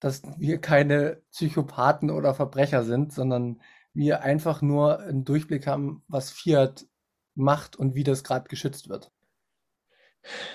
dass 0.00 0.22
wir 0.36 0.60
keine 0.60 1.22
Psychopathen 1.30 2.10
oder 2.10 2.34
Verbrecher 2.34 2.82
sind, 2.82 3.12
sondern 3.12 3.60
wir 3.92 4.22
einfach 4.22 4.62
nur 4.62 5.00
einen 5.00 5.24
Durchblick 5.24 5.66
haben, 5.66 6.02
was 6.08 6.30
Fiat 6.30 6.86
macht 7.34 7.76
und 7.76 7.94
wie 7.94 8.04
das 8.04 8.24
gerade 8.24 8.48
geschützt 8.48 8.88
wird. 8.88 9.10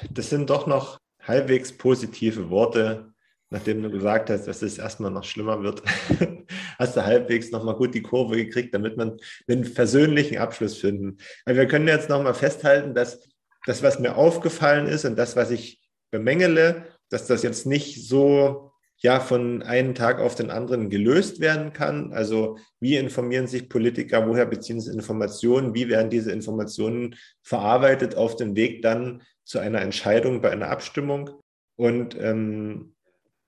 Das 0.09 0.29
sind 0.29 0.49
doch 0.49 0.67
noch 0.67 0.99
halbwegs 1.21 1.71
positive 1.71 2.49
Worte, 2.49 3.13
nachdem 3.49 3.81
du 3.81 3.89
gesagt 3.89 4.29
hast, 4.29 4.47
dass 4.47 4.61
es 4.61 4.77
erstmal 4.77 5.11
noch 5.11 5.23
schlimmer 5.23 5.63
wird. 5.63 5.81
hast 6.77 6.95
du 6.95 7.05
halbwegs 7.05 7.51
nochmal 7.51 7.75
gut 7.75 7.93
die 7.93 8.01
Kurve 8.01 8.35
gekriegt, 8.35 8.73
damit 8.73 8.97
man 8.97 9.17
einen 9.47 9.65
versöhnlichen 9.65 10.37
Abschluss 10.37 10.77
finden. 10.77 11.17
Weil 11.45 11.57
wir 11.57 11.67
können 11.67 11.87
jetzt 11.87 12.09
nochmal 12.09 12.33
festhalten, 12.33 12.93
dass 12.93 13.19
das, 13.65 13.81
was 13.81 13.99
mir 13.99 14.15
aufgefallen 14.15 14.87
ist 14.87 15.05
und 15.05 15.15
das, 15.15 15.35
was 15.35 15.51
ich 15.51 15.81
bemängele, 16.11 16.85
dass 17.09 17.27
das 17.27 17.43
jetzt 17.43 17.65
nicht 17.65 18.07
so 18.07 18.71
ja 18.97 19.19
von 19.19 19.61
einem 19.61 19.93
Tag 19.93 20.19
auf 20.19 20.35
den 20.35 20.49
anderen 20.49 20.89
gelöst 20.89 21.39
werden 21.39 21.73
kann. 21.73 22.13
Also 22.13 22.57
wie 22.79 22.95
informieren 22.95 23.47
sich 23.47 23.69
Politiker, 23.69 24.27
woher 24.27 24.45
beziehen 24.45 24.79
sie 24.79 24.91
Informationen, 24.91 25.73
wie 25.73 25.89
werden 25.89 26.09
diese 26.09 26.31
Informationen 26.31 27.15
verarbeitet 27.43 28.15
auf 28.15 28.35
den 28.35 28.55
Weg 28.55 28.81
dann 28.81 29.21
zu 29.43 29.59
einer 29.59 29.81
Entscheidung 29.81 30.41
bei 30.41 30.51
einer 30.51 30.69
Abstimmung. 30.69 31.29
Und 31.75 32.17
ähm, 32.19 32.95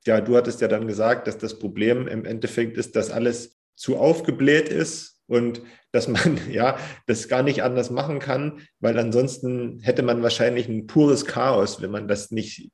ja, 0.06 0.22
du 0.22 0.36
hattest 0.36 0.62
ja 0.62 0.68
dann 0.68 0.88
gesagt, 0.88 1.28
dass 1.28 1.38
das 1.38 1.60
Problem 1.60 2.08
im 2.08 2.26
Endeffekt 2.26 2.78
ist, 2.78 2.95
dass 2.95 3.10
alles 3.10 3.58
zu 3.76 3.98
aufgebläht 3.98 4.70
ist 4.70 5.22
und 5.28 5.62
dass 5.91 6.08
man 6.08 6.39
ja 6.52 6.78
das 7.06 7.28
gar 7.28 7.43
nicht 7.43 7.64
anders 7.64 7.89
machen 7.89 8.20
kann, 8.20 8.62
weil 8.80 8.98
ansonsten 8.98 9.80
hätte 9.82 10.04
man 10.04 10.24
wahrscheinlich 10.24 10.68
ein 10.68 10.88
pures 10.88 11.26
Chaos, 11.26 11.82
wenn 11.82 11.91
man 11.91 12.08
das 12.08 12.32
nicht 12.32 12.70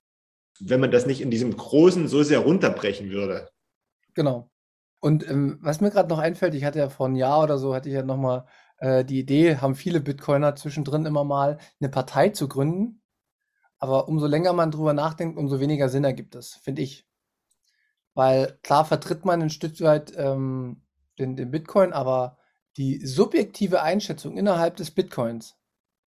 wenn 0.59 0.79
man 0.79 0.91
das 0.91 1.05
nicht 1.05 1.21
in 1.21 1.31
diesem 1.31 1.55
Großen 1.55 2.07
so 2.07 2.23
sehr 2.23 2.39
runterbrechen 2.39 3.09
würde. 3.09 3.49
Genau. 4.13 4.49
Und 4.99 5.27
ähm, 5.29 5.59
was 5.61 5.81
mir 5.81 5.91
gerade 5.91 6.09
noch 6.09 6.19
einfällt, 6.19 6.53
ich 6.53 6.63
hatte 6.63 6.79
ja 6.79 6.89
vor 6.89 7.07
einem 7.07 7.15
Jahr 7.15 7.43
oder 7.43 7.57
so, 7.57 7.75
hatte 7.75 7.89
ich 7.89 7.95
ja 7.95 8.03
nochmal 8.03 8.45
äh, 8.77 9.03
die 9.03 9.19
Idee, 9.19 9.57
haben 9.57 9.75
viele 9.75 9.99
Bitcoiner 9.99 10.55
zwischendrin 10.55 11.05
immer 11.05 11.23
mal 11.23 11.57
eine 11.79 11.89
Partei 11.89 12.29
zu 12.29 12.47
gründen. 12.47 13.01
Aber 13.79 14.07
umso 14.07 14.27
länger 14.27 14.53
man 14.53 14.71
drüber 14.71 14.93
nachdenkt, 14.93 15.37
umso 15.37 15.59
weniger 15.59 15.89
Sinn 15.89 16.05
ergibt 16.05 16.35
es, 16.35 16.53
finde 16.55 16.83
ich. 16.83 17.05
Weil 18.13 18.57
klar 18.63 18.85
vertritt 18.85 19.25
man 19.25 19.41
ein 19.41 19.49
Stück 19.49 19.81
weit 19.81 20.13
ähm, 20.15 20.83
den, 21.19 21.35
den 21.35 21.51
Bitcoin, 21.51 21.91
aber 21.91 22.37
die 22.77 23.05
subjektive 23.05 23.81
Einschätzung 23.81 24.37
innerhalb 24.37 24.77
des 24.77 24.91
Bitcoins 24.91 25.57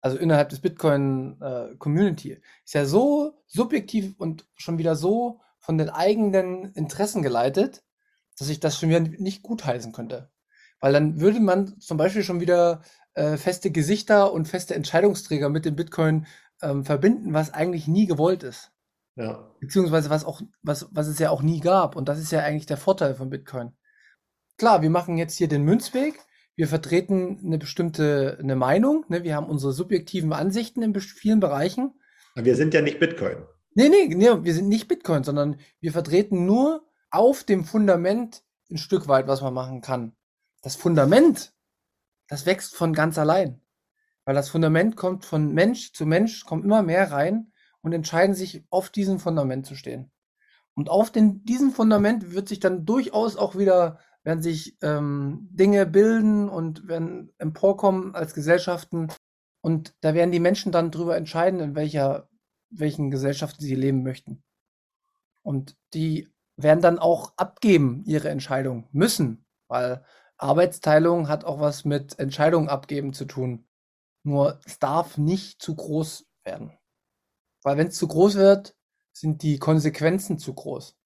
also 0.01 0.18
innerhalb 0.18 0.49
des 0.51 0.61
Bitcoin-Community, 0.61 2.32
äh, 2.32 2.40
ist 2.64 2.74
ja 2.74 2.84
so 2.84 3.42
subjektiv 3.47 4.14
und 4.18 4.47
schon 4.55 4.78
wieder 4.78 4.97
so 4.97 5.40
von 5.59 5.78
den 5.78 5.90
eigenen 5.90 6.72
Interessen 6.72 7.22
geleitet, 7.22 7.82
dass 8.38 8.49
ich 8.49 8.61
das 8.61 8.78
schon 8.78 8.88
wieder 8.90 9.01
nicht 9.01 9.42
gutheißen 9.42 9.92
könnte. 9.92 10.30
Weil 10.80 10.92
dann 10.92 11.20
würde 11.20 11.40
man 11.40 11.80
zum 11.80 11.97
Beispiel 11.97 12.22
schon 12.22 12.40
wieder 12.40 12.82
äh, 13.14 13.36
feste 13.36 13.70
Gesichter 13.70 14.32
und 14.32 14.47
feste 14.47 14.74
Entscheidungsträger 14.74 15.49
mit 15.49 15.64
dem 15.64 15.74
Bitcoin 15.74 16.26
ähm, 16.62 16.84
verbinden, 16.84 17.32
was 17.32 17.53
eigentlich 17.53 17.88
nie 17.88 18.07
gewollt 18.07 18.42
ist. 18.42 18.72
Ja. 19.16 19.51
Beziehungsweise 19.61 20.11
was 20.11 20.24
auch, 20.24 20.42
was, 20.62 20.88
was 20.90 21.09
es 21.09 21.18
ja 21.18 21.30
auch 21.30 21.42
nie 21.42 21.61
gab. 21.61 21.97
Und 21.97 22.09
das 22.09 22.18
ist 22.18 22.30
ja 22.30 22.40
eigentlich 22.40 22.66
der 22.66 22.76
Vorteil 22.76 23.14
von 23.14 23.30
Bitcoin. 23.30 23.72
Klar, 24.59 24.82
wir 24.82 24.90
machen 24.90 25.16
jetzt 25.16 25.36
hier 25.36 25.49
den 25.49 25.64
Münzweg, 25.64 26.20
wir 26.57 26.69
vertreten 26.69 27.39
eine 27.45 27.59
bestimmte 27.59 28.39
eine 28.41 28.57
Meinung, 28.57 29.05
ne? 29.09 29.23
wir 29.23 29.37
haben 29.37 29.47
unsere 29.47 29.73
subjektiven 29.73 30.33
Ansichten 30.33 30.83
in 30.83 30.99
vielen 30.99 31.41
Bereichen. 31.41 31.93
Aber 32.35 32.47
wir 32.47 32.57
sind 32.57 32.73
ja 32.75 32.81
nicht 32.81 32.99
Bitcoin. 32.99 33.37
Nee, 33.75 33.91
nee, 33.91 34.15
nee, 34.15 34.31
wir 34.43 34.55
sind 34.55 34.69
nicht 34.69 34.89
Bitcoin, 34.89 35.23
sondern 35.23 35.61
wir 35.81 35.93
vertreten 35.93 36.47
nur 36.47 36.89
auf 37.11 37.45
dem 37.45 37.65
Fundament 37.65 38.43
ein 38.71 38.79
Stück 38.79 39.07
weit, 39.07 39.29
was 39.29 39.43
man 39.43 39.53
machen 39.53 39.83
kann. 39.83 40.17
Das 40.63 40.77
Fundament, 40.77 41.53
das 42.29 42.47
wächst 42.47 42.75
von 42.75 42.95
ganz 42.95 43.19
allein. 43.19 43.61
Weil 44.25 44.35
das 44.35 44.49
Fundament 44.49 44.97
kommt 44.97 45.25
von 45.25 45.53
Mensch 45.53 45.93
zu 45.93 46.07
Mensch, 46.07 46.45
kommt 46.47 46.65
immer 46.65 46.83
mehr 46.83 47.13
rein 47.13 47.53
und 47.83 47.93
entscheiden 47.93 48.35
sich, 48.35 48.65
auf 48.71 48.91
diesem 48.91 49.21
Fundament 49.21 49.67
zu 49.67 49.77
stehen. 49.77 50.11
Und 50.75 50.89
auf 50.89 51.13
den, 51.13 51.45
diesem 51.45 51.71
Fundament 51.71 52.33
wird 52.33 52.49
sich 52.49 52.61
dann 52.61 52.85
durchaus 52.87 53.37
auch 53.37 53.57
wieder 53.57 54.01
werden 54.27 54.43
sich 54.43 54.77
ähm, 54.83 55.49
Dinge 55.53 55.87
bilden 55.87 56.49
und 56.49 56.89
werden 56.89 57.33
emporkommen 57.39 58.16
als 58.16 58.35
Gesellschaften. 58.35 59.07
Und 59.61 59.95
da 60.01 60.14
werden 60.14 60.33
die 60.33 60.41
Menschen 60.41 60.72
dann 60.72 60.91
darüber 60.91 61.16
entscheiden, 61.16 61.61
in 61.61 61.77
welcher, 61.77 62.29
welchen 62.68 63.12
Gesellschaften 63.12 63.62
sie 63.62 63.77
leben 63.77 64.03
möchten. 64.03 64.43
Und 65.43 65.77
die 65.95 66.29
werden 66.57 66.81
dann 66.83 66.99
auch 66.99 67.35
abgeben, 67.37 68.03
ihre 68.05 68.29
Entscheidung 68.29 68.89
müssen, 68.91 69.47
weil 69.68 70.05
Arbeitsteilung 70.39 71.29
hat 71.29 71.45
auch 71.45 71.61
was 71.61 71.85
mit 71.85 72.18
Entscheidungen 72.18 72.68
abgeben 72.68 73.12
zu 73.12 73.27
tun. 73.27 73.68
Nur 74.24 74.59
es 74.64 74.81
darf 74.81 75.18
nicht 75.18 75.62
zu 75.62 75.77
groß 75.77 76.27
werden. 76.43 76.72
Weil 77.62 77.77
wenn 77.77 77.87
es 77.87 77.97
zu 77.97 78.09
groß 78.09 78.35
wird, 78.35 78.77
sind 79.12 79.43
die 79.43 79.61
Konsequenzen 79.61 80.41
zu 80.41 80.53
groß. 80.53 80.97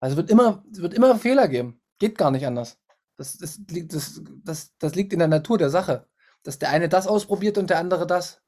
Also 0.00 0.18
wird 0.18 0.28
immer, 0.28 0.62
wird 0.68 0.92
immer 0.92 1.16
Fehler 1.16 1.48
geben. 1.48 1.79
Geht 2.00 2.18
gar 2.18 2.32
nicht 2.32 2.46
anders. 2.46 2.78
Das, 3.16 3.38
das, 3.38 3.60
das, 3.66 4.22
das, 4.42 4.76
das 4.78 4.94
liegt 4.96 5.12
in 5.12 5.20
der 5.20 5.28
Natur 5.28 5.58
der 5.58 5.70
Sache. 5.70 6.08
Dass 6.42 6.58
der 6.58 6.70
eine 6.70 6.88
das 6.88 7.06
ausprobiert 7.06 7.58
und 7.58 7.70
der 7.70 7.78
andere 7.78 8.06
das. 8.06 8.42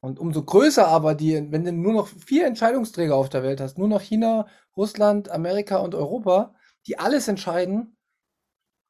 Und 0.00 0.18
umso 0.18 0.42
größer 0.42 0.88
aber 0.88 1.14
die, 1.14 1.52
wenn 1.52 1.64
du 1.64 1.72
nur 1.72 1.92
noch 1.92 2.08
vier 2.08 2.46
Entscheidungsträger 2.46 3.14
auf 3.14 3.28
der 3.28 3.42
Welt 3.42 3.60
hast, 3.60 3.78
nur 3.78 3.88
noch 3.88 4.00
China, 4.00 4.46
Russland, 4.76 5.30
Amerika 5.30 5.76
und 5.76 5.94
Europa, 5.94 6.54
die 6.86 6.98
alles 6.98 7.28
entscheiden, 7.28 7.96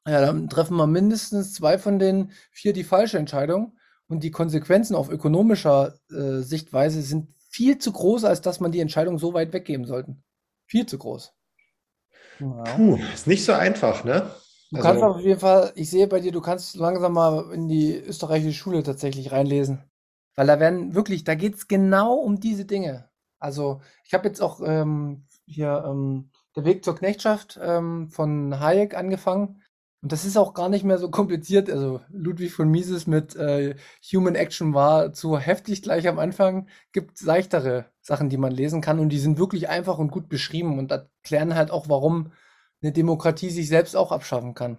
ja, 0.07 0.21
dann 0.21 0.49
treffen 0.49 0.77
wir 0.77 0.87
mindestens 0.87 1.53
zwei 1.53 1.77
von 1.77 1.99
den 1.99 2.31
vier 2.51 2.73
die 2.73 2.83
falsche 2.83 3.17
Entscheidung. 3.17 3.77
Und 4.07 4.23
die 4.23 4.31
Konsequenzen 4.31 4.95
auf 4.95 5.09
ökonomischer 5.09 5.95
äh, 6.11 6.41
Sichtweise 6.41 7.01
sind 7.01 7.33
viel 7.49 7.79
zu 7.79 7.91
groß, 7.91 8.23
als 8.23 8.41
dass 8.41 8.59
man 8.59 8.71
die 8.71 8.79
Entscheidung 8.79 9.17
so 9.17 9.33
weit 9.33 9.51
weggeben 9.51 9.85
sollten. 9.85 10.23
Viel 10.67 10.85
zu 10.85 10.97
groß. 10.97 11.33
Puh, 12.39 12.99
ist 13.13 13.27
nicht 13.27 13.45
so 13.45 13.53
einfach, 13.53 14.03
ne? 14.03 14.29
Du 14.71 14.77
also, 14.77 14.87
kannst 14.87 15.03
auf 15.03 15.19
jeden 15.21 15.39
Fall, 15.39 15.71
ich 15.75 15.89
sehe 15.89 16.07
bei 16.07 16.19
dir, 16.19 16.31
du 16.31 16.41
kannst 16.41 16.75
langsam 16.75 17.13
mal 17.13 17.51
in 17.53 17.67
die 17.67 17.95
österreichische 17.95 18.53
Schule 18.53 18.83
tatsächlich 18.83 19.31
reinlesen. 19.31 19.83
Weil 20.35 20.47
da 20.47 20.59
werden 20.59 20.95
wirklich, 20.95 21.23
da 21.23 21.35
geht 21.35 21.55
es 21.55 21.67
genau 21.67 22.15
um 22.15 22.39
diese 22.39 22.65
Dinge. 22.65 23.09
Also, 23.39 23.81
ich 24.03 24.13
habe 24.13 24.27
jetzt 24.27 24.41
auch 24.41 24.59
ähm, 24.65 25.27
hier 25.45 25.83
ähm, 25.87 26.31
Der 26.55 26.65
Weg 26.65 26.83
zur 26.83 26.95
Knechtschaft 26.95 27.59
ähm, 27.61 28.09
von 28.09 28.59
Hayek 28.59 28.95
angefangen. 28.95 29.61
Und 30.05 30.11
das 30.11 30.23
ist 30.23 30.37
auch 30.37 30.53
gar 30.53 30.69
nicht 30.69 30.83
mehr 30.83 30.99
so 30.99 31.09
kompliziert. 31.09 31.67
Also 31.67 31.99
Ludwig 32.09 32.53
von 32.53 32.69
Mises 32.69 33.07
mit 33.07 33.35
äh, 33.37 33.73
Human 34.13 34.35
Action 34.35 34.75
war 34.75 35.13
zu 35.13 35.39
heftig 35.39 35.81
gleich 35.81 36.07
am 36.07 36.19
Anfang. 36.19 36.67
Gibt 36.91 37.19
leichtere 37.23 37.85
Sachen, 38.01 38.29
die 38.29 38.37
man 38.37 38.51
lesen 38.51 38.81
kann 38.81 38.99
und 38.99 39.09
die 39.09 39.17
sind 39.17 39.39
wirklich 39.39 39.67
einfach 39.67 39.97
und 39.97 40.11
gut 40.11 40.29
beschrieben 40.29 40.77
und 40.77 40.91
erklären 40.91 41.55
halt 41.55 41.71
auch, 41.71 41.89
warum 41.89 42.31
eine 42.83 42.91
Demokratie 42.91 43.49
sich 43.49 43.67
selbst 43.67 43.95
auch 43.95 44.11
abschaffen 44.11 44.53
kann. 44.53 44.77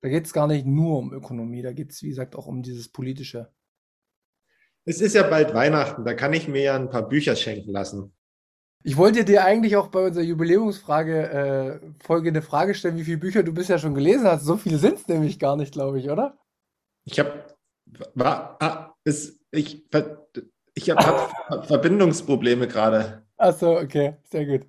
Da 0.00 0.08
geht 0.08 0.26
es 0.26 0.32
gar 0.32 0.48
nicht 0.48 0.66
nur 0.66 0.98
um 0.98 1.12
Ökonomie, 1.12 1.62
da 1.62 1.72
geht 1.72 1.92
es, 1.92 2.02
wie 2.02 2.08
gesagt, 2.08 2.34
auch 2.34 2.48
um 2.48 2.64
dieses 2.64 2.88
Politische. 2.88 3.52
Es 4.84 5.00
ist 5.00 5.14
ja 5.14 5.22
bald 5.22 5.54
Weihnachten, 5.54 6.04
da 6.04 6.14
kann 6.14 6.32
ich 6.32 6.48
mir 6.48 6.62
ja 6.62 6.74
ein 6.74 6.90
paar 6.90 7.08
Bücher 7.08 7.36
schenken 7.36 7.70
lassen. 7.70 8.12
Ich 8.82 8.96
wollte 8.96 9.24
dir 9.24 9.44
eigentlich 9.44 9.76
auch 9.76 9.88
bei 9.88 10.06
unserer 10.06 10.24
Jubiläumsfrage 10.24 11.30
äh, 11.30 11.80
folgende 12.02 12.40
Frage 12.40 12.74
stellen, 12.74 12.96
wie 12.96 13.04
viele 13.04 13.18
Bücher 13.18 13.42
du 13.42 13.52
bisher 13.52 13.78
schon 13.78 13.94
gelesen 13.94 14.26
hast. 14.26 14.44
So 14.44 14.56
viele 14.56 14.78
sind 14.78 14.94
es 14.94 15.08
nämlich 15.08 15.38
gar 15.38 15.56
nicht, 15.56 15.72
glaube 15.72 15.98
ich, 15.98 16.08
oder? 16.08 16.38
Ich 17.04 17.18
habe 17.18 17.44
ah, 18.24 18.94
ich, 19.04 19.84
ich 20.74 20.90
habe 20.90 21.30
hab 21.48 21.66
Verbindungsprobleme 21.66 22.68
gerade. 22.68 23.26
Ach 23.36 23.54
so, 23.54 23.78
okay, 23.78 24.16
sehr 24.24 24.46
gut. 24.46 24.66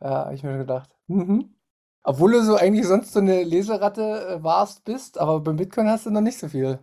Ja, 0.00 0.32
ich 0.32 0.42
mir 0.42 0.50
schon 0.50 0.58
gedacht. 0.60 0.90
Mhm. 1.06 1.54
Obwohl 2.02 2.32
du 2.32 2.42
so 2.42 2.56
eigentlich 2.56 2.86
sonst 2.86 3.12
so 3.12 3.20
eine 3.20 3.42
Leseratte 3.42 4.02
äh, 4.02 4.42
warst, 4.42 4.84
bist, 4.84 5.18
aber 5.18 5.40
beim 5.40 5.56
Bitcoin 5.56 5.88
hast 5.88 6.06
du 6.06 6.10
noch 6.10 6.20
nicht 6.20 6.38
so 6.38 6.48
viel. 6.48 6.78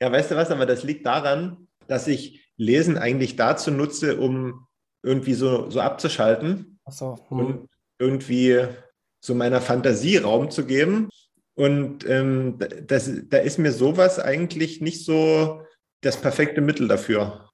Ja, 0.00 0.10
weißt 0.10 0.30
du 0.30 0.36
was, 0.36 0.50
aber 0.50 0.66
das 0.66 0.82
liegt 0.82 1.06
daran, 1.06 1.68
dass 1.86 2.06
ich 2.06 2.52
Lesen 2.56 2.98
eigentlich 2.98 3.36
dazu 3.36 3.70
nutze, 3.70 4.18
um 4.18 4.66
irgendwie 5.02 5.34
so, 5.34 5.70
so 5.70 5.80
abzuschalten 5.80 6.78
so. 6.88 7.18
Hm. 7.28 7.38
und 7.38 7.68
irgendwie 7.98 8.66
so 9.20 9.34
meiner 9.34 9.60
Fantasie 9.60 10.16
Raum 10.16 10.50
zu 10.50 10.64
geben. 10.64 11.08
Und 11.54 12.08
ähm, 12.08 12.58
das, 12.86 13.10
da 13.28 13.38
ist 13.38 13.58
mir 13.58 13.72
sowas 13.72 14.18
eigentlich 14.18 14.80
nicht 14.80 15.04
so 15.04 15.62
das 16.00 16.16
perfekte 16.16 16.60
Mittel 16.60 16.88
dafür. 16.88 17.50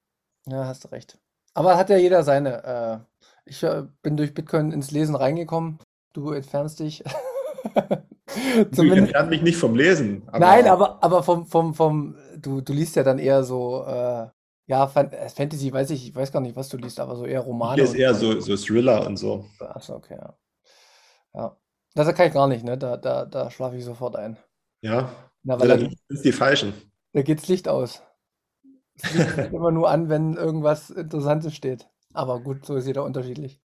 Ja, 0.47 0.67
hast 0.67 0.85
du 0.85 0.89
recht. 0.89 1.19
Aber 1.55 1.77
hat 1.77 1.91
ja 1.91 1.97
jeder 1.97 2.23
seine. 2.23 2.65
Äh, 2.65 2.99
ich 3.47 3.63
äh, 3.63 3.85
bin 4.03 4.17
durch 4.17 4.35
Bitcoin 4.35 4.73
ins 4.73 4.91
Lesen 4.91 5.17
reingekommen. 5.17 5.79
Du 6.13 6.31
entfernst 6.31 6.81
dich. 6.81 7.03
ich 8.35 8.79
entferne 8.79 9.31
mich 9.31 9.43
nicht 9.43 9.57
vom 9.57 9.75
Lesen. 9.75 10.23
Aber 10.27 10.39
Nein, 10.39 10.67
aber, 10.67 11.03
aber 11.03 11.23
vom, 11.23 11.47
vom, 11.47 11.75
vom, 11.75 12.17
du, 12.37 12.61
du 12.61 12.73
liest 12.73 12.97
ja 12.97 13.03
dann 13.03 13.19
eher 13.19 13.43
so, 13.43 13.85
äh, 13.87 14.27
ja, 14.67 14.85
äh, 14.85 15.29
Fantasy, 15.29 15.73
weiß 15.73 15.91
ich, 15.91 16.09
ich 16.09 16.15
weiß 16.15 16.33
gar 16.33 16.41
nicht, 16.41 16.57
was 16.57 16.69
du 16.69 16.77
liest, 16.77 16.99
aber 16.99 17.17
so 17.17 17.25
eher 17.25 17.41
Romane. 17.41 17.83
Ich 17.83 17.89
lese 17.89 17.99
eher 17.99 18.15
so, 18.15 18.41
so 18.41 18.57
Thriller 18.57 19.07
und 19.07 19.17
so. 19.17 19.47
Achso, 19.61 19.95
okay, 19.95 20.17
ja. 20.19 20.37
Ja. 21.35 21.57
Das 21.95 22.13
kann 22.15 22.27
ich 22.27 22.35
gar 22.35 22.49
nicht, 22.49 22.65
ne? 22.65 22.77
Da, 22.77 22.97
da, 22.97 23.25
da 23.25 23.51
schlafe 23.51 23.77
ich 23.77 23.85
sofort 23.85 24.17
ein. 24.17 24.37
Ja. 24.83 25.11
Na, 25.43 25.59
weil 25.59 25.69
ja, 25.69 25.77
dann 25.77 25.95
sind 26.09 26.25
die 26.25 26.33
falschen. 26.33 26.75
Da 27.13 27.23
geht's 27.23 27.49
Licht 27.49 27.69
aus. 27.69 28.03
Es 29.01 29.15
liegt 29.15 29.39
immer 29.53 29.71
nur 29.71 29.89
an, 29.89 30.09
wenn 30.09 30.35
irgendwas 30.35 30.91
Interessantes 30.91 31.55
steht. 31.55 31.89
Aber 32.13 32.41
gut, 32.41 32.67
so 32.67 32.77
ist 32.77 32.87
jeder 32.87 33.05
unterschiedlich. 33.05 33.61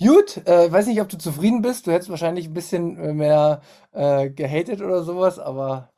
Gut, 0.00 0.46
äh, 0.46 0.70
weiß 0.70 0.86
nicht, 0.86 1.00
ob 1.00 1.08
du 1.08 1.18
zufrieden 1.18 1.62
bist. 1.62 1.86
Du 1.86 1.90
hättest 1.90 2.10
wahrscheinlich 2.10 2.46
ein 2.46 2.54
bisschen 2.54 2.98
äh, 2.98 3.12
mehr 3.12 3.62
äh, 3.92 4.30
gehatet 4.30 4.80
oder 4.80 5.02
sowas, 5.02 5.40
aber 5.40 5.92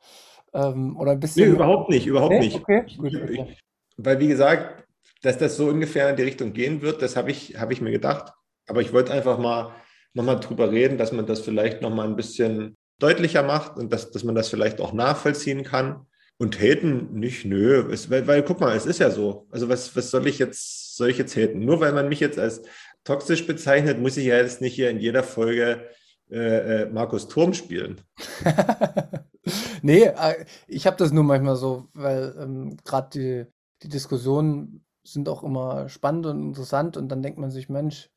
ähm, 0.53 0.97
oder 0.97 1.11
ein 1.11 1.19
bisschen. 1.19 1.49
Nee, 1.49 1.55
überhaupt 1.55 1.89
nicht, 1.89 2.07
überhaupt 2.07 2.33
nee? 2.33 2.39
nicht. 2.39 2.61
Okay, 2.61 2.85
gut. 2.97 3.15
Okay. 3.15 3.45
Ich, 3.51 3.61
weil 4.05 4.19
wie 4.19 4.27
gesagt, 4.27 4.83
dass 5.21 5.37
das 5.37 5.55
so 5.57 5.67
ungefähr 5.67 6.09
in 6.09 6.15
die 6.15 6.23
Richtung 6.23 6.53
gehen 6.53 6.81
wird, 6.81 7.01
das 7.01 7.15
habe 7.15 7.31
ich, 7.31 7.59
hab 7.59 7.71
ich 7.71 7.81
mir 7.81 7.91
gedacht. 7.91 8.33
Aber 8.67 8.81
ich 8.81 8.93
wollte 8.93 9.13
einfach 9.13 9.37
mal 9.37 9.75
nochmal 10.13 10.39
drüber 10.39 10.71
reden, 10.71 10.97
dass 10.97 11.11
man 11.11 11.25
das 11.25 11.41
vielleicht 11.41 11.81
nochmal 11.81 12.07
ein 12.07 12.15
bisschen 12.15 12.77
deutlicher 12.99 13.43
macht 13.43 13.77
und 13.77 13.91
dass, 13.91 14.11
dass 14.11 14.23
man 14.23 14.35
das 14.35 14.49
vielleicht 14.49 14.79
auch 14.79 14.93
nachvollziehen 14.93 15.63
kann. 15.63 16.05
Und 16.37 16.59
haten 16.59 17.13
nicht, 17.13 17.45
nö. 17.45 17.87
Es, 17.91 18.09
weil, 18.09 18.25
weil, 18.25 18.41
guck 18.41 18.59
mal, 18.59 18.75
es 18.75 18.87
ist 18.87 18.99
ja 18.99 19.11
so. 19.11 19.47
Also 19.51 19.69
was, 19.69 19.95
was 19.95 20.09
soll 20.09 20.25
ich 20.25 20.39
jetzt, 20.39 20.97
soll 20.97 21.09
ich 21.09 21.19
jetzt 21.19 21.35
haten? 21.35 21.63
Nur 21.63 21.79
weil 21.81 21.93
man 21.93 22.09
mich 22.09 22.19
jetzt 22.19 22.39
als 22.39 22.63
toxisch 23.03 23.45
bezeichnet, 23.45 23.99
muss 23.99 24.17
ich 24.17 24.25
ja 24.25 24.37
jetzt 24.37 24.59
nicht 24.59 24.73
hier 24.73 24.89
in 24.89 24.99
jeder 24.99 25.21
Folge 25.21 25.87
äh, 26.31 26.83
äh, 26.83 26.85
Markus 26.87 27.27
Turm 27.27 27.53
spielen. 27.53 28.01
nee, 29.83 30.03
äh, 30.03 30.45
ich 30.65 30.87
habe 30.87 30.97
das 30.97 31.11
nur 31.11 31.23
manchmal 31.23 31.57
so, 31.57 31.89
weil 31.93 32.33
ähm, 32.39 32.77
gerade 32.85 33.47
die, 33.83 33.89
Diskussionen 33.89 34.85
sind 35.03 35.29
auch 35.29 35.43
immer 35.43 35.89
spannend 35.89 36.25
und 36.25 36.41
interessant 36.41 36.97
und 36.97 37.09
dann 37.09 37.23
denkt 37.23 37.39
man 37.39 37.51
sich, 37.51 37.69
Mensch, 37.69 38.09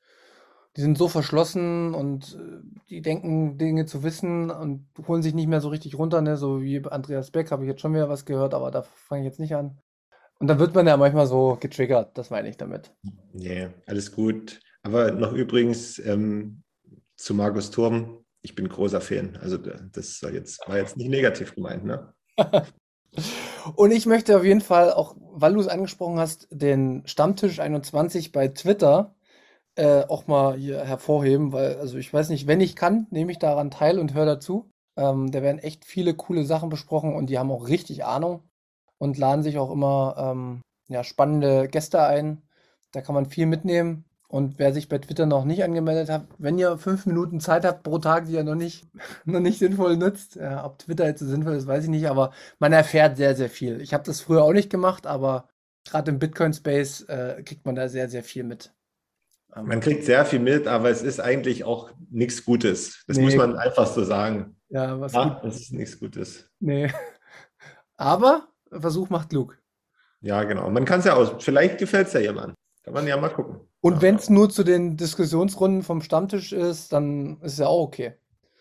die 0.77 0.81
sind 0.81 0.99
so 0.99 1.09
verschlossen 1.09 1.95
und 1.95 2.35
äh, 2.35 2.81
die 2.91 3.01
denken, 3.01 3.59
Dinge 3.59 3.87
zu 3.87 4.03
wissen 4.03 4.51
und 4.51 4.87
holen 5.07 5.23
sich 5.23 5.35
nicht 5.35 5.47
mehr 5.47 5.61
so 5.61 5.69
richtig 5.69 5.97
runter, 5.97 6.21
ne? 6.21 6.37
So 6.37 6.63
wie 6.63 6.85
Andreas 6.85 7.31
Beck 7.31 7.51
habe 7.51 7.65
ich 7.65 7.69
jetzt 7.69 7.81
schon 7.81 7.95
wieder 7.95 8.09
was 8.09 8.25
gehört, 8.25 8.55
aber 8.55 8.71
da 8.71 8.83
fange 8.83 9.23
ich 9.23 9.27
jetzt 9.27 9.41
nicht 9.41 9.55
an. 9.55 9.79
Und 10.41 10.49
dann 10.49 10.59
wird 10.59 10.75
man 10.75 10.87
ja 10.87 10.97
manchmal 10.97 11.27
so 11.27 11.57
getriggert, 11.61 12.19
das 12.19 12.31
meine 12.31 12.49
ich 12.49 12.57
damit. 12.57 12.93
Nee, 13.33 13.69
alles 13.87 14.13
gut. 14.13 14.61
Aber 14.83 15.13
noch 15.13 15.33
übrigens 15.33 15.99
ähm, 16.01 16.63
zu 17.17 17.35
Markus 17.35 17.71
Turm, 17.71 18.25
ich 18.43 18.55
bin 18.55 18.69
großer 18.69 19.01
Fan. 19.01 19.39
Also 19.41 19.57
das 19.57 20.23
war 20.23 20.33
jetzt, 20.33 20.69
war 20.69 20.77
jetzt 20.77 20.97
nicht 20.97 21.09
negativ 21.09 21.55
gemeint, 21.55 21.85
ne? 21.85 22.13
Und 23.77 23.91
ich 23.93 24.07
möchte 24.07 24.37
auf 24.37 24.45
jeden 24.45 24.61
Fall 24.61 24.93
auch, 24.93 25.17
weil 25.19 25.55
du 25.55 25.61
es 25.61 25.69
angesprochen 25.69 26.19
hast, 26.19 26.49
den 26.51 27.03
Stammtisch 27.07 27.61
21 27.61 28.33
bei 28.33 28.49
Twitter 28.49 29.15
äh, 29.77 30.05
auch 30.05 30.27
mal 30.27 30.57
hier 30.57 30.85
hervorheben, 30.85 31.53
weil, 31.53 31.77
also 31.77 31.99
ich 31.99 32.13
weiß 32.13 32.29
nicht, 32.29 32.47
wenn 32.47 32.61
ich 32.61 32.77
kann, 32.77 33.07
nehme 33.11 33.33
ich 33.33 33.39
daran 33.39 33.71
teil 33.71 33.99
und 33.99 34.15
höre 34.15 34.27
dazu. 34.27 34.71
Ähm, 34.97 35.33
da 35.33 35.43
werden 35.43 35.59
echt 35.59 35.85
viele 35.85 36.15
coole 36.15 36.45
Sachen 36.45 36.69
besprochen 36.69 37.15
und 37.15 37.29
die 37.29 37.39
haben 37.39 37.51
auch 37.51 37.69
richtig 37.69 38.05
Ahnung 38.05 38.43
und 38.99 39.19
laden 39.19 39.43
sich 39.43 39.59
auch 39.59 39.71
immer 39.71 40.15
ähm, 40.19 40.63
ja, 40.89 41.03
spannende 41.03 41.69
Gäste 41.69 42.03
ein. 42.03 42.43
Da 42.93 43.01
kann 43.01 43.15
man 43.15 43.27
viel 43.27 43.47
mitnehmen. 43.47 44.05
Und 44.35 44.59
wer 44.59 44.73
sich 44.73 44.89
bei 44.89 44.99
Twitter 44.99 45.27
noch 45.27 45.45
nicht 45.45 45.63
angemeldet 45.63 46.11
hat, 46.11 46.27
wenn 46.39 46.59
ihr 46.59 46.77
fünf 46.77 47.07
Minuten 47.07 47.39
Zeit 47.39 47.65
habt 47.65 47.85
pro 47.85 48.01
Tag, 48.01 48.27
die 48.27 48.33
ihr 48.33 48.43
noch 48.43 48.57
nicht, 48.57 48.85
noch 49.25 49.39
nicht 49.39 49.61
sinnvoll 49.61 49.97
nutzt, 49.97 50.35
ja, 50.35 50.67
ob 50.67 50.81
Twitter 50.81 51.07
jetzt 51.07 51.21
so 51.21 51.27
sinnvoll 51.27 51.55
ist, 51.55 51.69
weiß 51.69 51.85
ich 51.85 51.91
nicht, 51.91 52.09
aber 52.09 52.33
man 52.59 52.73
erfährt 52.73 53.17
sehr, 53.17 53.37
sehr 53.37 53.49
viel. 53.49 53.81
Ich 53.81 53.95
habe 53.95 54.03
das 54.03 54.21
früher 54.21 54.43
auch 54.43 54.53
nicht 54.53 54.71
gemacht, 54.71 55.07
aber 55.07 55.49
gerade 55.89 56.11
im 56.11 56.19
Bitcoin-Space 56.19 57.03
äh, 57.03 57.45
kriegt 57.45 57.65
man 57.65 57.77
da 57.77 57.89
sehr, 57.89 58.09
sehr 58.09 58.25
viel 58.25 58.43
mit. 58.43 58.75
Man 59.55 59.79
kriegt 59.79 60.03
sehr 60.03 60.25
viel 60.25 60.41
mit, 60.41 60.67
aber 60.67 60.91
es 60.91 61.03
ist 61.03 61.21
eigentlich 61.21 61.63
auch 61.63 61.93
nichts 62.11 62.45
Gutes. 62.45 63.05
Das 63.07 63.17
nee. 63.17 63.23
muss 63.23 63.37
man 63.37 63.57
einfach 63.57 63.87
so 63.87 64.03
sagen. 64.03 64.57
Ja, 64.69 64.99
was 64.99 65.13
ja, 65.13 65.41
das 65.45 65.61
ist 65.61 65.73
nichts 65.73 66.01
Gutes. 66.01 66.51
Nee. 66.59 66.91
Aber 67.97 68.49
Versuch 68.69 69.11
macht 69.11 69.31
klug. 69.31 69.57
Ja, 70.23 70.43
genau. 70.43 70.69
Man 70.71 70.85
kann 70.85 70.99
es 70.99 71.05
ja 71.05 71.15
aus. 71.15 71.37
Vielleicht 71.39 71.79
gefällt 71.79 72.09
es 72.09 72.15
ja 72.15 72.21
jemand. 72.21 72.57
Kann 72.85 72.95
man 72.95 73.07
ja 73.07 73.17
mal 73.17 73.31
gucken. 73.31 73.61
Und 73.81 73.95
ja. 73.95 74.03
wenn 74.03 74.17
es 74.17 74.31
nur 74.31 74.51
zu 74.51 74.63
den 74.63 74.97
Diskussionsrunden 74.97 75.83
vom 75.83 76.03
Stammtisch 76.03 76.53
ist, 76.53 76.93
dann 76.93 77.41
ist 77.41 77.55
es 77.55 77.59
ja 77.59 77.67
auch 77.67 77.83
okay. 77.83 78.15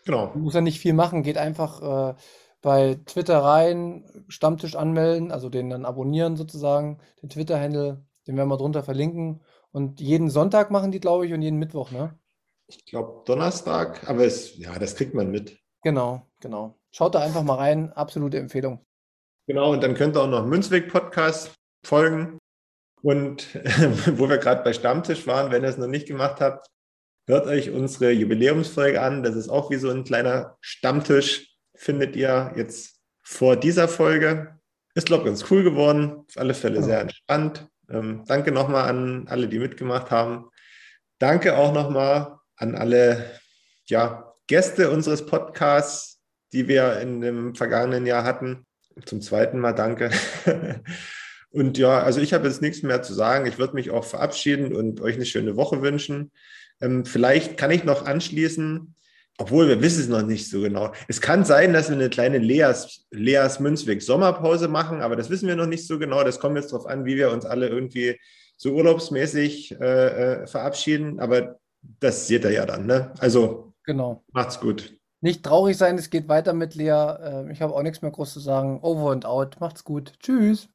Genau. 0.05 0.31
Man 0.33 0.41
muss 0.41 0.53
ja 0.53 0.61
nicht 0.61 0.79
viel 0.79 0.93
machen. 0.93 1.23
Geht 1.23 1.37
einfach 1.37 2.11
äh, 2.11 2.15
bei 2.61 2.95
Twitter 3.05 3.39
rein, 3.39 4.05
Stammtisch 4.29 4.75
anmelden, 4.75 5.31
also 5.31 5.49
den 5.49 5.69
dann 5.69 5.85
abonnieren 5.85 6.37
sozusagen, 6.37 6.99
den 7.21 7.29
Twitter-Handle, 7.29 8.05
den 8.25 8.37
werden 8.37 8.49
wir 8.49 8.57
drunter 8.57 8.83
verlinken. 8.83 9.43
Und 9.71 9.99
jeden 9.99 10.29
Sonntag 10.29 10.71
machen 10.71 10.91
die, 10.91 10.99
glaube 10.99 11.25
ich, 11.25 11.33
und 11.33 11.41
jeden 11.41 11.59
Mittwoch, 11.59 11.91
ne? 11.91 12.17
Ich 12.67 12.85
glaube 12.85 13.23
Donnerstag, 13.25 14.09
aber 14.09 14.25
es, 14.25 14.57
ja, 14.57 14.79
das 14.79 14.95
kriegt 14.95 15.13
man 15.13 15.29
mit. 15.29 15.59
Genau, 15.83 16.25
genau. 16.39 16.79
Schaut 16.91 17.15
da 17.15 17.19
einfach 17.19 17.43
mal 17.43 17.55
rein, 17.55 17.91
absolute 17.91 18.39
Empfehlung. 18.39 18.85
Genau, 19.47 19.73
und 19.73 19.83
dann 19.83 19.95
könnt 19.95 20.15
ihr 20.15 20.21
auch 20.21 20.27
noch 20.27 20.45
Münzweg-Podcast 20.45 21.53
folgen. 21.85 22.37
Und 23.03 23.53
wo 24.17 24.29
wir 24.29 24.37
gerade 24.37 24.63
bei 24.63 24.73
Stammtisch 24.73 25.27
waren, 25.27 25.51
wenn 25.51 25.63
ihr 25.63 25.69
es 25.69 25.77
noch 25.77 25.87
nicht 25.87 26.07
gemacht 26.07 26.39
habt, 26.39 26.67
hört 27.27 27.45
euch 27.47 27.69
unsere 27.69 28.11
Jubiläumsfolge 28.11 29.01
an. 29.01 29.23
Das 29.23 29.35
ist 29.35 29.49
auch 29.49 29.69
wie 29.69 29.75
so 29.75 29.89
ein 29.89 30.05
kleiner 30.05 30.57
Stammtisch, 30.61 31.53
findet 31.75 32.15
ihr 32.15 32.53
jetzt 32.55 33.01
vor 33.21 33.57
dieser 33.57 33.87
Folge. 33.87 34.57
Ist, 34.95 35.07
glaube 35.07 35.23
ich, 35.23 35.27
ganz 35.27 35.51
cool 35.51 35.63
geworden. 35.63 36.23
Auf 36.29 36.37
alle 36.37 36.53
Fälle 36.53 36.81
sehr 36.81 37.01
entspannt. 37.01 37.67
Ähm, 37.89 38.23
danke 38.25 38.51
nochmal 38.51 38.89
an 38.89 39.27
alle, 39.27 39.47
die 39.47 39.59
mitgemacht 39.59 40.09
haben. 40.09 40.49
Danke 41.19 41.57
auch 41.57 41.73
nochmal 41.73 42.37
an 42.55 42.75
alle 42.75 43.39
ja, 43.85 44.33
Gäste 44.47 44.91
unseres 44.91 45.25
Podcasts, 45.25 46.21
die 46.53 46.67
wir 46.67 46.99
in 47.01 47.19
dem 47.19 47.55
vergangenen 47.55 48.05
Jahr 48.05 48.23
hatten. 48.23 48.65
Zum 49.05 49.21
zweiten 49.21 49.59
Mal 49.59 49.73
danke. 49.73 50.11
Und 51.53 51.77
ja, 51.77 52.01
also 52.01 52.19
ich 52.19 52.33
habe 52.33 52.47
jetzt 52.47 52.61
nichts 52.63 52.81
mehr 52.81 53.03
zu 53.03 53.13
sagen. 53.13 53.45
Ich 53.45 53.59
würde 53.59 53.75
mich 53.75 53.91
auch 53.91 54.03
verabschieden 54.03 54.75
und 54.75 55.01
euch 55.01 55.15
eine 55.15 55.25
schöne 55.25 55.55
Woche 55.55 55.83
wünschen. 55.83 56.31
Ähm, 56.81 57.05
vielleicht 57.05 57.57
kann 57.57 57.69
ich 57.69 57.83
noch 57.83 58.05
anschließen, 58.05 58.95
obwohl 59.37 59.67
wir 59.67 59.81
wissen 59.81 60.01
es 60.01 60.07
noch 60.07 60.23
nicht 60.23 60.49
so 60.49 60.61
genau. 60.61 60.91
Es 61.07 61.21
kann 61.21 61.45
sein, 61.45 61.71
dass 61.71 61.89
wir 61.89 61.95
eine 61.95 62.09
kleine 62.09 62.39
Leas, 62.39 63.05
Leas 63.11 63.59
Münzweg 63.59 64.01
Sommerpause 64.01 64.67
machen, 64.67 65.01
aber 65.01 65.15
das 65.15 65.29
wissen 65.29 65.47
wir 65.47 65.55
noch 65.55 65.67
nicht 65.67 65.85
so 65.85 65.99
genau. 65.99 66.23
Das 66.23 66.39
kommt 66.39 66.55
jetzt 66.55 66.73
darauf 66.73 66.87
an, 66.87 67.05
wie 67.05 67.17
wir 67.17 67.31
uns 67.31 67.45
alle 67.45 67.67
irgendwie 67.67 68.19
so 68.57 68.71
urlaubsmäßig 68.71 69.79
äh, 69.79 70.41
äh, 70.41 70.47
verabschieden. 70.47 71.19
Aber 71.19 71.59
das 71.99 72.27
seht 72.27 72.45
ihr 72.45 72.51
ja 72.51 72.65
dann. 72.65 72.87
Ne? 72.87 73.13
Also 73.19 73.73
genau. 73.85 74.23
macht's 74.31 74.59
gut. 74.59 74.95
Nicht 75.21 75.43
traurig 75.43 75.77
sein, 75.77 75.97
es 75.99 76.09
geht 76.09 76.27
weiter 76.27 76.53
mit 76.53 76.73
Lea. 76.73 77.15
Ähm, 77.23 77.51
ich 77.51 77.61
habe 77.61 77.75
auch 77.75 77.83
nichts 77.83 78.01
mehr 78.01 78.11
groß 78.11 78.33
zu 78.33 78.39
sagen. 78.39 78.79
Over 78.81 79.11
und 79.11 79.25
out. 79.25 79.59
Macht's 79.59 79.83
gut. 79.83 80.13
Tschüss. 80.19 80.72